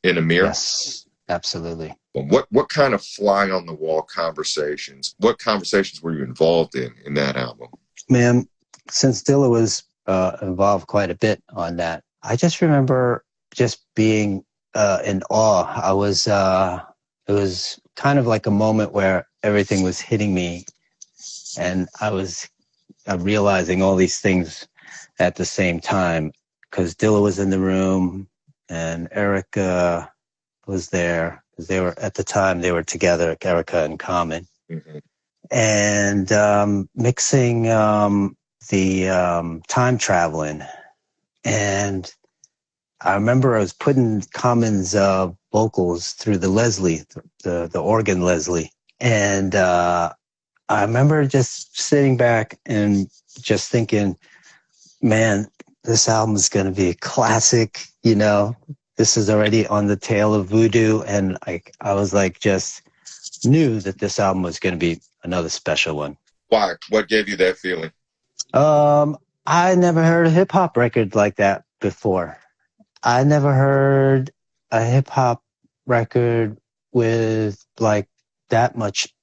in 0.03 0.15
Ahmir. 0.15 0.43
Yes, 0.43 1.07
absolutely. 1.27 1.93
What 2.13 2.47
what 2.51 2.69
kind 2.69 2.93
of 2.93 3.03
fly 3.03 3.49
on 3.49 3.65
the 3.65 3.73
wall 3.73 4.03
conversations? 4.03 5.15
What 5.19 5.39
conversations 5.39 6.01
were 6.01 6.13
you 6.13 6.23
involved 6.23 6.75
in 6.75 6.93
in 7.05 7.13
that 7.15 7.35
album? 7.35 7.69
Man, 8.09 8.47
since 8.89 9.23
Dilla 9.23 9.49
was 9.49 9.83
uh, 10.05 10.37
involved 10.41 10.87
quite 10.87 11.09
a 11.09 11.15
bit 11.15 11.41
on 11.53 11.77
that, 11.77 12.03
I 12.21 12.35
just 12.35 12.61
remember 12.61 13.25
just 13.53 13.85
being 13.95 14.45
uh, 14.75 14.99
in 15.03 15.23
awe. 15.29 15.81
I 15.81 15.93
was. 15.93 16.27
Uh, 16.27 16.81
it 17.27 17.31
was 17.31 17.81
kind 17.95 18.19
of 18.19 18.27
like 18.27 18.45
a 18.45 18.51
moment 18.51 18.91
where 18.91 19.27
everything 19.43 19.83
was 19.83 19.99
hitting 19.99 20.33
me 20.33 20.65
and 21.57 21.87
I 22.01 22.11
was 22.11 22.49
uh, 23.07 23.17
realizing 23.19 23.81
all 23.81 23.95
these 23.95 24.19
things 24.19 24.67
at 25.19 25.35
the 25.35 25.45
same 25.45 25.79
time. 25.79 26.31
Because 26.69 26.95
Dilla 26.95 27.21
was 27.21 27.39
in 27.39 27.49
the 27.49 27.59
room 27.59 28.27
and 28.69 29.09
Erykah 29.11 30.09
was 30.67 30.89
there. 30.89 31.43
Because 31.51 31.67
they 31.67 31.79
were 31.79 31.97
at 31.99 32.15
the 32.15 32.23
time 32.23 32.59
they 32.61 32.71
were 32.71 32.83
together, 32.83 33.35
Erykah 33.37 33.85
and 33.85 33.97
Common, 33.97 34.45
mm-hmm. 34.69 34.97
and 35.51 36.29
um, 36.33 36.89
mixing 36.95 37.69
um, 37.69 38.35
the 38.69 39.07
um, 39.07 39.61
time 39.69 39.97
traveling, 39.97 40.61
and 41.45 42.13
I 43.05 43.13
remember 43.13 43.55
I 43.55 43.59
was 43.59 43.71
putting 43.71 44.23
Common's 44.33 44.95
uh, 44.95 45.31
vocals 45.51 46.13
through 46.13 46.39
the 46.39 46.49
Leslie, 46.49 47.03
the 47.43 47.69
the 47.71 47.79
organ 47.79 48.23
Leslie, 48.23 48.71
and 48.99 49.53
uh, 49.53 50.11
I 50.69 50.81
remember 50.81 51.25
just 51.27 51.79
sitting 51.79 52.17
back 52.17 52.59
and 52.65 53.07
just 53.39 53.71
thinking, 53.71 54.17
man, 55.03 55.47
this 55.83 56.09
album 56.09 56.35
is 56.35 56.49
going 56.49 56.65
to 56.65 56.71
be 56.71 56.89
a 56.89 56.95
classic. 56.95 57.85
You 58.01 58.15
know, 58.15 58.55
this 58.97 59.17
is 59.17 59.29
already 59.29 59.67
on 59.67 59.85
the 59.85 59.97
tail 59.97 60.33
of 60.33 60.47
voodoo, 60.47 61.03
and 61.03 61.37
I 61.45 61.61
I 61.81 61.93
was 61.93 62.11
like 62.11 62.39
just 62.39 62.81
knew 63.43 63.79
that 63.81 63.99
this 63.99 64.19
album 64.19 64.41
was 64.41 64.57
going 64.57 64.73
to 64.73 64.79
be 64.79 64.99
another 65.23 65.49
special 65.49 65.95
one. 65.95 66.17
Why? 66.47 66.73
What 66.89 67.07
gave 67.07 67.29
you 67.29 67.35
that 67.37 67.57
feeling? 67.57 67.91
Um, 68.55 69.17
I 69.45 69.75
never 69.75 70.03
heard 70.03 70.25
a 70.25 70.31
hip 70.31 70.51
hop 70.51 70.75
record 70.75 71.13
like 71.13 71.35
that 71.35 71.65
before. 71.79 72.39
I 73.05 73.23
never 73.23 73.53
heard 73.53 74.31
a 74.71 74.83
hip 74.83 75.07
hop 75.09 75.43
record 75.85 76.57
with 76.91 77.63
like 77.79 78.09
that 78.49 78.75
much 78.75 79.13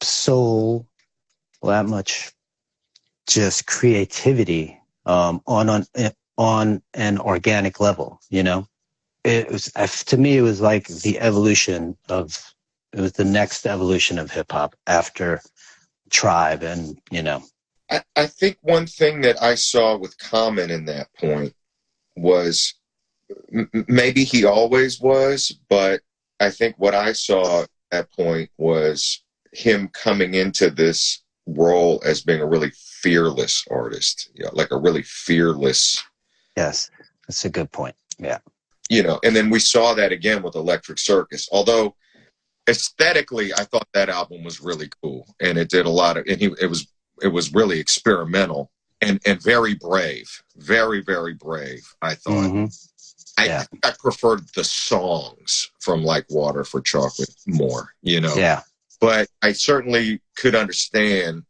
soul, 0.00 0.86
that 1.60 1.86
much 1.86 2.32
just 3.26 3.66
creativity 3.66 4.80
um, 5.04 5.42
on 5.48 5.68
on 5.68 5.84
on 6.36 6.80
an 6.94 7.18
organic 7.18 7.80
level. 7.80 8.20
You 8.30 8.44
know, 8.44 8.68
it 9.24 9.50
was 9.50 9.72
to 10.06 10.16
me 10.16 10.38
it 10.38 10.42
was 10.42 10.60
like 10.60 10.86
the 10.86 11.18
evolution 11.18 11.96
of 12.08 12.54
it 12.92 13.00
was 13.00 13.12
the 13.14 13.24
next 13.24 13.66
evolution 13.66 14.20
of 14.20 14.30
hip 14.30 14.52
hop 14.52 14.76
after 14.86 15.42
Tribe, 16.10 16.62
and 16.62 16.96
you 17.10 17.22
know. 17.22 17.42
I, 17.90 18.02
I 18.14 18.26
think 18.26 18.58
one 18.60 18.86
thing 18.86 19.22
that 19.22 19.42
I 19.42 19.56
saw 19.56 19.96
with 19.96 20.16
Common 20.18 20.70
in 20.70 20.84
that 20.84 21.08
point 21.14 21.54
was 22.16 22.74
maybe 23.88 24.24
he 24.24 24.44
always 24.44 25.00
was, 25.00 25.58
but 25.68 26.00
I 26.40 26.50
think 26.50 26.76
what 26.78 26.94
I 26.94 27.12
saw 27.12 27.62
at 27.62 27.70
that 27.90 28.12
point 28.12 28.50
was 28.58 29.22
him 29.52 29.88
coming 29.88 30.34
into 30.34 30.70
this 30.70 31.22
role 31.46 32.02
as 32.04 32.22
being 32.22 32.40
a 32.40 32.46
really 32.46 32.70
fearless 33.00 33.64
artist, 33.70 34.30
you 34.34 34.44
know, 34.44 34.50
like 34.52 34.70
a 34.70 34.78
really 34.78 35.02
fearless. 35.02 36.02
Yes, 36.56 36.90
that's 37.26 37.44
a 37.44 37.50
good 37.50 37.70
point. 37.72 37.94
Yeah. 38.18 38.38
You 38.90 39.02
know, 39.02 39.20
and 39.22 39.34
then 39.34 39.50
we 39.50 39.58
saw 39.58 39.94
that 39.94 40.12
again 40.12 40.42
with 40.42 40.54
Electric 40.54 40.98
Circus. 40.98 41.48
Although 41.52 41.94
aesthetically, 42.68 43.52
I 43.54 43.64
thought 43.64 43.88
that 43.92 44.08
album 44.08 44.44
was 44.44 44.60
really 44.60 44.90
cool, 45.02 45.26
and 45.40 45.58
it 45.58 45.68
did 45.68 45.86
a 45.86 45.90
lot 45.90 46.16
of, 46.16 46.24
and 46.26 46.40
he, 46.40 46.50
it 46.60 46.66
was 46.66 46.86
it 47.20 47.28
was 47.28 47.52
really 47.52 47.78
experimental 47.80 48.70
and 49.00 49.20
and 49.26 49.42
very 49.42 49.74
brave, 49.74 50.42
very 50.56 51.02
very 51.02 51.34
brave. 51.34 51.82
I 52.00 52.14
thought. 52.14 52.50
Mm-hmm. 52.50 52.66
I 53.38 53.46
yeah. 53.46 53.64
I 53.82 53.92
preferred 53.98 54.42
the 54.54 54.64
songs 54.64 55.70
from 55.80 56.02
like 56.02 56.26
Water 56.28 56.64
for 56.64 56.80
Chocolate 56.80 57.34
more, 57.46 57.94
you 58.02 58.20
know. 58.20 58.34
Yeah 58.34 58.62
but 59.00 59.28
I 59.42 59.52
certainly 59.52 60.20
could 60.36 60.54
understand 60.54 61.44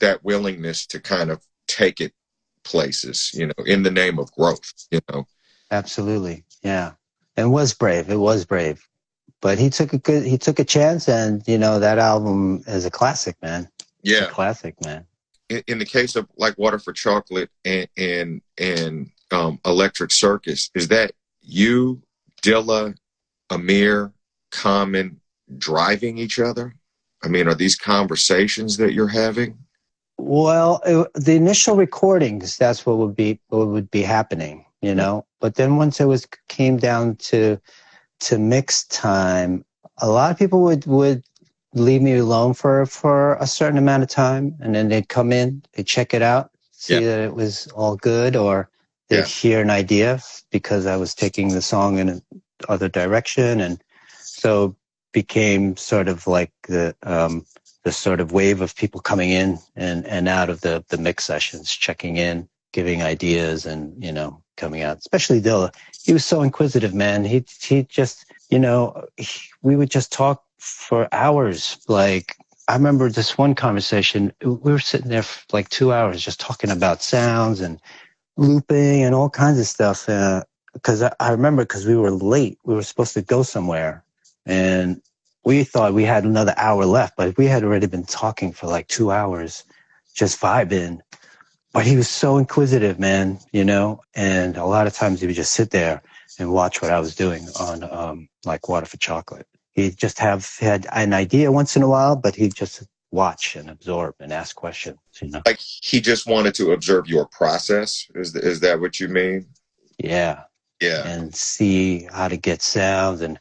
that 0.00 0.24
willingness 0.24 0.86
to 0.86 1.00
kind 1.00 1.30
of 1.30 1.42
take 1.66 2.00
it 2.00 2.12
places, 2.64 3.30
you 3.34 3.46
know, 3.46 3.64
in 3.64 3.82
the 3.82 3.90
name 3.90 4.18
of 4.18 4.32
growth, 4.32 4.72
you 4.90 5.00
know. 5.10 5.26
Absolutely. 5.70 6.44
Yeah. 6.62 6.92
And 7.36 7.52
was 7.52 7.74
brave. 7.74 8.10
It 8.10 8.16
was 8.16 8.44
brave. 8.44 8.86
But 9.40 9.58
he 9.58 9.70
took 9.70 9.92
a 9.92 9.98
good 9.98 10.26
he 10.26 10.36
took 10.36 10.58
a 10.58 10.64
chance 10.64 11.08
and 11.08 11.42
you 11.46 11.56
know 11.56 11.78
that 11.78 11.98
album 11.98 12.62
is 12.66 12.84
a 12.84 12.90
classic, 12.90 13.36
man. 13.40 13.68
Yeah. 14.02 14.26
classic, 14.26 14.74
man. 14.84 15.06
In, 15.48 15.62
in, 15.66 15.78
the 15.78 15.86
case 15.86 16.14
of 16.14 16.28
like 16.36 16.58
Water 16.58 16.78
for 16.78 16.92
Chocolate 16.92 17.50
and 17.64 17.88
and 17.96 18.42
and 18.58 19.10
um, 19.30 19.58
Electric 19.64 20.10
Circus, 20.10 20.70
is 20.74 20.88
that 20.88 21.12
you, 21.42 22.02
Dilla, 22.42 22.94
Ahmir, 23.50 24.12
Common 24.50 25.20
driving 25.58 26.18
each 26.18 26.38
other? 26.38 26.74
I 27.22 27.28
mean, 27.28 27.46
are 27.46 27.54
these 27.54 27.76
conversations 27.76 28.76
that 28.78 28.92
you're 28.92 29.08
having? 29.08 29.58
Well, 30.18 30.80
it, 30.84 31.08
the 31.14 31.34
initial 31.34 31.76
recordings, 31.76 32.56
that's 32.56 32.84
what 32.84 32.98
would 32.98 33.16
be 33.16 33.40
what 33.48 33.68
would 33.68 33.90
be 33.90 34.02
happening, 34.02 34.64
you 34.82 34.94
know. 34.94 35.26
But 35.40 35.54
then 35.54 35.76
once 35.76 36.00
it 36.00 36.06
was 36.06 36.26
came 36.48 36.76
down 36.76 37.16
to 37.16 37.58
to 38.20 38.38
mix 38.38 38.84
time, 38.84 39.64
a 39.98 40.08
lot 40.08 40.30
of 40.30 40.38
people 40.38 40.62
would 40.62 40.84
would 40.86 41.22
leave 41.74 42.02
me 42.02 42.16
alone 42.16 42.54
for 42.54 42.86
for 42.86 43.34
a 43.36 43.46
certain 43.46 43.78
amount 43.78 44.02
of 44.02 44.08
time, 44.08 44.54
and 44.60 44.74
then 44.74 44.88
they'd 44.88 45.08
come 45.08 45.32
in, 45.32 45.62
they 45.72 45.82
check 45.82 46.12
it 46.12 46.22
out, 46.22 46.50
see 46.72 46.94
yeah. 46.94 47.00
that 47.00 47.20
it 47.20 47.34
was 47.34 47.66
all 47.68 47.96
good, 47.96 48.36
or 48.36 48.68
they'd 49.10 49.18
yeah. 49.18 49.24
hear 49.24 49.60
an 49.60 49.70
idea 49.70 50.22
because 50.50 50.86
I 50.86 50.96
was 50.96 51.14
taking 51.14 51.48
the 51.48 51.62
song 51.62 51.98
in 51.98 52.22
another 52.66 52.88
direction, 52.88 53.60
and 53.60 53.82
so 54.18 54.74
became 55.12 55.76
sort 55.76 56.08
of 56.08 56.26
like 56.26 56.52
the 56.66 56.96
um, 57.02 57.44
the 57.84 57.92
sort 57.92 58.20
of 58.20 58.32
wave 58.32 58.60
of 58.60 58.76
people 58.76 59.00
coming 59.00 59.30
in 59.30 59.58
and, 59.74 60.06
and 60.06 60.28
out 60.28 60.50
of 60.50 60.60
the, 60.60 60.84
the 60.88 60.98
mix 60.98 61.24
sessions, 61.24 61.74
checking 61.74 62.16
in, 62.16 62.48
giving 62.72 63.02
ideas 63.02 63.64
and, 63.66 64.02
you 64.02 64.12
know, 64.12 64.42
coming 64.56 64.82
out, 64.82 64.98
especially 64.98 65.40
Dilla. 65.40 65.74
He 66.02 66.12
was 66.12 66.24
so 66.24 66.42
inquisitive, 66.42 66.92
man. 66.92 67.24
He, 67.24 67.44
he 67.60 67.84
just, 67.84 68.26
you 68.50 68.58
know, 68.58 69.06
he, 69.16 69.40
we 69.62 69.76
would 69.76 69.90
just 69.90 70.12
talk 70.12 70.44
for 70.58 71.08
hours. 71.12 71.78
Like, 71.88 72.36
I 72.68 72.74
remember 72.74 73.08
this 73.08 73.38
one 73.38 73.54
conversation, 73.54 74.32
we 74.42 74.72
were 74.72 74.78
sitting 74.78 75.08
there 75.08 75.22
for 75.22 75.42
like 75.52 75.70
two 75.70 75.92
hours 75.92 76.22
just 76.22 76.38
talking 76.38 76.70
about 76.70 77.02
sounds 77.02 77.60
and 77.60 77.80
looping 78.40 79.02
and 79.02 79.14
all 79.14 79.30
kinds 79.30 79.60
of 79.60 79.66
stuff. 79.66 80.08
Uh, 80.08 80.44
cause 80.82 81.02
I, 81.02 81.12
I 81.20 81.30
remember 81.30 81.64
cause 81.64 81.86
we 81.86 81.96
were 81.96 82.10
late. 82.10 82.58
We 82.64 82.74
were 82.74 82.82
supposed 82.82 83.14
to 83.14 83.22
go 83.22 83.42
somewhere 83.44 84.04
and 84.46 85.02
we 85.44 85.64
thought 85.64 85.94
we 85.94 86.04
had 86.04 86.24
another 86.24 86.54
hour 86.56 86.84
left, 86.86 87.16
but 87.16 87.36
we 87.38 87.46
had 87.46 87.64
already 87.64 87.86
been 87.86 88.04
talking 88.04 88.52
for 88.52 88.66
like 88.66 88.88
two 88.88 89.10
hours, 89.10 89.64
just 90.14 90.40
vibing. 90.40 91.00
But 91.72 91.86
he 91.86 91.96
was 91.96 92.08
so 92.08 92.38
inquisitive, 92.38 92.98
man, 92.98 93.38
you 93.52 93.64
know, 93.64 94.02
and 94.14 94.56
a 94.56 94.64
lot 94.64 94.86
of 94.88 94.94
times 94.94 95.20
he 95.20 95.26
would 95.28 95.36
just 95.36 95.52
sit 95.52 95.70
there 95.70 96.02
and 96.38 96.52
watch 96.52 96.82
what 96.82 96.90
I 96.90 97.00
was 97.00 97.14
doing 97.14 97.46
on 97.60 97.84
um, 97.84 98.28
like 98.44 98.68
Water 98.68 98.86
for 98.86 98.96
Chocolate. 98.96 99.46
He'd 99.74 99.96
just 99.96 100.18
have 100.18 100.48
had 100.58 100.86
an 100.92 101.12
idea 101.12 101.52
once 101.52 101.76
in 101.76 101.82
a 101.82 101.88
while, 101.88 102.16
but 102.16 102.34
he'd 102.34 102.54
just 102.54 102.82
watch 103.10 103.56
and 103.56 103.70
absorb 103.70 104.14
and 104.20 104.32
ask 104.32 104.56
questions. 104.56 104.98
You 105.20 105.30
know, 105.30 105.42
like 105.46 105.60
he 105.60 106.00
just 106.00 106.26
wanted 106.26 106.54
to 106.56 106.72
observe 106.72 107.08
your 107.08 107.26
process. 107.26 108.06
Is 108.14 108.34
is 108.36 108.60
that 108.60 108.80
what 108.80 109.00
you 109.00 109.08
mean? 109.08 109.46
Yeah, 109.98 110.44
yeah, 110.80 111.06
and 111.06 111.34
see 111.34 112.08
how 112.12 112.28
to 112.28 112.36
get 112.36 112.62
sounds 112.62 113.20
and 113.20 113.38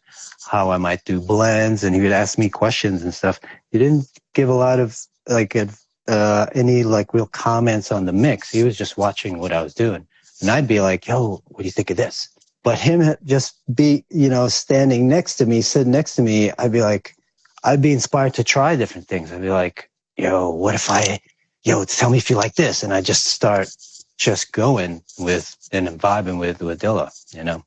how 0.49 0.71
I 0.71 0.77
might 0.77 1.05
do 1.05 1.21
blends, 1.21 1.83
and 1.83 1.95
he 1.95 2.01
would 2.01 2.11
ask 2.11 2.37
me 2.37 2.49
questions 2.49 3.03
and 3.03 3.13
stuff. 3.13 3.39
He 3.71 3.77
didn't 3.77 4.07
give 4.33 4.49
a 4.49 4.53
lot 4.53 4.79
of 4.79 4.97
like 5.27 5.55
uh, 5.55 6.47
any 6.53 6.83
like 6.83 7.13
real 7.13 7.27
comments 7.27 7.91
on 7.91 8.05
the 8.05 8.13
mix. 8.13 8.49
He 8.49 8.63
was 8.63 8.77
just 8.77 8.97
watching 8.97 9.39
what 9.39 9.53
I 9.53 9.61
was 9.61 9.73
doing, 9.73 10.07
and 10.41 10.49
I'd 10.49 10.67
be 10.67 10.81
like, 10.81 11.07
"Yo, 11.07 11.41
what 11.47 11.59
do 11.59 11.65
you 11.65 11.71
think 11.71 11.91
of 11.91 11.97
this?" 11.97 12.29
But 12.63 12.77
him 12.77 13.15
just 13.23 13.55
be 13.73 14.03
you 14.09 14.29
know 14.29 14.47
standing 14.47 15.07
next 15.07 15.35
to 15.37 15.45
me, 15.45 15.61
sitting 15.61 15.91
next 15.91 16.15
to 16.15 16.21
me, 16.21 16.51
I'd 16.57 16.71
be 16.71 16.81
like, 16.81 17.15
I'd 17.63 17.81
be 17.81 17.93
inspired 17.93 18.33
to 18.35 18.43
try 18.43 18.75
different 18.75 19.07
things. 19.07 19.31
I'd 19.31 19.41
be 19.41 19.49
like, 19.49 19.89
"Yo, 20.17 20.49
what 20.49 20.75
if 20.75 20.89
I, 20.89 21.19
yo, 21.63 21.83
tell 21.85 22.09
me 22.09 22.17
if 22.17 22.29
you 22.29 22.35
like 22.35 22.55
this," 22.55 22.83
and 22.83 22.93
I 22.93 23.01
just 23.01 23.25
start 23.25 23.69
just 24.17 24.51
going 24.51 25.03
with 25.17 25.55
and 25.71 25.87
vibing 25.89 26.39
with 26.39 26.61
with 26.61 26.81
Dilla, 26.81 27.11
you 27.33 27.43
know. 27.43 27.63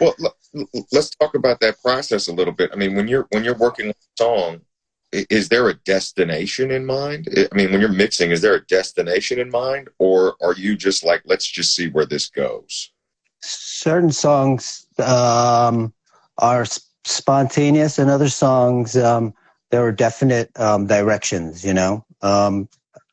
Well, 0.00 0.14
let's 0.92 1.10
talk 1.10 1.34
about 1.34 1.60
that 1.60 1.80
process 1.82 2.28
a 2.28 2.32
little 2.32 2.52
bit. 2.52 2.70
I 2.72 2.76
mean, 2.76 2.94
when 2.94 3.08
you're 3.08 3.26
when 3.30 3.44
you're 3.44 3.56
working 3.56 3.86
on 3.86 3.90
a 3.92 4.22
song, 4.22 4.60
is 5.12 5.48
there 5.48 5.68
a 5.68 5.74
destination 5.74 6.70
in 6.70 6.84
mind? 6.84 7.28
I 7.36 7.54
mean, 7.54 7.70
when 7.70 7.80
you're 7.80 7.92
mixing, 7.92 8.30
is 8.30 8.40
there 8.40 8.54
a 8.54 8.66
destination 8.66 9.38
in 9.38 9.50
mind, 9.50 9.88
or 9.98 10.36
are 10.42 10.54
you 10.54 10.76
just 10.76 11.04
like, 11.04 11.22
let's 11.24 11.46
just 11.46 11.74
see 11.74 11.88
where 11.88 12.06
this 12.06 12.28
goes? 12.28 12.92
Certain 13.40 14.10
songs 14.10 14.86
um, 14.98 15.92
are 16.38 16.66
spontaneous, 17.06 17.98
and 17.98 18.10
other 18.10 18.28
songs 18.28 18.96
um, 18.96 19.34
there 19.70 19.84
are 19.84 19.92
definite 19.92 20.50
um, 20.58 20.86
directions. 20.86 21.64
You 21.64 21.74
know, 21.74 22.04
um, 22.22 22.68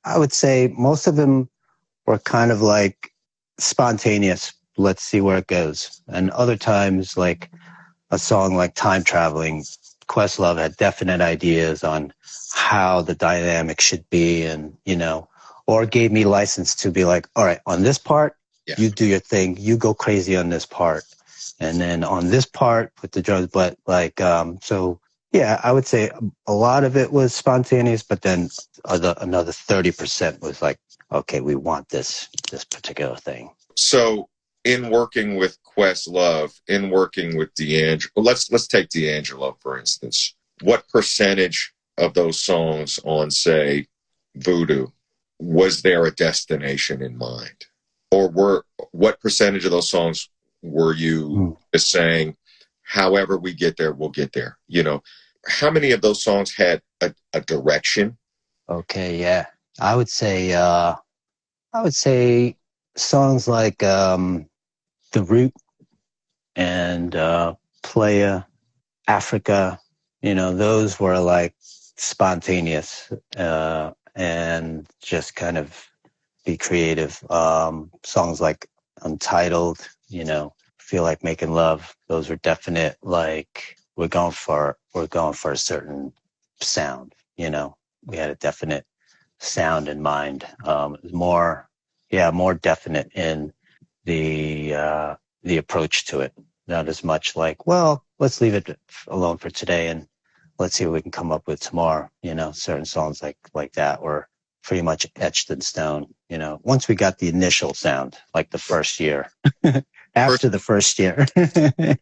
I 0.06 0.18
would 0.18 0.34
say 0.34 0.74
most 0.78 1.08
of 1.08 1.16
them 1.16 1.50
were 2.06 2.20
kind 2.20 2.52
of 2.52 2.62
like 2.62 3.12
spontaneous 3.60 4.54
let's 4.78 5.04
see 5.04 5.22
where 5.22 5.38
it 5.38 5.48
goes. 5.48 6.02
And 6.08 6.30
other 6.32 6.58
times, 6.58 7.18
like 7.18 7.52
a 8.12 8.20
song 8.20 8.56
like 8.56 8.76
Time 8.76 9.04
Traveling, 9.04 9.64
Questlove 10.08 10.58
had 10.58 10.76
definite 10.78 11.22
ideas 11.22 11.84
on 11.84 12.14
how 12.54 13.02
the 13.02 13.16
dynamic 13.16 13.82
should 13.82 14.08
be 14.10 14.44
and, 14.44 14.76
you 14.86 14.96
know, 14.96 15.28
or 15.66 15.86
gave 15.86 16.12
me 16.12 16.26
license 16.26 16.76
to 16.76 16.92
be 16.92 17.06
like, 17.06 17.28
all 17.36 17.46
right, 17.46 17.60
on 17.66 17.84
this 17.84 17.98
part, 17.98 18.36
yeah. 18.68 18.76
you 18.78 18.90
do 18.90 19.06
your 19.06 19.20
thing, 19.20 19.58
you 19.58 19.78
go 19.78 19.94
crazy 19.94 20.36
on 20.36 20.50
this 20.50 20.66
part. 20.66 21.04
And 21.60 21.80
then 21.80 22.04
on 22.04 22.30
this 22.30 22.46
part 22.46 22.92
with 23.02 23.12
the 23.12 23.22
drugs 23.22 23.48
but 23.48 23.78
like, 23.88 24.20
um, 24.22 24.60
so 24.62 25.00
yeah, 25.32 25.60
I 25.64 25.72
would 25.72 25.88
say 25.88 26.12
a 26.48 26.54
lot 26.54 26.84
of 26.84 26.96
it 26.96 27.12
was 27.12 27.34
spontaneous, 27.34 28.04
but 28.04 28.22
then 28.22 28.50
other, 28.86 29.16
another 29.20 29.52
30% 29.52 30.42
was 30.42 30.62
like, 30.62 30.78
okay, 31.12 31.42
we 31.42 31.56
want 31.56 31.90
this 31.90 32.30
this 32.52 32.64
particular 32.64 33.16
thing. 33.16 33.52
So 33.76 34.30
in 34.64 34.90
working 34.90 35.36
with 35.36 35.58
Questlove, 35.64 36.60
in 36.68 36.90
working 36.90 37.38
with 37.38 37.54
D'Angelo, 37.56 38.12
let's 38.16 38.52
let's 38.52 38.68
take 38.68 38.90
D'Angelo 38.90 39.58
for 39.62 39.78
instance. 39.78 40.36
What 40.62 40.88
percentage 40.90 41.74
of 41.98 42.14
those 42.14 42.42
songs 42.42 43.00
on, 43.04 43.32
say, 43.32 43.88
Voodoo, 44.36 44.88
was 45.40 45.82
there 45.82 46.06
a 46.06 46.16
destination 46.16 47.02
in 47.02 47.18
mind, 47.18 47.66
or 48.12 48.30
were 48.30 48.66
what 48.92 49.20
percentage 49.20 49.66
of 49.66 49.72
those 49.72 49.90
songs 49.90 50.30
were 50.64 50.94
you 50.94 51.30
mm. 51.30 51.58
just 51.74 51.92
saying, 51.92 52.36
however 52.82 53.38
we 53.38 53.54
get 53.54 53.78
there, 53.78 53.94
we'll 53.94 54.10
get 54.10 54.34
there? 54.34 54.58
You 54.68 54.82
know, 54.82 55.04
how 55.48 55.70
many 55.70 55.92
of 55.92 56.02
those 56.02 56.24
songs 56.24 56.56
had 56.56 56.82
a, 57.02 57.14
a 57.34 57.42
direction? 57.42 58.18
Okay, 58.70 59.20
yeah, 59.20 59.46
I 59.80 59.96
would 59.96 60.10
say, 60.10 60.54
uh, 60.54 60.96
I 61.74 61.82
would 61.82 61.94
say 61.94 62.58
songs 62.96 63.48
like 63.48 63.84
um, 63.84 64.48
"The 65.12 65.24
Root" 65.24 65.54
and 66.56 67.16
uh, 67.16 67.56
"Playa," 67.84 68.46
"Africa." 69.08 69.80
You 70.22 70.34
know, 70.34 70.56
those 70.56 71.00
were 71.00 71.20
like 71.20 71.56
spontaneous 71.60 73.12
uh, 73.36 73.92
and 74.16 74.88
just 75.02 75.36
kind 75.36 75.58
of 75.58 75.90
be 76.46 76.58
creative. 76.58 77.22
Um, 77.30 77.92
songs 78.04 78.40
like 78.40 78.68
"Untitled," 79.02 79.80
you 80.14 80.24
know, 80.24 80.54
"Feel 80.78 81.04
Like 81.04 81.24
Making 81.24 81.54
Love." 81.54 81.96
Those 82.08 82.30
were 82.30 82.38
definite. 82.38 82.98
Like 83.02 83.78
we're 83.96 84.08
going 84.08 84.32
for 84.32 84.78
we're 84.94 85.08
going 85.08 85.34
for 85.34 85.52
a 85.52 85.58
certain 85.58 86.14
sound. 86.62 87.16
You 87.38 87.50
know, 87.50 87.78
we 88.06 88.18
had 88.18 88.30
a 88.30 88.36
definite 88.36 88.86
sound 89.40 89.88
in 89.88 90.02
mind. 90.02 90.46
Um, 90.66 90.98
more, 91.12 91.70
yeah, 92.10 92.32
more 92.32 92.54
definite 92.54 93.12
in 93.16 93.54
the 94.06 94.74
uh, 94.76 95.16
the 95.44 95.58
approach 95.58 96.06
to 96.08 96.22
it. 96.22 96.34
Not 96.68 96.88
as 96.88 97.04
much 97.04 97.36
like, 97.36 97.68
well, 97.68 98.06
let's 98.20 98.40
leave 98.40 98.54
it 98.54 98.80
alone 99.08 99.38
for 99.38 99.50
today 99.50 99.90
and 99.90 100.08
let's 100.60 100.76
see 100.76 100.86
what 100.86 100.94
we 100.94 101.02
can 101.02 101.12
come 101.12 101.32
up 101.32 101.48
with 101.48 101.60
tomorrow. 101.60 102.10
You 102.22 102.36
know, 102.36 102.52
certain 102.52 102.86
songs 102.86 103.22
like 103.22 103.38
like 103.54 103.74
that 103.74 104.02
were 104.02 104.28
pretty 104.64 104.82
much 104.82 105.06
etched 105.18 105.50
in 105.50 105.62
stone. 105.62 106.14
You 106.30 106.38
know, 106.38 106.60
once 106.64 106.88
we 106.88 106.96
got 106.96 107.20
the 107.20 107.28
initial 107.28 107.74
sound, 107.74 108.18
like 108.34 108.50
the 108.50 108.58
first 108.58 109.00
year, 109.00 109.30
after 110.16 110.50
the 110.50 110.60
first 110.60 111.00
year, 111.00 111.26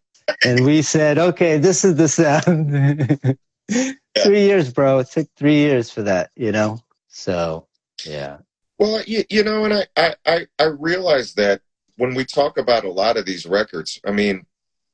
and 0.46 0.66
we 0.66 0.82
said, 0.82 1.18
okay, 1.18 1.58
this 1.58 1.84
is 1.84 1.96
the 1.96 2.08
sound. 2.08 3.38
three 4.24 4.42
years, 4.42 4.72
bro. 4.72 5.00
It 5.00 5.10
took 5.12 5.28
three 5.36 5.56
years 5.56 5.90
for 5.90 6.04
that. 6.04 6.32
You 6.36 6.52
know, 6.52 6.80
so 7.08 7.68
yeah. 8.06 8.38
Well, 8.80 9.04
you, 9.06 9.24
you 9.30 9.44
know, 9.44 9.66
and 9.66 9.86
I, 9.96 10.16
I 10.26 10.48
I 10.60 10.66
realize 10.66 11.34
that 11.36 11.62
when 11.98 12.16
we 12.16 12.26
talk 12.26 12.58
about 12.58 12.84
a 12.84 12.92
lot 12.92 13.18
of 13.18 13.26
these 13.26 13.46
records, 13.46 14.00
I 14.06 14.12
mean, 14.12 14.46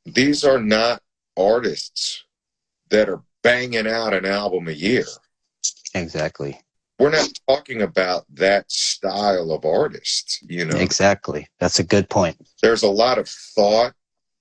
these 0.05 0.43
are 0.43 0.59
not 0.59 1.01
artists 1.37 2.25
that 2.89 3.09
are 3.09 3.21
banging 3.43 3.87
out 3.87 4.13
an 4.13 4.25
album 4.25 4.67
a 4.67 4.73
year. 4.73 5.05
Exactly. 5.93 6.59
We're 6.99 7.11
not 7.11 7.29
talking 7.47 7.83
about 7.83 8.25
that 8.33 8.71
style 8.71 9.51
of 9.51 9.65
artist, 9.65 10.43
you 10.47 10.65
know. 10.65 10.77
Exactly. 10.77 11.47
That's 11.59 11.79
a 11.79 11.83
good 11.83 12.09
point. 12.09 12.37
There's 12.61 12.83
a 12.83 12.89
lot 12.89 13.19
of 13.19 13.29
thought 13.29 13.93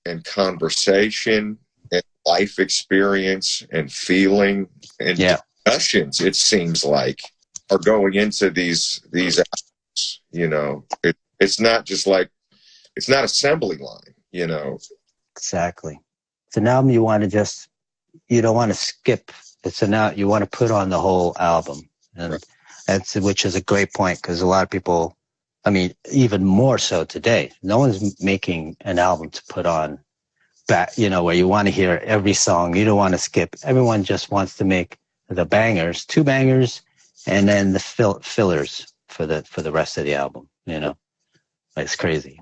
and 0.05 0.23
conversation 0.23 1.57
and 1.91 2.03
life 2.25 2.57
experience 2.57 3.63
and 3.71 3.91
feeling 3.91 4.67
and 4.99 5.19
yeah. 5.19 5.37
discussions 5.65 6.19
it 6.19 6.35
seems 6.35 6.83
like 6.83 7.19
are 7.69 7.77
going 7.77 8.15
into 8.15 8.49
these 8.49 9.01
these 9.11 9.37
albums, 9.37 10.21
you 10.31 10.47
know. 10.47 10.83
It, 11.03 11.15
it's 11.39 11.59
not 11.59 11.85
just 11.85 12.07
like 12.07 12.29
it's 12.95 13.09
not 13.09 13.23
assembly 13.23 13.77
line, 13.77 14.15
you 14.31 14.47
know. 14.47 14.79
Exactly. 15.35 15.99
It's 16.47 16.57
an 16.57 16.67
album 16.67 16.89
you 16.89 17.03
want 17.03 17.23
to 17.23 17.29
just 17.29 17.69
you 18.29 18.41
don't 18.41 18.55
want 18.55 18.71
to 18.71 18.77
skip. 18.77 19.31
It's 19.63 19.81
an 19.81 19.93
out. 19.93 20.17
You 20.17 20.27
want 20.27 20.43
to 20.43 20.57
put 20.57 20.71
on 20.71 20.89
the 20.89 20.99
whole 20.99 21.35
album, 21.39 21.81
and 22.17 22.33
right. 22.33 22.45
that's 22.85 23.15
which 23.15 23.45
is 23.45 23.55
a 23.55 23.61
great 23.61 23.93
point 23.93 24.21
because 24.21 24.41
a 24.41 24.47
lot 24.47 24.63
of 24.63 24.69
people. 24.69 25.15
I 25.65 25.69
mean, 25.69 25.93
even 26.13 26.45
more 26.45 26.77
so 26.77 27.03
today. 27.03 27.51
No 27.61 27.77
one's 27.77 28.23
making 28.23 28.77
an 28.81 28.99
album 28.99 29.29
to 29.31 29.43
put 29.49 29.65
on 29.65 29.99
back, 30.67 30.97
you 30.97 31.09
know, 31.09 31.23
where 31.23 31.35
you 31.35 31.45
want 31.45 31.67
to 31.67 31.73
hear 31.73 32.01
every 32.05 32.33
song. 32.33 32.75
You 32.75 32.85
don't 32.85 32.97
want 32.97 33.13
to 33.13 33.17
skip. 33.17 33.55
Everyone 33.63 34.05
just 34.05 34.31
wants 34.31 34.55
to 34.57 34.65
make 34.65 34.97
the 35.27 35.45
bangers, 35.45 36.05
two 36.05 36.23
bangers, 36.23 36.81
and 37.25 37.49
then 37.49 37.73
the 37.73 37.79
fill, 37.79 38.19
fillers 38.19 38.93
for 39.09 39.25
the 39.25 39.43
for 39.43 39.61
the 39.61 39.71
rest 39.71 39.97
of 39.97 40.05
the 40.05 40.13
album. 40.13 40.47
You 40.65 40.79
know, 40.79 40.97
it's 41.75 41.95
crazy. 41.95 42.39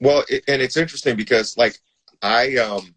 Well, 0.00 0.24
and 0.46 0.62
it's 0.62 0.76
interesting 0.76 1.16
because 1.16 1.56
like 1.56 1.78
I 2.22 2.56
um 2.56 2.94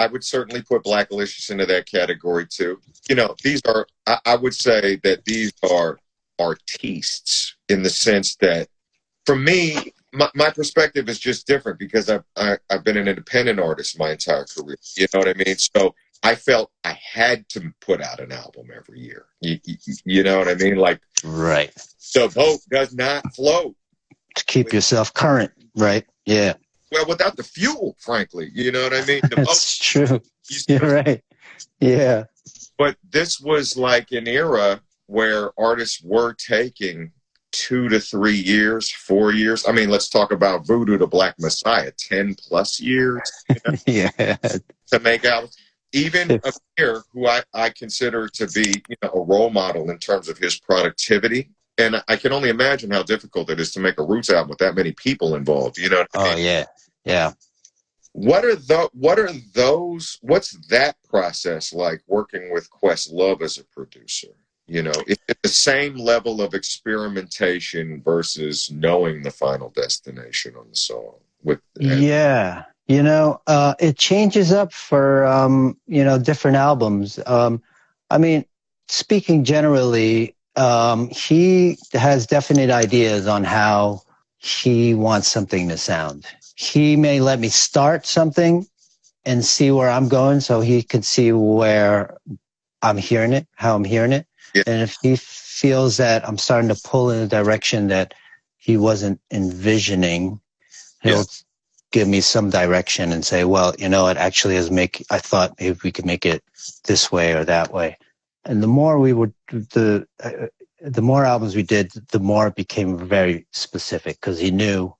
I 0.00 0.06
would 0.06 0.24
certainly 0.24 0.62
put 0.62 0.82
Blackalicious 0.82 1.50
into 1.50 1.66
that 1.66 1.86
category 1.86 2.46
too. 2.46 2.80
You 3.08 3.16
know, 3.16 3.36
these 3.44 3.60
are 3.66 3.86
I, 4.06 4.18
I 4.24 4.36
would 4.36 4.54
say 4.54 4.96
that 5.04 5.26
these 5.26 5.52
are 5.70 5.98
artistes 6.38 7.54
in 7.68 7.82
the 7.82 7.90
sense 7.90 8.36
that 8.36 8.68
for 9.26 9.36
me, 9.36 9.92
my, 10.14 10.30
my 10.34 10.48
perspective 10.48 11.10
is 11.10 11.18
just 11.18 11.46
different 11.46 11.78
because 11.78 12.08
I've 12.08 12.24
I, 12.34 12.44
have 12.44 12.58
i 12.70 12.74
have 12.74 12.84
been 12.84 12.96
an 12.96 13.08
independent 13.08 13.60
artist 13.60 13.98
my 13.98 14.12
entire 14.12 14.46
career. 14.46 14.78
You 14.96 15.06
know 15.12 15.20
what 15.20 15.28
I 15.28 15.34
mean? 15.34 15.56
So 15.58 15.94
I 16.22 16.34
felt 16.34 16.70
I 16.82 16.98
had 17.12 17.46
to 17.50 17.70
put 17.82 18.00
out 18.00 18.20
an 18.20 18.32
album 18.32 18.68
every 18.74 19.00
year. 19.00 19.26
You, 19.42 19.58
you, 19.64 19.76
you 20.06 20.22
know 20.22 20.38
what 20.38 20.48
I 20.48 20.54
mean? 20.54 20.76
Like 20.76 21.02
right. 21.22 21.74
The 22.14 22.32
boat 22.34 22.60
does 22.70 22.94
not 22.94 23.34
float. 23.34 23.76
To 24.36 24.44
keep 24.46 24.72
yourself 24.72 25.12
current, 25.12 25.52
right? 25.76 26.06
Yeah 26.24 26.54
well 26.92 27.06
without 27.06 27.36
the 27.36 27.42
fuel, 27.42 27.96
frankly. 27.98 28.50
You 28.54 28.72
know 28.72 28.82
what 28.82 28.94
I 28.94 29.04
mean? 29.04 29.20
That's 29.30 29.78
true. 29.78 30.20
You're 30.68 31.02
right. 31.02 31.22
Yeah. 31.80 32.24
But 32.78 32.96
this 33.10 33.40
was 33.40 33.76
like 33.76 34.12
an 34.12 34.26
era 34.26 34.80
where 35.06 35.50
artists 35.58 36.02
were 36.02 36.34
taking 36.34 37.12
two 37.52 37.88
to 37.88 38.00
three 38.00 38.36
years, 38.36 38.90
four 38.90 39.32
years. 39.32 39.66
I 39.66 39.72
mean, 39.72 39.90
let's 39.90 40.08
talk 40.08 40.32
about 40.32 40.66
Voodoo 40.66 40.98
to 40.98 41.06
Black 41.06 41.34
Messiah, 41.38 41.92
10 41.98 42.36
plus 42.36 42.80
years 42.80 43.20
you 43.48 43.56
know, 43.66 43.76
yeah. 43.86 44.36
to 44.38 45.00
make 45.02 45.24
albums. 45.24 45.56
Even 45.92 46.28
Ahmir, 46.28 47.02
who 47.12 47.26
I, 47.26 47.42
I 47.52 47.70
consider 47.70 48.28
to 48.28 48.46
be 48.46 48.82
you 48.88 48.96
know, 49.02 49.10
a 49.12 49.20
role 49.20 49.50
model 49.50 49.90
in 49.90 49.98
terms 49.98 50.28
of 50.28 50.38
his 50.38 50.60
productivity, 50.60 51.50
and 51.78 52.00
I 52.06 52.14
can 52.14 52.32
only 52.32 52.48
imagine 52.48 52.92
how 52.92 53.02
difficult 53.02 53.50
it 53.50 53.58
is 53.58 53.72
to 53.72 53.80
make 53.80 53.98
a 53.98 54.04
Roots 54.04 54.30
album 54.30 54.50
with 54.50 54.58
that 54.58 54.76
many 54.76 54.92
people 54.92 55.34
involved. 55.34 55.78
You 55.78 55.88
know? 55.88 56.04
oh 56.14 56.34
mean? 56.36 56.44
yeah, 56.44 56.66
yeah. 57.04 57.32
What 58.12 58.44
are 58.44 58.56
the 58.56 58.90
what 58.92 59.18
are 59.18 59.32
those? 59.54 60.18
What's 60.22 60.52
that 60.68 60.96
process 61.08 61.72
like 61.72 62.02
working 62.06 62.52
with 62.52 62.68
Questlove 62.70 63.40
as 63.42 63.58
a 63.58 63.64
producer? 63.64 64.28
You 64.66 64.82
know, 64.82 64.92
is 65.06 65.18
it 65.28 65.38
the 65.42 65.48
same 65.48 65.96
level 65.96 66.40
of 66.40 66.54
experimentation 66.54 68.02
versus 68.04 68.70
knowing 68.70 69.22
the 69.22 69.30
final 69.30 69.70
destination 69.70 70.54
on 70.56 70.68
the 70.68 70.76
song? 70.76 71.14
With 71.42 71.60
yeah, 71.78 72.64
you 72.86 73.02
know, 73.02 73.40
uh, 73.46 73.74
it 73.78 73.96
changes 73.96 74.52
up 74.52 74.72
for 74.72 75.24
um, 75.26 75.76
you 75.86 76.04
know 76.04 76.18
different 76.18 76.56
albums. 76.56 77.18
Um, 77.26 77.62
I 78.10 78.18
mean, 78.18 78.44
speaking 78.88 79.44
generally, 79.44 80.34
um, 80.56 81.08
he 81.10 81.78
has 81.92 82.26
definite 82.26 82.70
ideas 82.70 83.26
on 83.26 83.44
how 83.44 84.02
he 84.38 84.94
wants 84.94 85.28
something 85.28 85.68
to 85.68 85.76
sound 85.76 86.26
he 86.60 86.94
may 86.94 87.20
let 87.20 87.40
me 87.40 87.48
start 87.48 88.04
something 88.04 88.66
and 89.24 89.42
see 89.42 89.70
where 89.70 89.88
I'm 89.88 90.08
going 90.08 90.40
so 90.40 90.60
he 90.60 90.82
can 90.82 91.00
see 91.00 91.32
where 91.32 92.18
I'm 92.82 92.98
hearing 92.98 93.32
it, 93.32 93.46
how 93.54 93.74
I'm 93.74 93.84
hearing 93.84 94.12
it. 94.12 94.26
Yeah. 94.54 94.64
And 94.66 94.82
if 94.82 94.94
he 95.00 95.16
feels 95.16 95.96
that 95.96 96.28
I'm 96.28 96.36
starting 96.36 96.68
to 96.68 96.78
pull 96.84 97.10
in 97.12 97.22
a 97.22 97.26
direction 97.26 97.86
that 97.86 98.12
he 98.58 98.76
wasn't 98.76 99.22
envisioning, 99.30 100.38
he'll 101.00 101.20
yeah. 101.20 101.24
give 101.92 102.08
me 102.08 102.20
some 102.20 102.50
direction 102.50 103.10
and 103.10 103.24
say, 103.24 103.44
well, 103.44 103.74
you 103.78 103.88
know, 103.88 104.08
it 104.08 104.18
actually 104.18 104.56
is 104.56 104.70
make, 104.70 105.02
I 105.10 105.18
thought 105.18 105.58
maybe 105.58 105.78
we 105.82 105.92
could 105.92 106.04
make 106.04 106.26
it 106.26 106.44
this 106.84 107.10
way 107.10 107.32
or 107.32 107.44
that 107.46 107.72
way. 107.72 107.96
And 108.44 108.62
the 108.62 108.66
more 108.66 108.98
we 108.98 109.14
would, 109.14 109.32
the, 109.48 110.06
uh, 110.22 110.48
the 110.82 111.02
more 111.02 111.24
albums 111.24 111.56
we 111.56 111.62
did, 111.62 111.90
the 112.10 112.20
more 112.20 112.48
it 112.48 112.54
became 112.54 112.98
very 112.98 113.46
specific 113.50 114.20
because 114.20 114.38
he 114.38 114.50
knew 114.50 114.94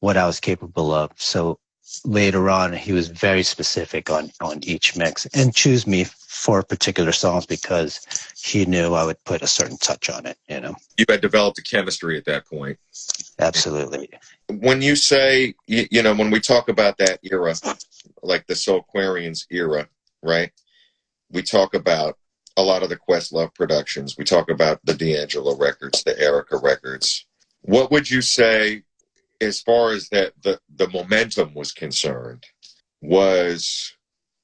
what 0.00 0.16
I 0.16 0.26
was 0.26 0.40
capable 0.40 0.92
of. 0.92 1.10
So 1.16 1.58
later 2.04 2.50
on, 2.50 2.72
he 2.72 2.92
was 2.92 3.08
very 3.08 3.42
specific 3.42 4.10
on, 4.10 4.30
on 4.40 4.60
each 4.62 4.96
mix 4.96 5.26
and 5.26 5.54
choose 5.54 5.86
me 5.86 6.04
for 6.04 6.62
particular 6.62 7.12
songs 7.12 7.46
because 7.46 8.00
he 8.40 8.66
knew 8.66 8.94
I 8.94 9.04
would 9.04 9.22
put 9.24 9.42
a 9.42 9.46
certain 9.46 9.78
touch 9.78 10.10
on 10.10 10.26
it, 10.26 10.38
you 10.48 10.60
know. 10.60 10.76
You 10.96 11.06
had 11.08 11.20
developed 11.20 11.58
a 11.58 11.62
chemistry 11.62 12.16
at 12.16 12.26
that 12.26 12.46
point. 12.46 12.78
Absolutely. 13.38 14.10
When 14.48 14.82
you 14.82 14.96
say, 14.96 15.54
you, 15.66 15.86
you 15.90 16.02
know, 16.02 16.14
when 16.14 16.30
we 16.30 16.40
talk 16.40 16.68
about 16.68 16.98
that 16.98 17.20
era, 17.22 17.54
like 18.22 18.46
the 18.46 18.54
Soulquarians 18.54 19.46
era, 19.50 19.88
right? 20.22 20.52
We 21.30 21.42
talk 21.42 21.74
about 21.74 22.18
a 22.56 22.62
lot 22.62 22.82
of 22.82 22.88
the 22.88 22.96
Questlove 22.96 23.54
productions. 23.54 24.16
We 24.18 24.24
talk 24.24 24.50
about 24.50 24.80
the 24.84 24.94
D'Angelo 24.94 25.56
records, 25.56 26.02
the 26.02 26.14
Erykah 26.14 26.62
records, 26.62 27.24
What 27.62 27.90
would 27.90 28.10
you 28.10 28.20
say, 28.20 28.82
as 29.40 29.60
far 29.60 29.92
as 29.92 30.08
that 30.10 30.32
the 30.42 30.58
the 30.74 30.88
momentum 30.88 31.54
was 31.54 31.72
concerned, 31.72 32.44
was 33.00 33.94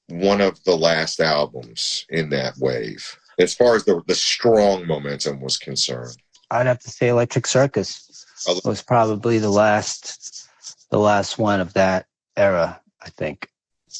one 0.08 0.40
of 0.40 0.62
the 0.64 0.76
last 0.76 1.20
albums 1.20 2.06
in 2.08 2.30
that 2.30 2.54
wave? 2.58 3.18
As 3.38 3.54
far 3.54 3.74
as 3.74 3.84
the 3.84 4.02
the 4.06 4.14
strong 4.14 4.86
momentum 4.86 5.40
was 5.40 5.58
concerned, 5.58 6.16
I'd 6.50 6.66
have 6.66 6.80
to 6.80 6.90
say 6.90 7.08
Electric 7.08 7.46
Circus 7.46 8.26
was 8.64 8.82
probably 8.82 9.38
the 9.38 9.50
last 9.50 10.48
the 10.90 10.98
last 10.98 11.38
one 11.38 11.60
of 11.60 11.72
that 11.74 12.06
era. 12.36 12.80
I 13.04 13.10
think. 13.10 13.48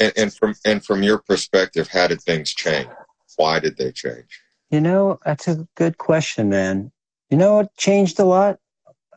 And, 0.00 0.12
and 0.16 0.34
from 0.34 0.54
and 0.64 0.84
from 0.84 1.02
your 1.02 1.18
perspective, 1.18 1.88
how 1.88 2.08
did 2.08 2.20
things 2.22 2.52
change? 2.52 2.88
Why 3.36 3.60
did 3.60 3.76
they 3.76 3.92
change? 3.92 4.40
You 4.70 4.80
know, 4.80 5.20
that's 5.24 5.46
a 5.46 5.68
good 5.76 5.98
question, 5.98 6.48
man. 6.48 6.90
You 7.30 7.36
know 7.36 7.56
what 7.56 7.76
changed 7.76 8.18
a 8.18 8.24
lot 8.24 8.58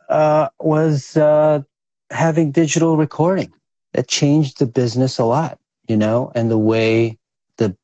uh, 0.10 0.49
was 0.60 1.18
uh, 1.18 1.62
having 2.10 2.51
digital 2.51 2.97
recording. 2.97 3.53
It 3.93 4.08
changed 4.08 4.60
the 4.60 4.66
business 4.66 5.18
a 5.18 5.26
lot, 5.26 5.60
you 5.88 5.97
know, 5.97 6.32
and 6.36 6.51
the 6.51 6.58
way 6.58 7.18
the, 7.58 7.76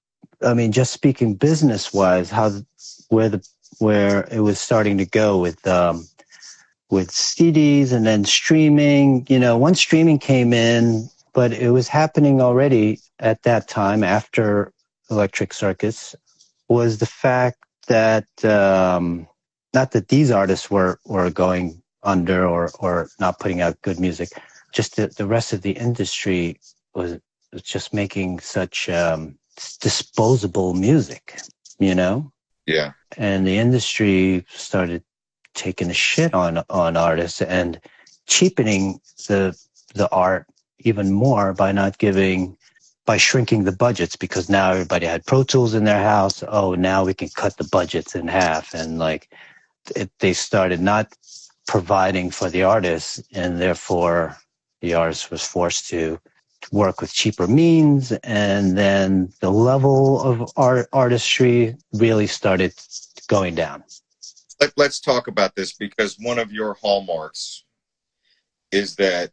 I 0.41 0.53
mean, 0.53 0.71
just 0.71 0.93
speaking 0.93 1.36
business 1.36 1.93
wise, 1.93 2.30
how 2.30 2.51
where 3.09 3.30
the 3.30 3.47
where 3.80 4.28
it 4.32 4.39
was 4.39 4.59
starting 4.59 4.97
to 4.99 5.05
go 5.05 5.39
with 5.39 5.65
um, 5.67 6.07
with 6.89 7.09
CDs 7.09 7.91
and 7.91 8.05
then 8.05 8.26
streaming. 8.26 9.26
You 9.30 9.39
know, 9.39 9.57
once 9.57 9.80
streaming 9.80 10.19
came 10.19 10.53
in, 10.53 11.09
but 11.34 11.51
it 11.51 11.71
was 11.71 11.88
happening 11.88 12.41
already 12.41 12.99
at 13.19 13.43
that 13.43 13.67
time 13.67 14.03
after 14.03 14.71
Electric 15.09 15.53
Circus 15.53 16.15
was 16.67 16.99
the 16.99 17.05
fact 17.05 17.57
that 17.88 18.28
um, 18.45 19.28
not 19.74 19.91
that 19.91 20.07
these 20.07 20.32
artists 20.32 20.71
were 20.71 20.99
were 21.05 21.30
going 21.30 21.82
under 22.03 22.45
or 22.45 22.71
or 22.79 23.09
not 23.19 23.39
putting 23.39 23.61
out 23.61 23.81
good 23.81 23.99
music, 23.99 24.29
just 24.71 24.95
that 24.95 25.15
the 25.15 25.25
rest 25.25 25.53
of 25.53 25.61
the 25.61 25.71
industry 25.71 26.59
was, 26.93 27.19
was 27.51 27.61
just 27.61 27.93
making 27.93 28.39
such 28.39 28.89
um, 28.89 29.37
disposable 29.79 30.73
music, 30.73 31.39
you 31.79 31.95
know. 31.95 32.31
Yeah. 32.65 32.91
And 33.17 33.45
the 33.45 33.57
industry 33.57 34.45
started 34.49 35.03
taking 35.53 35.89
a 35.89 35.93
shit 35.93 36.33
on 36.33 36.63
on 36.69 36.97
artists 36.97 37.41
and 37.41 37.79
cheapening 38.27 38.99
the 39.27 39.57
the 39.93 40.09
art 40.11 40.47
even 40.79 41.11
more 41.11 41.53
by 41.53 41.71
not 41.71 41.97
giving 41.97 42.57
by 43.05 43.17
shrinking 43.17 43.63
the 43.63 43.71
budgets 43.71 44.15
because 44.15 44.49
now 44.49 44.71
everybody 44.71 45.05
had 45.05 45.25
Pro 45.25 45.43
Tools 45.43 45.73
in 45.73 45.83
their 45.83 46.01
house. 46.01 46.43
Oh, 46.47 46.73
now 46.73 47.03
we 47.03 47.13
can 47.13 47.29
cut 47.29 47.57
the 47.57 47.65
budgets 47.65 48.15
in 48.15 48.27
half. 48.27 48.73
And 48.73 48.97
like 48.97 49.29
it, 49.95 50.09
they 50.19 50.33
started 50.33 50.79
not 50.79 51.13
providing 51.68 52.30
for 52.30 52.49
the 52.49 52.64
artists 52.64 53.22
and 53.34 53.59
therefore 53.59 54.38
the 54.82 54.93
artist 54.93 55.32
was 55.32 55.45
forced 55.45 55.89
to 55.89 56.20
work 56.72 57.01
with 57.01 57.14
cheaper 57.14 57.47
means. 57.47 58.11
And 58.24 58.78
then 58.78 59.32
the 59.39 59.51
level 59.51 60.22
of 60.22 60.51
art 60.55 60.88
artistry 60.93 61.76
really 61.93 62.28
started 62.28 62.74
going 63.28 63.55
down. 63.55 63.84
Let, 64.59 64.74
let's 64.78 64.99
talk 64.99 65.28
about 65.28 65.55
this 65.55 65.74
because 65.74 66.18
one 66.20 66.39
of 66.39 66.51
your 66.51 66.76
hallmarks 66.76 67.64
is 68.72 68.95
that 68.95 69.32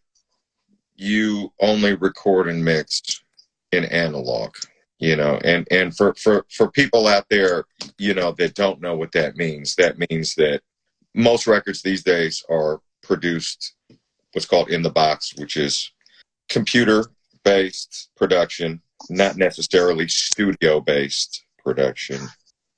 you 0.97 1.53
only 1.61 1.95
record 1.95 2.49
and 2.49 2.65
mix 2.65 3.23
in 3.73 3.85
analog 3.87 4.55
you 4.99 5.17
know 5.17 5.41
and 5.45 5.67
and 5.71 5.97
for 5.97 6.15
for 6.15 6.45
for 6.51 6.71
people 6.71 7.07
out 7.07 7.25
there 7.31 7.65
you 7.99 8.13
know 8.13 8.33
that 8.33 8.55
don't 8.55 8.81
know 8.81 8.95
what 8.95 9.13
that 9.13 9.37
means 9.37 9.75
that 9.77 9.97
means 10.11 10.35
that 10.35 10.61
most 11.15 11.47
records 11.47 11.83
these 11.83 12.03
days 12.03 12.45
are 12.51 12.81
produced 13.03 13.75
what's 14.33 14.47
called 14.47 14.71
in 14.71 14.83
the 14.83 14.91
box 14.91 15.35
which 15.39 15.57
is 15.57 15.93
computer 16.49 17.05
based 17.45 18.11
production 18.17 18.81
not 19.09 19.37
necessarily 19.37 20.07
studio 20.09 20.81
based 20.81 21.45
production 21.65 22.21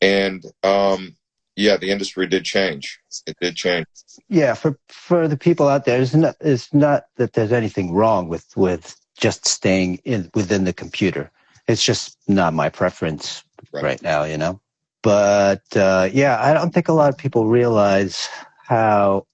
and 0.00 0.44
um 0.62 1.14
yeah 1.56 1.76
the 1.76 1.90
industry 1.90 2.26
did 2.26 2.44
change 2.44 3.00
it 3.26 3.36
did 3.40 3.56
change 3.56 3.86
yeah 4.28 4.54
for 4.54 4.78
for 4.88 5.28
the 5.28 5.36
people 5.36 5.68
out 5.68 5.84
there 5.84 6.00
it's 6.00 6.14
not 6.14 6.36
it's 6.40 6.72
not 6.72 7.04
that 7.16 7.32
there's 7.32 7.52
anything 7.52 7.92
wrong 7.92 8.28
with 8.28 8.46
with 8.56 8.96
just 9.22 9.46
staying 9.46 10.00
in 10.04 10.30
within 10.34 10.64
the 10.64 10.72
computer. 10.72 11.30
It's 11.68 11.84
just 11.84 12.18
not 12.26 12.54
my 12.54 12.68
preference 12.68 13.44
right, 13.72 13.84
right 13.84 14.02
now, 14.02 14.24
you 14.24 14.36
know. 14.36 14.60
But 15.02 15.62
uh, 15.74 16.08
yeah, 16.12 16.38
I 16.40 16.54
don't 16.54 16.72
think 16.72 16.88
a 16.88 16.92
lot 16.92 17.10
of 17.10 17.18
people 17.18 17.46
realize 17.46 18.28
how 18.64 19.26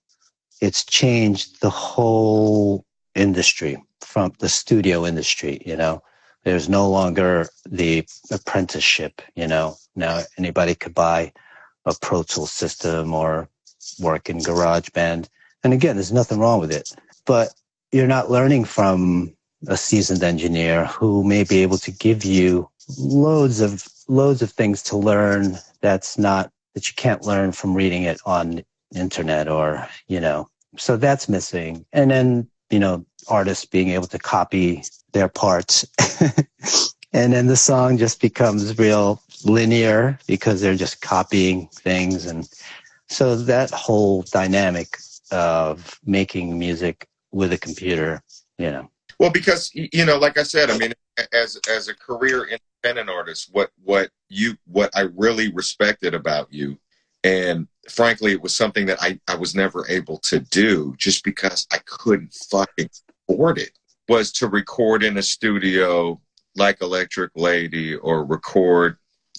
it's 0.61 0.85
changed 0.85 1.61
the 1.61 1.71
whole 1.71 2.85
industry 3.15 3.77
from 4.01 4.33
the 4.39 4.49
studio 4.49 5.07
industry. 5.07 5.61
You 5.65 5.77
know, 5.77 6.03
there's 6.45 6.69
no 6.69 6.89
longer 6.89 7.49
the 7.69 8.07
apprenticeship. 8.31 9.21
You 9.35 9.47
know, 9.47 9.77
now 9.95 10.23
anybody 10.39 10.75
could 10.75 10.95
buy 10.95 11.33
a 11.85 11.95
Pro 12.01 12.23
Tools 12.23 12.51
system 12.51 13.13
or 13.13 13.49
work 14.01 14.29
in 14.29 14.39
GarageBand. 14.39 15.29
And 15.65 15.73
again, 15.73 15.97
there's 15.97 16.13
nothing 16.13 16.39
wrong 16.39 16.61
with 16.61 16.73
it, 16.73 16.93
but 17.27 17.53
you're 17.93 18.07
not 18.07 18.31
learning 18.31 18.65
from 18.65 19.35
a 19.67 19.77
seasoned 19.77 20.23
engineer 20.23 20.87
who 20.87 21.25
may 21.25 21.45
be 21.45 21.63
able 21.63 21.79
to 21.79 21.91
give 21.91 22.25
you 22.25 22.69
loads 22.97 23.61
of 23.61 23.87
loads 24.09 24.43
of 24.43 24.51
things 24.51 24.83
to 24.83 24.97
learn 24.97 25.59
that's 25.81 26.19
not 26.19 26.51
that 26.75 26.89
you 26.89 26.95
can't 26.97 27.25
learn 27.25 27.53
from 27.53 27.75
reading 27.75 28.05
it 28.05 28.21
on 28.27 28.65
internet 28.95 29.49
or 29.49 29.87
you 30.07 30.19
know 30.19 30.49
so 30.77 30.97
that's 30.97 31.29
missing. 31.29 31.85
And 31.93 32.11
then 32.11 32.49
you 32.71 32.79
know 32.79 33.05
artists 33.29 33.65
being 33.65 33.91
able 33.91 34.07
to 34.09 34.19
copy 34.19 34.85
their 35.13 35.29
parts. 35.29 35.85
And 37.15 37.33
then 37.33 37.47
the 37.47 37.57
song 37.57 37.97
just 37.97 38.21
becomes 38.21 38.79
real 38.79 39.23
linear 39.43 40.19
because 40.27 40.61
they're 40.61 40.75
just 40.75 41.01
copying 41.01 41.67
things. 41.69 42.27
And 42.27 42.47
so 43.09 43.35
that 43.35 43.71
whole 43.71 44.25
dynamic 44.31 44.99
of 45.31 45.99
making 46.05 46.59
music 46.59 47.09
with 47.33 47.55
a 47.55 47.59
computer 47.59 48.23
you 48.59 48.71
know. 48.71 48.91
Well, 49.19 49.31
because 49.31 49.71
you 49.75 50.05
know, 50.05 50.19
like 50.19 50.37
I 50.37 50.43
said, 50.43 50.71
I 50.71 50.77
mean, 50.77 50.93
as 51.33 51.59
as 51.69 51.89
a 51.89 51.95
career 51.95 52.47
independent 52.89 53.17
artist, 53.17 53.51
what 53.53 53.71
what 53.85 54.11
you 54.29 54.57
what 54.67 54.91
I 54.97 55.03
really 55.15 55.53
respected 55.53 56.15
about 56.15 56.53
you, 56.53 56.79
and 57.25 57.69
frankly, 57.89 58.33
it 58.33 58.43
was 58.43 58.55
something 58.57 58.87
that 58.87 59.03
I 59.03 59.21
I 59.29 59.37
was 59.37 59.55
never 59.55 59.87
able 59.89 60.19
to 60.19 60.41
do 60.41 60.95
just 60.99 61.25
because 61.25 61.67
I 61.73 61.79
couldn't 61.85 62.35
fucking 62.51 62.91
afford 63.29 63.59
it. 63.59 63.73
Was 64.09 64.33
to 64.33 64.49
record 64.49 65.05
in 65.05 65.19
a 65.19 65.23
studio 65.23 66.21
like 66.57 66.81
Electric 66.81 67.31
Lady 67.37 67.95
or 67.97 68.25
record 68.25 68.97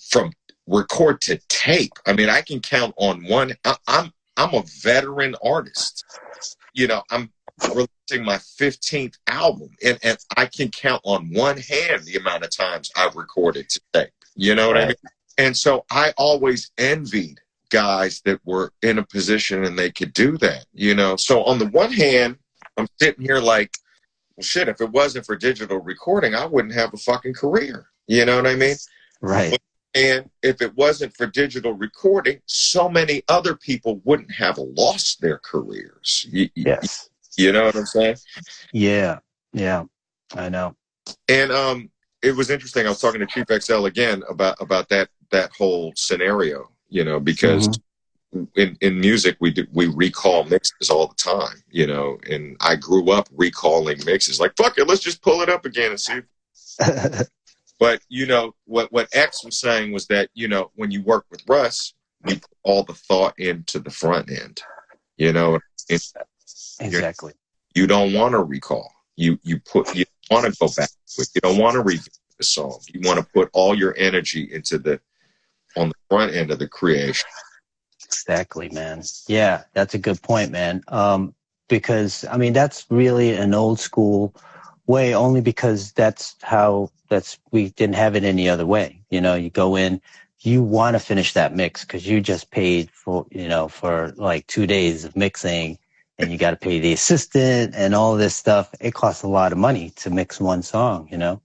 from 0.10 0.32
record 0.68 1.22
to 1.22 1.40
tape. 1.50 1.94
I 2.06 2.14
mean, 2.14 2.30
I 2.30 2.42
can 2.42 2.60
count 2.60 2.94
on 2.98 3.26
one. 3.26 3.56
I, 3.66 3.76
I'm 3.88 4.12
I'm 4.38 4.54
a 4.54 4.64
veteran 4.82 5.36
artist. 5.44 6.06
You 6.74 6.88
know, 6.88 7.02
I'm 7.10 7.32
releasing 7.64 8.26
my 8.26 8.38
15th 8.38 9.16
album, 9.28 9.70
and, 9.84 9.98
and 10.04 10.18
I 10.38 10.46
can 10.46 10.70
count 10.70 11.02
on 11.04 11.34
one 11.34 11.58
hand 11.58 12.04
the 12.04 12.18
amount 12.18 12.44
of 12.44 12.56
times 12.56 12.92
I've 12.98 13.16
recorded 13.16 13.70
today. 13.70 14.10
You 14.36 14.56
know 14.56 14.68
what 14.68 14.76
right. 14.76 14.84
I 14.84 14.88
mean? 14.88 14.96
And 15.38 15.56
so 15.56 15.86
I 15.90 16.14
always 16.18 16.72
envied 16.78 17.40
guys 17.70 18.22
that 18.26 18.40
were 18.46 18.74
in 18.82 18.98
a 18.98 19.06
position 19.06 19.64
and 19.64 19.78
they 19.78 19.92
could 19.92 20.14
do 20.14 20.38
that, 20.38 20.66
you 20.74 20.96
know? 20.96 21.16
So 21.16 21.44
on 21.44 21.60
the 21.60 21.68
one 21.68 21.92
hand, 21.92 22.38
I'm 22.78 22.88
sitting 23.00 23.24
here 23.24 23.40
like, 23.40 23.78
well, 24.36 24.44
shit, 24.44 24.68
if 24.68 24.82
it 24.82 24.92
wasn't 24.92 25.26
for 25.26 25.36
digital 25.36 25.80
recording, 25.80 26.36
I 26.36 26.46
wouldn't 26.46 26.74
have 26.74 26.94
a 26.94 26.98
fucking 26.98 27.34
career. 27.34 27.88
You 28.08 28.26
know 28.26 28.38
what 28.38 28.48
I 28.48 28.56
mean? 28.56 28.76
Right. 29.22 29.58
And 29.96 30.30
if 30.44 30.62
it 30.62 30.76
wasn't 30.76 31.16
for 31.16 31.26
digital 31.28 31.74
recording, 31.74 32.42
so 32.46 32.90
many 32.90 33.24
other 33.28 33.56
people 33.56 34.02
wouldn't 34.04 34.32
have 34.32 34.58
lost 34.58 35.22
their 35.22 35.40
careers. 35.40 36.28
yes. 36.30 37.09
You 37.38 37.52
know 37.52 37.66
what 37.66 37.76
I'm 37.76 37.86
saying? 37.86 38.18
Yeah, 38.74 39.20
yeah, 39.54 39.84
I 40.36 40.50
know. 40.50 40.76
And 41.28 41.52
um, 41.52 41.90
it 42.22 42.36
was 42.36 42.50
interesting. 42.50 42.86
I 42.86 42.90
was 42.90 43.02
talking 43.02 43.20
to 43.20 43.26
Chief 43.26 43.46
Xcel 43.46 43.88
again 43.88 44.24
about 44.30 44.58
about 44.60 44.90
that 44.90 45.10
that 45.32 45.52
whole 45.58 45.94
scenario. 45.96 46.70
You 46.90 47.04
know, 47.04 47.20
because 47.20 47.68
mm-hmm. 47.68 48.44
in 48.56 48.78
in 48.82 49.00
music 49.00 49.38
we 49.40 49.52
do, 49.52 49.66
we 49.74 49.88
recall 49.88 50.44
mixes 50.44 50.90
all 50.90 51.08
the 51.08 51.16
time. 51.16 51.64
You 51.70 51.88
know, 51.88 52.18
and 52.30 52.58
I 52.62 52.76
grew 52.76 53.12
up 53.12 53.30
recalling 53.32 54.00
mixes. 54.06 54.40
Like 54.40 54.54
fuck 54.58 54.78
it, 54.78 54.88
let's 54.88 55.02
just 55.02 55.22
pull 55.22 55.42
it 55.42 55.50
up 55.50 55.66
again 55.66 55.92
and 55.92 56.00
see. 56.00 56.22
but 57.80 58.02
you 58.10 58.26
know 58.26 58.54
what 58.66 58.92
what 58.92 59.08
X 59.14 59.44
was 59.46 59.60
saying 59.60 59.92
was 59.92 60.08
that 60.08 60.30
you 60.34 60.48
know 60.48 60.72
when 60.76 60.92
you 60.92 61.04
work 61.04 61.26
with 61.30 61.42
Russ, 61.48 61.94
you 62.28 62.36
put 62.36 62.52
all 62.64 62.84
the 62.84 62.94
thought 62.94 63.38
into 63.38 63.80
the 63.80 63.92
front 63.92 64.30
end. 64.30 64.62
You 65.18 65.34
know, 65.34 65.60
Exactly. 66.80 67.34
You 67.76 67.88
don't 67.88 68.14
want 68.14 68.34
to 68.34 68.40
recall. 68.40 68.92
You 69.16 69.38
you 69.44 69.60
put 69.60 69.96
you 69.96 70.06
want 70.32 70.52
to 70.52 70.58
go 70.60 70.70
back. 70.76 70.90
You 71.18 71.42
don't 71.42 71.58
want 71.58 71.74
to 71.74 71.82
revisit 71.82 72.18
the 72.38 72.44
song. 72.44 72.80
You 72.92 73.02
want 73.04 73.20
to 73.20 73.26
put 73.34 73.50
all 73.54 73.76
your 73.76 73.94
energy 73.98 74.50
into 74.52 74.78
the 74.78 75.00
on 75.76 75.90
the 75.90 75.96
front 76.10 76.34
end 76.34 76.52
of 76.52 76.60
the 76.60 76.68
creation. 76.68 77.28
Exactly, 78.06 78.70
man. 78.70 79.04
Yeah, 79.28 79.64
that's 79.74 79.94
a 79.94 80.00
good 80.00 80.22
point, 80.22 80.52
man. 80.52 80.84
Um, 80.88 81.36
because 81.68 82.26
I 82.26 82.38
mean, 82.38 82.54
that's 82.54 82.86
really 82.90 83.34
an 83.34 83.54
old 83.54 83.80
school 83.80 84.34
way 84.88 85.14
only 85.14 85.42
because 85.42 85.92
that's 85.92 86.36
how 86.42 86.90
that's 87.10 87.38
we 87.52 87.70
didn't 87.70 87.96
have 87.96 88.16
it 88.16 88.24
any 88.24 88.50
other 88.50 88.66
way. 88.66 89.02
You 89.10 89.22
know, 89.22 89.36
you 89.36 89.50
go 89.50 89.76
in, 89.76 90.02
you 90.40 90.64
want 90.64 90.96
to 90.96 91.00
finish 91.00 91.34
that 91.34 91.56
mix 91.56 91.84
because 91.84 92.08
you 92.08 92.22
just 92.22 92.50
paid 92.52 92.90
for 92.92 93.26
you 93.32 93.48
know 93.48 93.68
for 93.68 94.14
like 94.18 94.48
two 94.48 94.66
days 94.66 95.06
of 95.06 95.16
mixing 95.16 95.78
and 96.20 96.32
you 96.32 96.38
got 96.38 96.52
to 96.52 96.58
pay 96.58 96.80
the 96.80 96.94
assistant 96.94 97.74
and 97.76 97.96
all 97.96 98.16
this 98.16 98.36
stuff 98.36 98.70
it 98.80 98.94
costs 98.94 99.24
a 99.24 99.28
lot 99.28 99.52
of 99.52 99.58
money 99.58 99.92
to 99.92 100.10
mix 100.10 100.40
one 100.40 100.62
song 100.62 101.08
you 101.12 101.18
know 101.18 101.42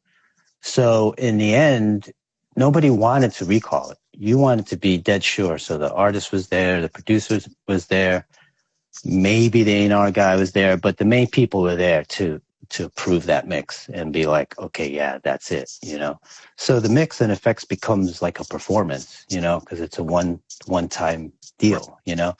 so 0.60 1.14
in 1.16 1.38
the 1.38 1.54
end 1.54 2.12
nobody 2.56 2.90
wanted 2.90 3.32
to 3.32 3.44
recall 3.44 3.90
it 3.90 3.98
you 4.12 4.36
wanted 4.36 4.66
to 4.66 4.76
be 4.76 4.98
dead 4.98 5.24
sure 5.24 5.58
so 5.58 5.78
the 5.78 5.92
artist 5.92 6.32
was 6.32 6.48
there 6.48 6.80
the 6.80 6.88
producer 6.88 7.38
was 7.68 7.86
there 7.86 8.26
maybe 9.04 9.62
the 9.62 9.86
A&R 9.86 10.10
guy 10.10 10.36
was 10.36 10.52
there 10.52 10.76
but 10.76 10.98
the 10.98 11.04
main 11.04 11.26
people 11.26 11.62
were 11.62 11.76
there 11.76 12.04
to 12.04 12.40
to 12.70 12.86
approve 12.86 13.26
that 13.26 13.46
mix 13.46 13.88
and 13.90 14.12
be 14.12 14.26
like, 14.26 14.58
okay, 14.58 14.88
yeah, 14.88 15.18
that's 15.22 15.50
it, 15.52 15.70
you 15.82 15.98
know. 15.98 16.18
So 16.56 16.80
the 16.80 16.88
mix 16.88 17.20
and 17.20 17.30
effects 17.30 17.64
becomes 17.64 18.22
like 18.22 18.40
a 18.40 18.44
performance, 18.44 19.24
you 19.28 19.40
know, 19.40 19.60
because 19.60 19.80
it's 19.80 19.98
a 19.98 20.02
one 20.02 20.40
one 20.66 20.88
time 20.88 21.32
deal, 21.58 21.98
you 22.04 22.16
know. 22.16 22.34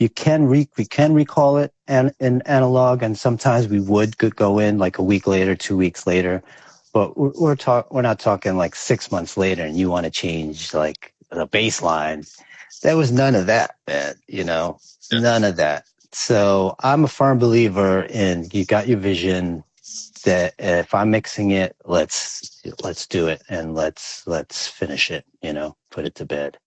You 0.00 0.08
can 0.08 0.46
re 0.46 0.66
we 0.78 0.86
can 0.86 1.12
recall 1.12 1.58
it 1.58 1.74
and 1.86 2.14
in 2.20 2.40
analog, 2.42 3.02
and 3.02 3.18
sometimes 3.18 3.68
we 3.68 3.80
would 3.80 4.16
go 4.16 4.58
in 4.58 4.78
like 4.78 4.96
a 4.96 5.02
week 5.02 5.26
later, 5.26 5.54
two 5.54 5.76
weeks 5.76 6.06
later, 6.06 6.42
but 6.94 7.18
we're, 7.18 7.32
we're 7.38 7.54
talk 7.54 7.92
we're 7.92 8.00
not 8.00 8.18
talking 8.18 8.56
like 8.56 8.74
six 8.74 9.12
months 9.12 9.36
later, 9.36 9.62
and 9.62 9.76
you 9.76 9.90
want 9.90 10.04
to 10.04 10.10
change 10.10 10.72
like 10.72 11.12
the 11.30 11.46
bassline. 11.46 12.26
There 12.82 12.96
was 12.96 13.12
none 13.12 13.34
of 13.34 13.44
that, 13.46 13.76
man. 13.86 14.14
You 14.26 14.42
know, 14.42 14.78
yeah. 15.12 15.20
none 15.20 15.44
of 15.44 15.56
that. 15.56 15.84
So 16.12 16.76
I'm 16.80 17.04
a 17.04 17.08
firm 17.08 17.38
believer 17.38 18.04
in 18.04 18.48
you 18.52 18.64
got 18.64 18.88
your 18.88 18.98
vision 18.98 19.62
that 20.24 20.54
if 20.58 20.94
I'm 20.94 21.10
mixing 21.10 21.50
it, 21.50 21.76
let's 21.84 22.62
let's 22.82 23.06
do 23.06 23.28
it 23.28 23.42
and 23.50 23.74
let's 23.74 24.26
let's 24.26 24.66
finish 24.66 25.10
it, 25.10 25.26
you 25.42 25.52
know, 25.52 25.76
put 25.90 26.06
it 26.06 26.14
to 26.16 26.24
bed. 26.24 26.58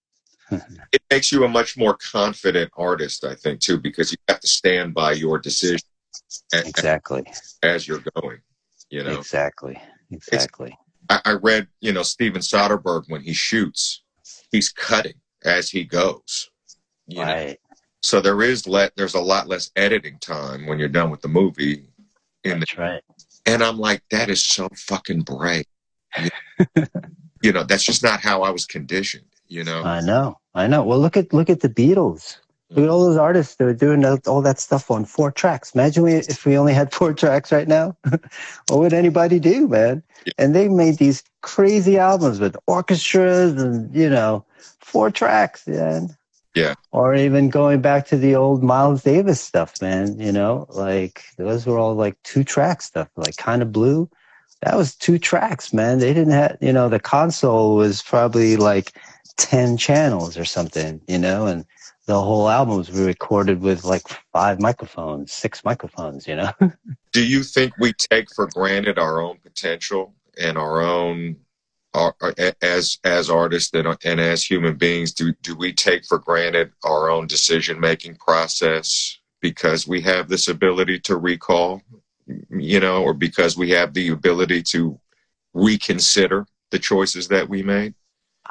It 0.92 1.02
makes 1.12 1.32
you 1.32 1.44
a 1.44 1.48
much 1.48 1.78
more 1.78 1.98
confident 2.12 2.72
artist, 2.78 3.24
I 3.24 3.36
think, 3.36 3.60
too, 3.60 3.80
because 3.80 4.12
you 4.12 4.18
have 4.28 4.40
to 4.40 4.48
stand 4.48 4.94
by 4.94 5.14
your 5.14 5.40
decision. 5.40 5.80
exactly. 6.54 7.24
As 7.62 7.88
you're 7.88 8.04
going, 8.16 8.40
you 8.90 9.04
know. 9.04 9.18
Exactly. 9.18 9.80
Exactly. 10.12 10.78
I, 11.10 11.22
I 11.26 11.32
read, 11.34 11.68
you 11.82 11.94
know, 11.94 12.04
Steven 12.04 12.42
Soderbergh 12.42 13.06
when 13.10 13.22
he 13.22 13.34
shoots, 13.34 14.04
he's 14.52 14.70
cutting 14.70 15.16
as 15.44 15.70
he 15.70 15.84
goes. 15.84 16.50
right. 17.16 17.48
Know? 17.48 17.56
So 18.02 18.20
there 18.20 18.42
is 18.42 18.68
let 18.68 18.94
there's 18.98 19.14
a 19.14 19.20
lot 19.20 19.48
less 19.48 19.72
editing 19.78 20.20
time 20.20 20.66
when 20.66 20.78
you're 20.78 20.90
done 20.90 21.10
with 21.10 21.22
the 21.22 21.30
movie. 21.30 21.86
In 22.44 22.60
That's 22.60 22.76
the, 22.76 22.82
right. 22.82 23.02
And 23.46 23.64
I'm 23.64 23.80
like, 23.80 24.04
that 24.12 24.30
is 24.30 24.44
so 24.44 24.68
fucking 24.76 25.22
brave. 25.22 25.66
you 27.42 27.52
know, 27.54 27.64
that's 27.64 27.84
just 27.84 28.04
not 28.04 28.20
how 28.20 28.44
I 28.44 28.50
was 28.50 28.66
conditioned. 28.66 29.26
You 29.48 29.64
know. 29.64 29.84
I 29.84 30.02
know. 30.02 30.40
I 30.56 30.68
know. 30.68 30.84
Well, 30.84 31.00
look 31.00 31.18
at 31.18 31.34
look 31.34 31.50
at 31.50 31.62
the 31.62 31.70
Beatles. 31.70 32.38
Look 32.70 32.86
at 32.86 32.90
all 32.90 33.06
those 33.06 33.18
artists 33.18 33.56
that 33.56 33.68
are 33.68 33.74
doing 33.74 34.04
all 34.04 34.42
that 34.42 34.60
stuff 34.60 34.90
on 34.90 35.06
four 35.06 35.32
tracks. 35.32 35.76
Imagine 35.76 36.08
if 36.08 36.44
we 36.44 36.58
only 36.58 36.74
had 36.74 36.92
four 36.92 37.14
tracks 37.22 37.52
right 37.52 37.68
now. 37.68 37.96
what 38.04 38.80
would 38.80 38.94
anybody 38.94 39.40
do, 39.40 39.68
man? 39.68 40.02
Yeah. 40.26 40.34
And 40.40 40.56
they 40.56 40.70
made 40.70 40.98
these 40.98 41.24
crazy 41.42 42.00
albums 42.00 42.40
with 42.40 42.56
orchestras 42.66 43.62
and 43.62 43.94
you 43.96 44.10
know 44.10 44.46
four 44.80 45.12
tracks, 45.12 45.68
man. 45.68 46.16
Yeah. 46.56 46.76
Or 46.92 47.16
even 47.16 47.50
going 47.50 47.82
back 47.82 48.06
to 48.08 48.18
the 48.18 48.36
old 48.36 48.64
Miles 48.64 49.04
Davis 49.04 49.42
stuff, 49.42 49.82
man, 49.82 50.20
you 50.20 50.32
know, 50.32 50.68
like 50.70 51.24
those 51.38 51.66
were 51.66 51.80
all 51.80 51.96
like 51.96 52.22
two 52.24 52.44
track 52.44 52.82
stuff, 52.82 53.10
like 53.16 53.38
kind 53.38 53.62
of 53.62 53.72
blue. 53.72 54.10
That 54.62 54.78
was 54.78 54.96
two 54.96 55.18
tracks, 55.18 55.74
man. 55.74 56.00
They 56.00 56.14
didn't 56.14 56.34
have, 56.34 56.58
you 56.62 56.72
know, 56.72 56.90
the 56.90 57.00
console 57.00 57.76
was 57.76 58.02
probably 58.04 58.56
like 58.56 58.94
10 59.38 59.78
channels 59.78 60.38
or 60.38 60.46
something, 60.46 61.02
you 61.08 61.18
know, 61.18 61.48
and 61.48 61.66
the 62.06 62.20
whole 62.20 62.50
album 62.50 62.78
was 62.78 62.92
recorded 62.92 63.62
with 63.62 63.84
like 63.86 64.08
five 64.32 64.60
microphones, 64.60 65.32
six 65.32 65.64
microphones, 65.64 66.28
you 66.28 66.36
know. 66.36 66.52
Do 67.14 67.26
you 67.26 67.44
think 67.44 67.74
we 67.80 67.94
take 67.94 68.28
for 68.34 68.48
granted 68.48 69.00
our 69.00 69.22
own 69.22 69.38
potential 69.44 70.14
and 70.40 70.58
our 70.58 70.82
own 70.82 71.38
our, 71.94 72.16
uh, 72.22 72.52
as 72.62 72.98
as 73.04 73.30
artists 73.30 73.72
and, 73.74 73.88
and 74.04 74.20
as 74.20 74.44
human 74.44 74.76
beings 74.76 75.14
do 75.14 75.32
do 75.44 75.56
we 75.56 75.72
take 75.72 76.04
for 76.06 76.18
granted 76.18 76.72
our 76.84 77.10
own 77.10 77.28
decision 77.28 77.80
making 77.80 78.16
process 78.16 79.20
because 79.42 79.88
we 79.88 80.02
have 80.02 80.28
this 80.28 80.48
ability 80.48 81.00
to 81.00 81.18
recall 81.18 81.82
you 82.50 82.80
know 82.80 83.04
or 83.04 83.14
because 83.14 83.58
we 83.58 83.70
have 83.70 83.94
the 83.94 84.10
ability 84.10 84.64
to 84.64 85.00
reconsider 85.54 86.48
the 86.72 86.80
choices 86.80 87.28
that 87.28 87.48
we 87.48 87.62
made 87.62 87.94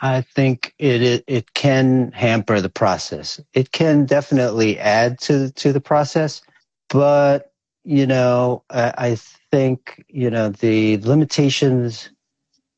i 0.02 0.20
think 0.20 0.74
it, 0.78 1.02
it 1.02 1.24
it 1.26 1.54
can 1.54 2.12
hamper 2.12 2.60
the 2.60 2.68
process. 2.70 3.40
It 3.54 3.72
can 3.72 4.06
definitely 4.06 4.78
add 4.78 5.20
to 5.20 5.50
to 5.52 5.72
the 5.72 5.80
process 5.80 6.42
but 6.90 7.52
you 7.84 8.06
know 8.06 8.64
i, 8.70 8.94
I 8.98 9.16
think 9.50 10.04
you 10.08 10.30
know 10.30 10.50
the 10.50 10.98
limitations 10.98 12.10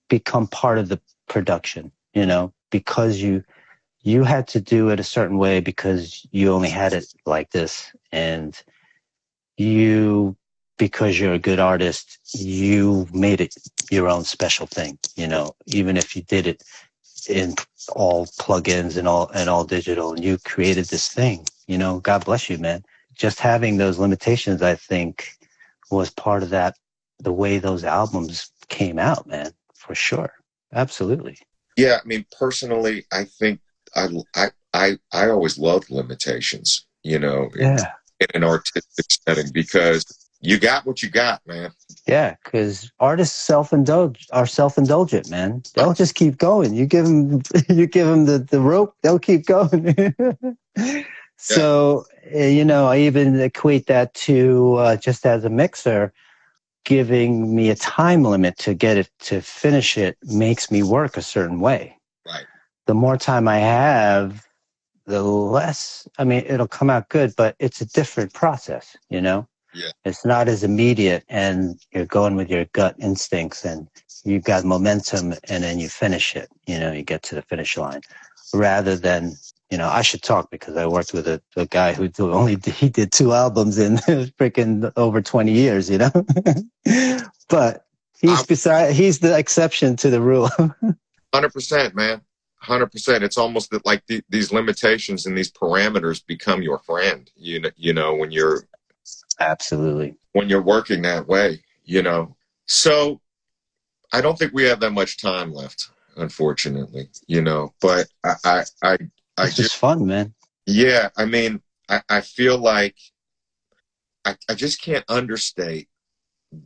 become 0.09 0.47
part 0.47 0.79
of 0.79 0.89
the 0.89 1.01
production, 1.29 1.91
you 2.15 2.27
know, 2.27 2.53
because 2.71 3.21
you 3.21 3.45
you 4.03 4.23
had 4.25 4.47
to 4.49 4.61
do 4.61 4.91
it 4.91 5.01
a 5.01 5.05
certain 5.05 5.39
way 5.39 5.61
because 5.61 6.27
you 6.31 6.53
only 6.53 6.69
had 6.69 6.93
it 6.93 7.07
like 7.27 7.51
this. 7.51 7.91
And 8.13 8.61
you 9.57 10.37
because 10.77 11.19
you're 11.19 11.33
a 11.35 11.39
good 11.39 11.61
artist, 11.61 12.19
you 12.35 13.07
made 13.13 13.41
it 13.41 13.57
your 13.91 14.09
own 14.09 14.25
special 14.25 14.67
thing, 14.67 14.99
you 15.17 15.27
know, 15.27 15.55
even 15.67 15.97
if 15.97 16.17
you 16.17 16.23
did 16.23 16.47
it 16.47 16.63
in 17.29 17.55
all 17.95 18.27
plugins 18.27 18.97
and 18.97 19.09
all 19.09 19.29
and 19.35 19.49
all 19.49 19.65
digital 19.65 20.13
and 20.13 20.25
you 20.25 20.39
created 20.45 20.87
this 20.87 21.09
thing, 21.09 21.47
you 21.67 21.79
know, 21.79 22.01
God 22.01 22.25
bless 22.25 22.49
you, 22.49 22.59
man. 22.59 22.85
Just 23.15 23.41
having 23.41 23.77
those 23.77 23.99
limitations, 23.99 24.63
I 24.63 24.75
think, 24.75 25.31
was 25.91 26.11
part 26.11 26.43
of 26.43 26.51
that 26.51 26.77
the 27.21 27.33
way 27.33 27.59
those 27.59 27.85
albums 27.85 28.51
came 28.69 28.99
out, 28.99 29.27
man 29.27 29.53
for 29.85 29.95
sure. 29.95 30.33
Absolutely. 30.73 31.39
Yeah, 31.77 31.99
I 32.03 32.07
mean, 32.07 32.25
personally, 32.39 33.05
I 33.13 33.25
think 33.25 33.61
I 33.95 34.09
I 34.35 34.49
I, 34.73 34.99
I 35.13 35.29
always 35.29 35.59
loved 35.59 35.91
limitations. 35.91 36.87
You 37.03 37.19
know, 37.19 37.51
yeah. 37.55 37.93
in 38.21 38.27
an 38.35 38.45
artistic 38.45 39.07
setting 39.11 39.53
because 39.53 40.24
you 40.45 40.59
got 40.59 40.85
what 40.85 41.03
you 41.03 41.11
got, 41.11 41.41
man. 41.47 41.73
Yeah, 42.07 42.37
because 42.45 42.93
artists 43.01 43.35
self-indulge 43.35 44.27
are 44.33 44.47
self-indulgent, 44.47 45.31
man. 45.31 45.63
They'll 45.75 45.95
just 45.95 46.15
keep 46.15 46.37
going. 46.37 46.75
You 46.75 46.85
give 46.85 47.07
them, 47.07 47.41
you 47.69 47.87
give 47.87 48.07
them 48.07 48.27
the, 48.27 48.39
the 48.39 48.61
rope, 48.61 48.95
they'll 49.03 49.19
keep 49.19 49.47
going. 49.47 50.15
so, 51.39 52.05
yeah. 52.31 52.47
you 52.47 52.65
know, 52.65 52.87
I 52.87 52.99
even 52.99 53.41
equate 53.41 53.87
that 53.87 54.13
to 54.15 54.75
uh, 54.75 54.97
just 54.97 55.25
as 55.25 55.47
a 55.47 55.51
mixer 55.51 56.13
giving 56.85 57.57
me 57.57 57.71
a 57.71 57.75
time 57.75 58.23
limit 58.23 58.59
to 58.59 58.75
get 58.75 58.99
it 58.99 59.09
to 59.19 59.41
finish 59.41 59.97
it 59.97 60.19
makes 60.25 60.71
me 60.71 60.83
work 60.83 61.17
a 61.17 61.23
certain 61.23 61.61
way. 61.61 61.97
Right. 62.27 62.45
The 62.87 62.95
more 62.95 63.17
time 63.17 63.49
I 63.49 63.59
have, 63.61 64.47
the 65.07 65.23
less, 65.23 66.07
I 66.19 66.25
mean, 66.25 66.45
it'll 66.47 66.69
come 66.69 66.91
out 66.91 67.09
good, 67.09 67.35
but 67.37 67.57
it's 67.59 67.81
a 67.81 67.87
different 67.87 68.35
process, 68.35 68.95
you 69.09 69.23
know? 69.23 69.49
Yeah. 69.75 69.91
It's 70.05 70.25
not 70.25 70.49
as 70.49 70.63
immediate 70.63 71.25
and 71.29 71.79
you're 71.93 72.07
going 72.07 72.37
with 72.37 72.49
your 72.49 72.65
gut 72.67 72.95
instincts 72.99 73.65
and 73.65 73.89
you've 74.25 74.45
got 74.45 74.65
momentum 74.65 75.35
and 75.49 75.65
then 75.65 75.79
you 75.79 75.89
finish 75.89 76.37
it, 76.37 76.49
you 76.67 76.79
know, 76.79 76.93
you 76.93 77.03
get 77.03 77.23
to 77.25 77.35
the 77.35 77.43
finish 77.43 77.77
line 77.77 78.01
rather 78.53 78.97
than 78.97 79.37
you 79.71 79.79
know, 79.79 79.89
I 79.89 80.03
should 80.03 80.23
talk 80.23 80.53
because 80.53 80.77
I 80.77 80.87
worked 80.87 81.13
with 81.13 81.27
a, 81.27 81.43
a 81.57 81.67
guy 81.67 81.95
who 81.95 82.09
only 82.33 82.57
he 82.65 82.89
did 82.89 83.11
two 83.11 83.33
albums 83.33 83.79
in 83.79 83.97
freaking 84.39 84.93
over 84.97 85.21
20 85.21 85.51
years, 85.51 85.91
you 85.91 85.99
know. 85.99 86.11
but 87.49 87.85
he's 88.21 88.39
I'm, 88.39 88.47
beside 88.47 88.95
he's 88.95 89.19
the 89.19 89.37
exception 89.37 89.97
to 89.97 90.11
the 90.11 90.21
rule. 90.21 90.49
100%, 91.35 91.95
man. 91.95 92.21
100%. 92.63 93.23
It's 93.23 93.37
almost 93.37 93.71
that 93.71 93.85
like 93.85 94.07
the, 94.07 94.23
these 94.29 94.53
limitations 94.53 95.27
and 95.27 95.37
these 95.37 95.51
parameters 95.51 96.25
become 96.25 96.63
your 96.63 96.79
friend, 96.79 97.31
you 97.37 97.61
know, 97.61 97.71
you 97.77 97.93
know 97.93 98.15
when 98.15 98.31
you're 98.31 98.69
Absolutely. 99.41 100.17
When 100.33 100.49
you're 100.49 100.63
working 100.63 101.03
that 101.03 101.27
way, 101.27 101.63
you 101.85 102.03
know. 102.03 102.37
So 102.67 103.21
I 104.13 104.21
don't 104.21 104.39
think 104.39 104.53
we 104.53 104.65
have 104.65 104.81
that 104.81 104.93
much 104.93 105.21
time 105.21 105.53
left 105.53 105.91
unfortunately, 106.17 107.09
you 107.27 107.43
know. 107.43 107.75
But 107.81 108.09
I, 108.25 108.35
I, 108.45 108.65
I, 108.83 108.99
I 109.37 109.45
it's 109.45 109.57
just 109.57 109.77
fun, 109.77 110.07
man. 110.07 110.35
Yeah, 110.67 111.11
I 111.17 111.25
mean, 111.25 111.61
I, 111.89 112.03
I 112.09 112.21
feel 112.21 112.59
like 112.59 112.97
I, 114.25 114.37
I 114.49 114.55
just 114.55 114.81
can't 114.81 115.05
understate 115.09 115.89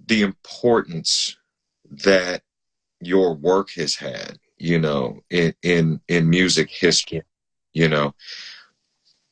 the 0.06 0.22
importance 0.22 1.36
that 1.90 2.42
your 3.00 3.34
work 3.34 3.70
has 3.70 3.94
had, 3.94 4.38
you 4.58 4.78
know, 4.78 5.20
in 5.30 5.54
in 5.62 6.00
in 6.08 6.28
music 6.28 6.70
history, 6.70 7.22
you 7.72 7.88
know. 7.88 8.14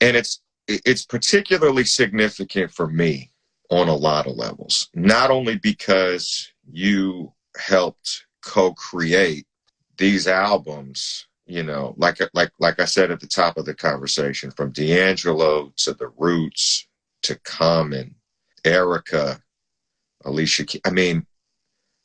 and 0.00 0.16
it's 0.16 0.40
it's 0.68 1.04
particularly 1.04 1.84
significant 1.84 2.72
for 2.72 2.86
me 2.86 3.30
on 3.70 3.88
a 3.88 3.94
lot 3.94 4.26
of 4.26 4.36
levels. 4.36 4.88
Not 4.94 5.30
only 5.30 5.58
because 5.58 6.52
you 6.70 7.32
helped 7.56 8.26
co-create 8.42 9.46
these 9.98 10.26
albums, 10.26 11.26
you 11.46 11.62
know, 11.62 11.94
like 11.96 12.18
like 12.34 12.50
like 12.58 12.80
I 12.80 12.84
said 12.84 13.10
at 13.10 13.20
the 13.20 13.26
top 13.26 13.56
of 13.56 13.64
the 13.64 13.74
conversation, 13.74 14.50
from 14.50 14.72
D'Angelo 14.72 15.72
to 15.76 15.94
the 15.94 16.08
Roots 16.16 16.88
to 17.22 17.38
Common, 17.40 18.14
Erykah, 18.64 19.40
Alicia. 20.24 20.64
I 20.84 20.90
mean, 20.90 21.26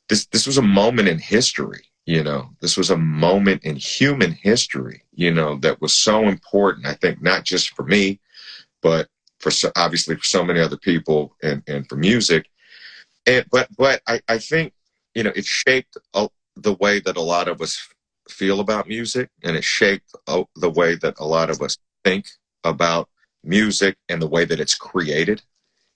this 0.08 0.26
this 0.26 0.46
was 0.46 0.58
a 0.58 0.62
moment 0.62 1.08
in 1.08 1.18
history. 1.18 1.84
You 2.06 2.24
know, 2.24 2.50
this 2.60 2.76
was 2.76 2.90
a 2.90 2.96
moment 2.96 3.64
in 3.64 3.76
human 3.76 4.32
history. 4.32 5.02
You 5.12 5.32
know, 5.32 5.56
that 5.58 5.80
was 5.80 5.92
so 5.92 6.28
important. 6.28 6.86
I 6.86 6.94
think 6.94 7.22
not 7.22 7.44
just 7.44 7.74
for 7.74 7.84
me, 7.84 8.20
but 8.82 9.08
for 9.40 9.50
so, 9.50 9.70
obviously 9.76 10.16
for 10.16 10.24
so 10.24 10.44
many 10.44 10.60
other 10.60 10.76
people 10.76 11.36
and, 11.42 11.62
and 11.66 11.88
for 11.88 11.96
music. 11.96 12.46
And, 13.26 13.44
but 13.50 13.68
but 13.76 14.02
I, 14.06 14.20
I 14.28 14.38
think 14.38 14.72
you 15.14 15.22
know 15.22 15.32
it 15.34 15.44
shaped 15.44 15.96
uh, 16.14 16.28
the 16.56 16.74
way 16.74 17.00
that 17.00 17.16
a 17.16 17.22
lot 17.22 17.48
of 17.48 17.60
us 17.60 17.88
feel 18.28 18.60
about 18.60 18.88
music, 18.88 19.30
and 19.42 19.56
it 19.56 19.64
shaped 19.64 20.14
uh, 20.26 20.44
the 20.56 20.70
way 20.70 20.96
that 20.96 21.18
a 21.18 21.24
lot 21.24 21.50
of 21.50 21.60
us 21.62 21.78
think 22.04 22.26
about 22.64 23.08
music 23.44 23.96
and 24.08 24.20
the 24.20 24.28
way 24.28 24.44
that 24.44 24.60
it's 24.60 24.74
created. 24.74 25.42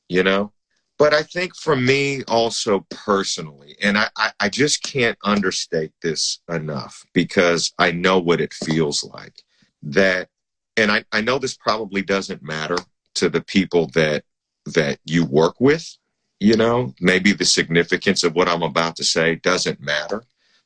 You 0.08 0.22
know, 0.22 0.52
but 0.98 1.12
I 1.12 1.22
think 1.22 1.54
for 1.54 1.76
me 1.76 2.22
also 2.24 2.86
personally, 2.90 3.76
and 3.82 3.98
I, 3.98 4.08
I, 4.16 4.32
I, 4.40 4.48
just 4.48 4.82
can't 4.82 5.18
understate 5.24 5.92
this 6.02 6.40
enough 6.48 7.04
because 7.12 7.72
I 7.78 7.90
know 7.90 8.18
what 8.18 8.40
it 8.40 8.54
feels 8.54 9.04
like 9.04 9.42
that, 9.82 10.28
and 10.76 10.92
I, 10.92 11.04
I 11.12 11.20
know 11.20 11.38
this 11.38 11.56
probably 11.56 12.02
doesn't 12.02 12.42
matter 12.42 12.76
to 13.14 13.28
the 13.28 13.40
people 13.40 13.90
that 13.94 14.24
that 14.66 14.98
you 15.04 15.24
work 15.24 15.60
with, 15.60 15.96
you 16.40 16.56
know, 16.56 16.92
maybe 17.00 17.32
the 17.32 17.44
significance 17.44 18.24
of 18.24 18.34
what 18.34 18.48
I'm 18.48 18.62
about 18.62 18.96
to 18.96 19.04
say 19.04 19.36
doesn't 19.36 19.80
matter 19.80 20.24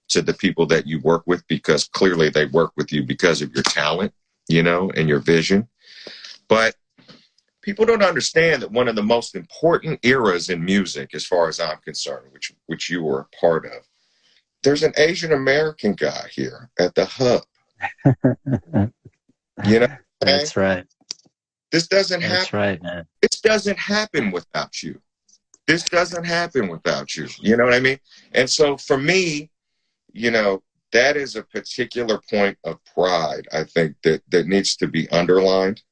to 0.08 0.22
the 0.22 0.34
people 0.34 0.66
that 0.66 0.86
you 0.86 1.00
work 1.00 1.22
with 1.26 1.46
because 1.48 1.84
clearly 1.84 2.30
they 2.30 2.46
work 2.46 2.72
with 2.76 2.92
you 2.92 3.04
because 3.04 3.42
of 3.42 3.52
your 3.54 3.62
talent, 3.62 4.12
you 4.48 4.62
know, 4.62 4.90
and 4.96 5.08
your 5.08 5.20
vision. 5.20 5.68
But 6.48 6.74
people 7.62 7.84
don't 7.84 8.02
understand 8.02 8.62
that 8.62 8.72
one 8.72 8.88
of 8.88 8.96
the 8.96 9.02
most 9.02 9.36
important 9.36 10.00
eras 10.02 10.48
in 10.48 10.64
music, 10.64 11.14
as 11.14 11.26
far 11.26 11.48
as 11.48 11.60
I'm 11.60 11.78
concerned, 11.78 12.32
which 12.32 12.52
which 12.66 12.90
you 12.90 13.02
were 13.02 13.20
a 13.20 13.36
part 13.36 13.66
of, 13.66 13.86
there's 14.62 14.82
an 14.82 14.94
Asian 14.96 15.32
American 15.32 15.92
guy 15.92 16.26
here 16.32 16.70
at 16.78 16.94
the 16.94 17.04
hub. 17.04 17.42
you 19.66 19.80
know, 19.80 19.88
that's 20.20 20.56
right. 20.56 20.84
This 21.72 21.86
doesn't 21.86 22.20
happen. 22.20 22.36
That's 22.36 22.52
right, 22.52 22.82
man. 22.82 23.06
This 23.22 23.40
doesn't 23.40 23.78
happen 23.78 24.30
without 24.30 24.82
you. 24.82 25.00
This 25.66 25.84
doesn't 25.84 26.24
happen 26.24 26.68
without 26.68 27.14
you. 27.14 27.28
You 27.40 27.56
know 27.56 27.64
what 27.64 27.74
I 27.74 27.80
mean? 27.80 27.98
And 28.32 28.50
so 28.50 28.76
for 28.76 28.98
me, 28.98 29.50
you 30.12 30.30
know, 30.30 30.62
that 30.92 31.16
is 31.16 31.36
a 31.36 31.44
particular 31.44 32.20
point 32.28 32.58
of 32.64 32.78
pride. 32.92 33.46
I 33.52 33.62
think 33.64 33.94
that 34.02 34.22
that 34.30 34.46
needs 34.48 34.76
to 34.76 34.88
be 34.88 35.08
underlined 35.10 35.82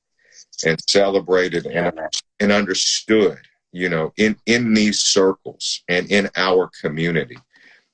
and 0.66 0.80
celebrated 0.88 1.66
and, 1.66 1.92
and 2.40 2.50
understood, 2.50 3.38
you 3.72 3.88
know, 3.88 4.12
in, 4.16 4.36
in 4.46 4.74
these 4.74 4.98
circles 4.98 5.82
and 5.88 6.10
in 6.10 6.28
our 6.36 6.70
community. 6.80 7.38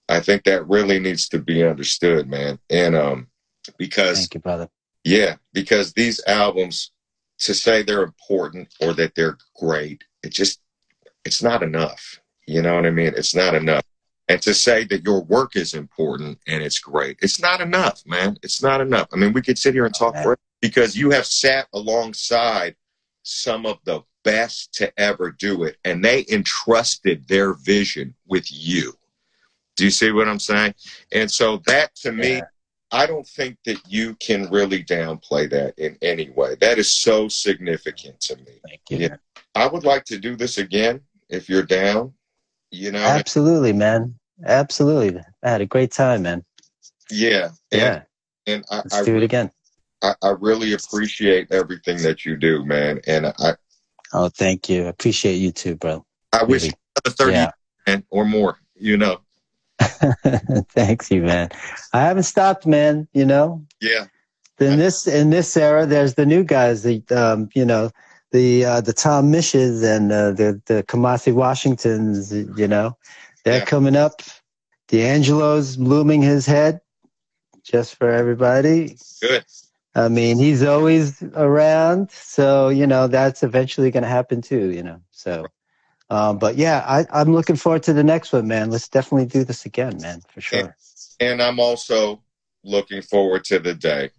I 0.08 0.20
think 0.20 0.44
that 0.44 0.66
really 0.68 0.98
needs 0.98 1.28
to 1.30 1.38
be 1.38 1.64
understood, 1.64 2.28
man. 2.28 2.58
And 2.70 2.94
um, 2.94 3.28
because 3.78 4.18
thank 4.18 4.34
you, 4.34 4.40
brother. 4.40 4.68
Yeah, 5.04 5.36
because 5.52 5.92
these 5.92 6.20
albums, 6.26 6.90
to 7.40 7.54
say 7.54 7.82
they're 7.82 8.02
important 8.02 8.68
or 8.80 8.94
that 8.94 9.14
they're 9.14 9.38
great, 9.56 10.02
it 10.22 10.32
just 10.32 10.60
it's 11.24 11.42
not 11.42 11.62
enough. 11.62 12.20
You 12.46 12.62
know 12.62 12.74
what 12.74 12.86
I 12.86 12.90
mean? 12.90 13.12
It's 13.16 13.34
not 13.34 13.54
enough. 13.54 13.84
And 14.28 14.40
to 14.42 14.54
say 14.54 14.84
that 14.84 15.04
your 15.04 15.22
work 15.22 15.54
is 15.56 15.74
important 15.74 16.38
and 16.46 16.62
it's 16.62 16.78
great, 16.78 17.18
it's 17.20 17.40
not 17.40 17.60
enough, 17.60 18.02
man. 18.06 18.36
It's 18.42 18.62
not 18.62 18.80
enough. 18.80 19.08
I 19.12 19.16
mean, 19.16 19.32
we 19.32 19.42
could 19.42 19.58
sit 19.58 19.74
here 19.74 19.84
and 19.84 19.94
talk 19.94 20.16
for 20.22 20.38
because 20.62 20.96
you 20.96 21.10
have 21.10 21.26
sat 21.26 21.68
alongside 21.74 22.74
some 23.22 23.66
of 23.66 23.78
the 23.84 24.02
best 24.22 24.72
to 24.74 24.92
ever 24.98 25.30
do 25.30 25.64
it, 25.64 25.76
and 25.84 26.02
they 26.02 26.24
entrusted 26.30 27.28
their 27.28 27.52
vision 27.52 28.14
with 28.26 28.46
you. 28.50 28.94
Do 29.76 29.84
you 29.84 29.90
see 29.90 30.12
what 30.12 30.28
I'm 30.28 30.40
saying? 30.40 30.74
And 31.12 31.30
so 31.30 31.58
that 31.66 31.94
to 31.96 32.12
me, 32.12 32.36
yeah. 32.36 32.42
I 32.94 33.06
don't 33.06 33.26
think 33.26 33.58
that 33.64 33.80
you 33.88 34.14
can 34.20 34.48
really 34.50 34.84
downplay 34.84 35.50
that 35.50 35.74
in 35.78 35.98
any 36.00 36.30
way. 36.30 36.54
That 36.60 36.78
is 36.78 36.94
so 36.94 37.26
significant 37.26 38.20
to 38.20 38.36
me. 38.36 38.60
Thank 38.68 38.80
you. 38.88 38.98
Yeah. 38.98 39.16
I 39.56 39.66
would 39.66 39.84
like 39.84 40.04
to 40.04 40.18
do 40.18 40.36
this 40.36 40.58
again 40.58 41.00
if 41.28 41.48
you're 41.48 41.64
down. 41.64 42.14
You 42.70 42.92
know, 42.92 43.00
absolutely, 43.00 43.72
man. 43.72 44.14
Absolutely. 44.44 45.20
I 45.42 45.50
had 45.50 45.60
a 45.60 45.66
great 45.66 45.90
time, 45.90 46.22
man. 46.22 46.44
Yeah. 47.10 47.50
And, 47.72 47.80
yeah. 47.80 48.02
And 48.46 48.64
I, 48.70 48.76
Let's 48.76 48.94
I, 48.94 49.04
do 49.04 49.16
it 49.16 49.24
again. 49.24 49.50
I, 50.00 50.14
I 50.22 50.30
really 50.38 50.74
appreciate 50.74 51.50
everything 51.50 52.00
that 52.02 52.24
you 52.24 52.36
do, 52.36 52.64
man. 52.64 53.00
And 53.08 53.26
I 53.26 53.56
Oh, 54.12 54.28
thank 54.28 54.68
you. 54.68 54.84
I 54.84 54.88
appreciate 54.88 55.34
you 55.34 55.50
too, 55.50 55.74
bro. 55.74 56.06
I 56.32 56.42
really. 56.42 56.52
wish 56.52 56.72
another 57.04 57.16
30 57.16 57.32
yeah. 57.32 57.50
man, 57.88 58.04
or 58.10 58.24
more, 58.24 58.58
you 58.76 58.96
know. 58.96 59.18
Thanks 60.70 61.10
you, 61.10 61.22
man. 61.22 61.50
I 61.92 62.00
haven't 62.00 62.24
stopped, 62.24 62.66
man, 62.66 63.08
you 63.12 63.24
know. 63.24 63.64
Yeah. 63.80 64.06
In 64.60 64.78
this 64.78 65.06
in 65.06 65.30
this 65.30 65.56
era, 65.56 65.84
there's 65.84 66.14
the 66.14 66.24
new 66.24 66.44
guys, 66.44 66.84
the 66.84 67.02
um, 67.10 67.48
you 67.54 67.64
know, 67.64 67.90
the 68.30 68.64
uh, 68.64 68.80
the 68.80 68.92
Tom 68.92 69.32
Misches 69.32 69.84
and 69.84 70.12
uh, 70.12 70.30
the 70.30 70.60
the 70.66 70.84
Kamasi 70.84 71.32
Washingtons, 71.32 72.32
you 72.32 72.68
know. 72.68 72.96
They're 73.44 73.58
yeah. 73.58 73.64
coming 73.64 73.96
up. 73.96 74.22
D'Angelo's 74.88 75.76
looming 75.76 76.22
his 76.22 76.46
head 76.46 76.80
just 77.62 77.96
for 77.96 78.10
everybody. 78.10 78.96
Good. 79.20 79.44
I 79.96 80.08
mean, 80.08 80.38
he's 80.38 80.62
always 80.62 81.22
around, 81.34 82.10
so 82.10 82.68
you 82.68 82.86
know 82.86 83.08
that's 83.08 83.42
eventually 83.42 83.90
going 83.90 84.04
to 84.04 84.08
happen 84.08 84.40
too. 84.40 84.70
You 84.70 84.82
know, 84.84 85.00
so. 85.10 85.46
Um, 86.14 86.38
but 86.38 86.56
yeah, 86.56 86.84
I, 86.86 87.04
I'm 87.12 87.32
looking 87.32 87.56
forward 87.56 87.82
to 87.84 87.92
the 87.92 88.04
next 88.04 88.32
one, 88.32 88.46
man. 88.46 88.70
Let's 88.70 88.88
definitely 88.88 89.26
do 89.26 89.42
this 89.42 89.66
again, 89.66 89.98
man, 90.00 90.22
for 90.28 90.40
sure. 90.40 90.76
And, 91.18 91.32
and 91.32 91.42
I'm 91.42 91.58
also 91.58 92.22
looking 92.62 93.02
forward 93.02 93.44
to 93.46 93.58
the 93.58 93.74
day 93.74 94.10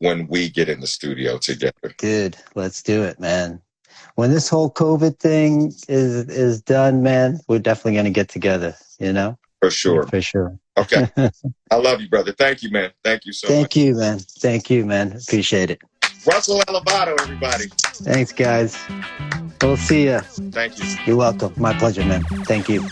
when 0.00 0.26
we 0.26 0.50
get 0.50 0.68
in 0.68 0.80
the 0.80 0.86
studio 0.86 1.38
together. 1.38 1.94
Good, 1.96 2.36
let's 2.54 2.82
do 2.82 3.04
it, 3.04 3.18
man. 3.18 3.62
When 4.16 4.30
this 4.30 4.50
whole 4.50 4.70
COVID 4.70 5.18
thing 5.18 5.72
is 5.88 6.28
is 6.28 6.60
done, 6.60 7.02
man, 7.02 7.40
we're 7.48 7.58
definitely 7.58 7.94
going 7.94 8.04
to 8.04 8.10
get 8.10 8.28
together. 8.28 8.76
You 8.98 9.14
know, 9.14 9.38
for 9.62 9.70
sure, 9.70 10.06
for 10.08 10.20
sure. 10.20 10.58
Okay. 10.76 11.08
I 11.70 11.76
love 11.76 12.02
you, 12.02 12.08
brother. 12.10 12.32
Thank 12.32 12.62
you, 12.62 12.70
man. 12.70 12.90
Thank 13.02 13.24
you 13.24 13.32
so 13.32 13.48
Thank 13.48 13.62
much. 13.62 13.72
Thank 13.72 13.86
you, 13.86 13.94
man. 13.96 14.18
Thank 14.18 14.70
you, 14.70 14.84
man. 14.84 15.16
Appreciate 15.16 15.70
it. 15.70 15.80
Russell 16.26 16.62
Elevado, 16.68 17.16
everybody. 17.20 17.66
Thanks, 18.02 18.32
guys. 18.32 18.78
We'll 19.62 19.76
see 19.76 20.04
you. 20.04 20.20
Thank 20.20 20.78
you. 20.78 20.96
You're 21.06 21.16
welcome. 21.16 21.52
My 21.56 21.74
pleasure, 21.74 22.04
man. 22.04 22.22
Thank 22.44 22.68
you. 22.68 22.82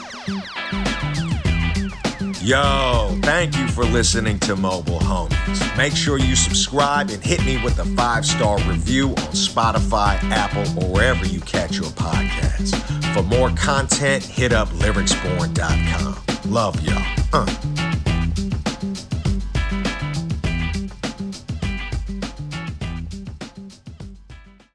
Yo, 2.40 3.18
thank 3.22 3.56
you 3.58 3.68
for 3.68 3.84
listening 3.84 4.38
to 4.40 4.56
Mobile 4.56 5.00
Homies. 5.00 5.76
Make 5.76 5.94
sure 5.94 6.18
you 6.18 6.34
subscribe 6.34 7.10
and 7.10 7.22
hit 7.22 7.44
me 7.44 7.62
with 7.62 7.78
a 7.78 7.84
five 7.96 8.24
star 8.24 8.56
review 8.60 9.10
on 9.10 9.32
Spotify, 9.34 10.18
Apple, 10.30 10.82
or 10.82 10.90
wherever 10.90 11.26
you 11.26 11.40
catch 11.40 11.76
your 11.76 11.90
podcasts. 11.90 12.74
For 13.12 13.22
more 13.22 13.50
content, 13.50 14.24
hit 14.24 14.52
up 14.52 14.68
lyricsborn.com. 14.68 16.50
Love 16.50 16.80
y'all. 16.80 17.04
Uh. 17.32 17.87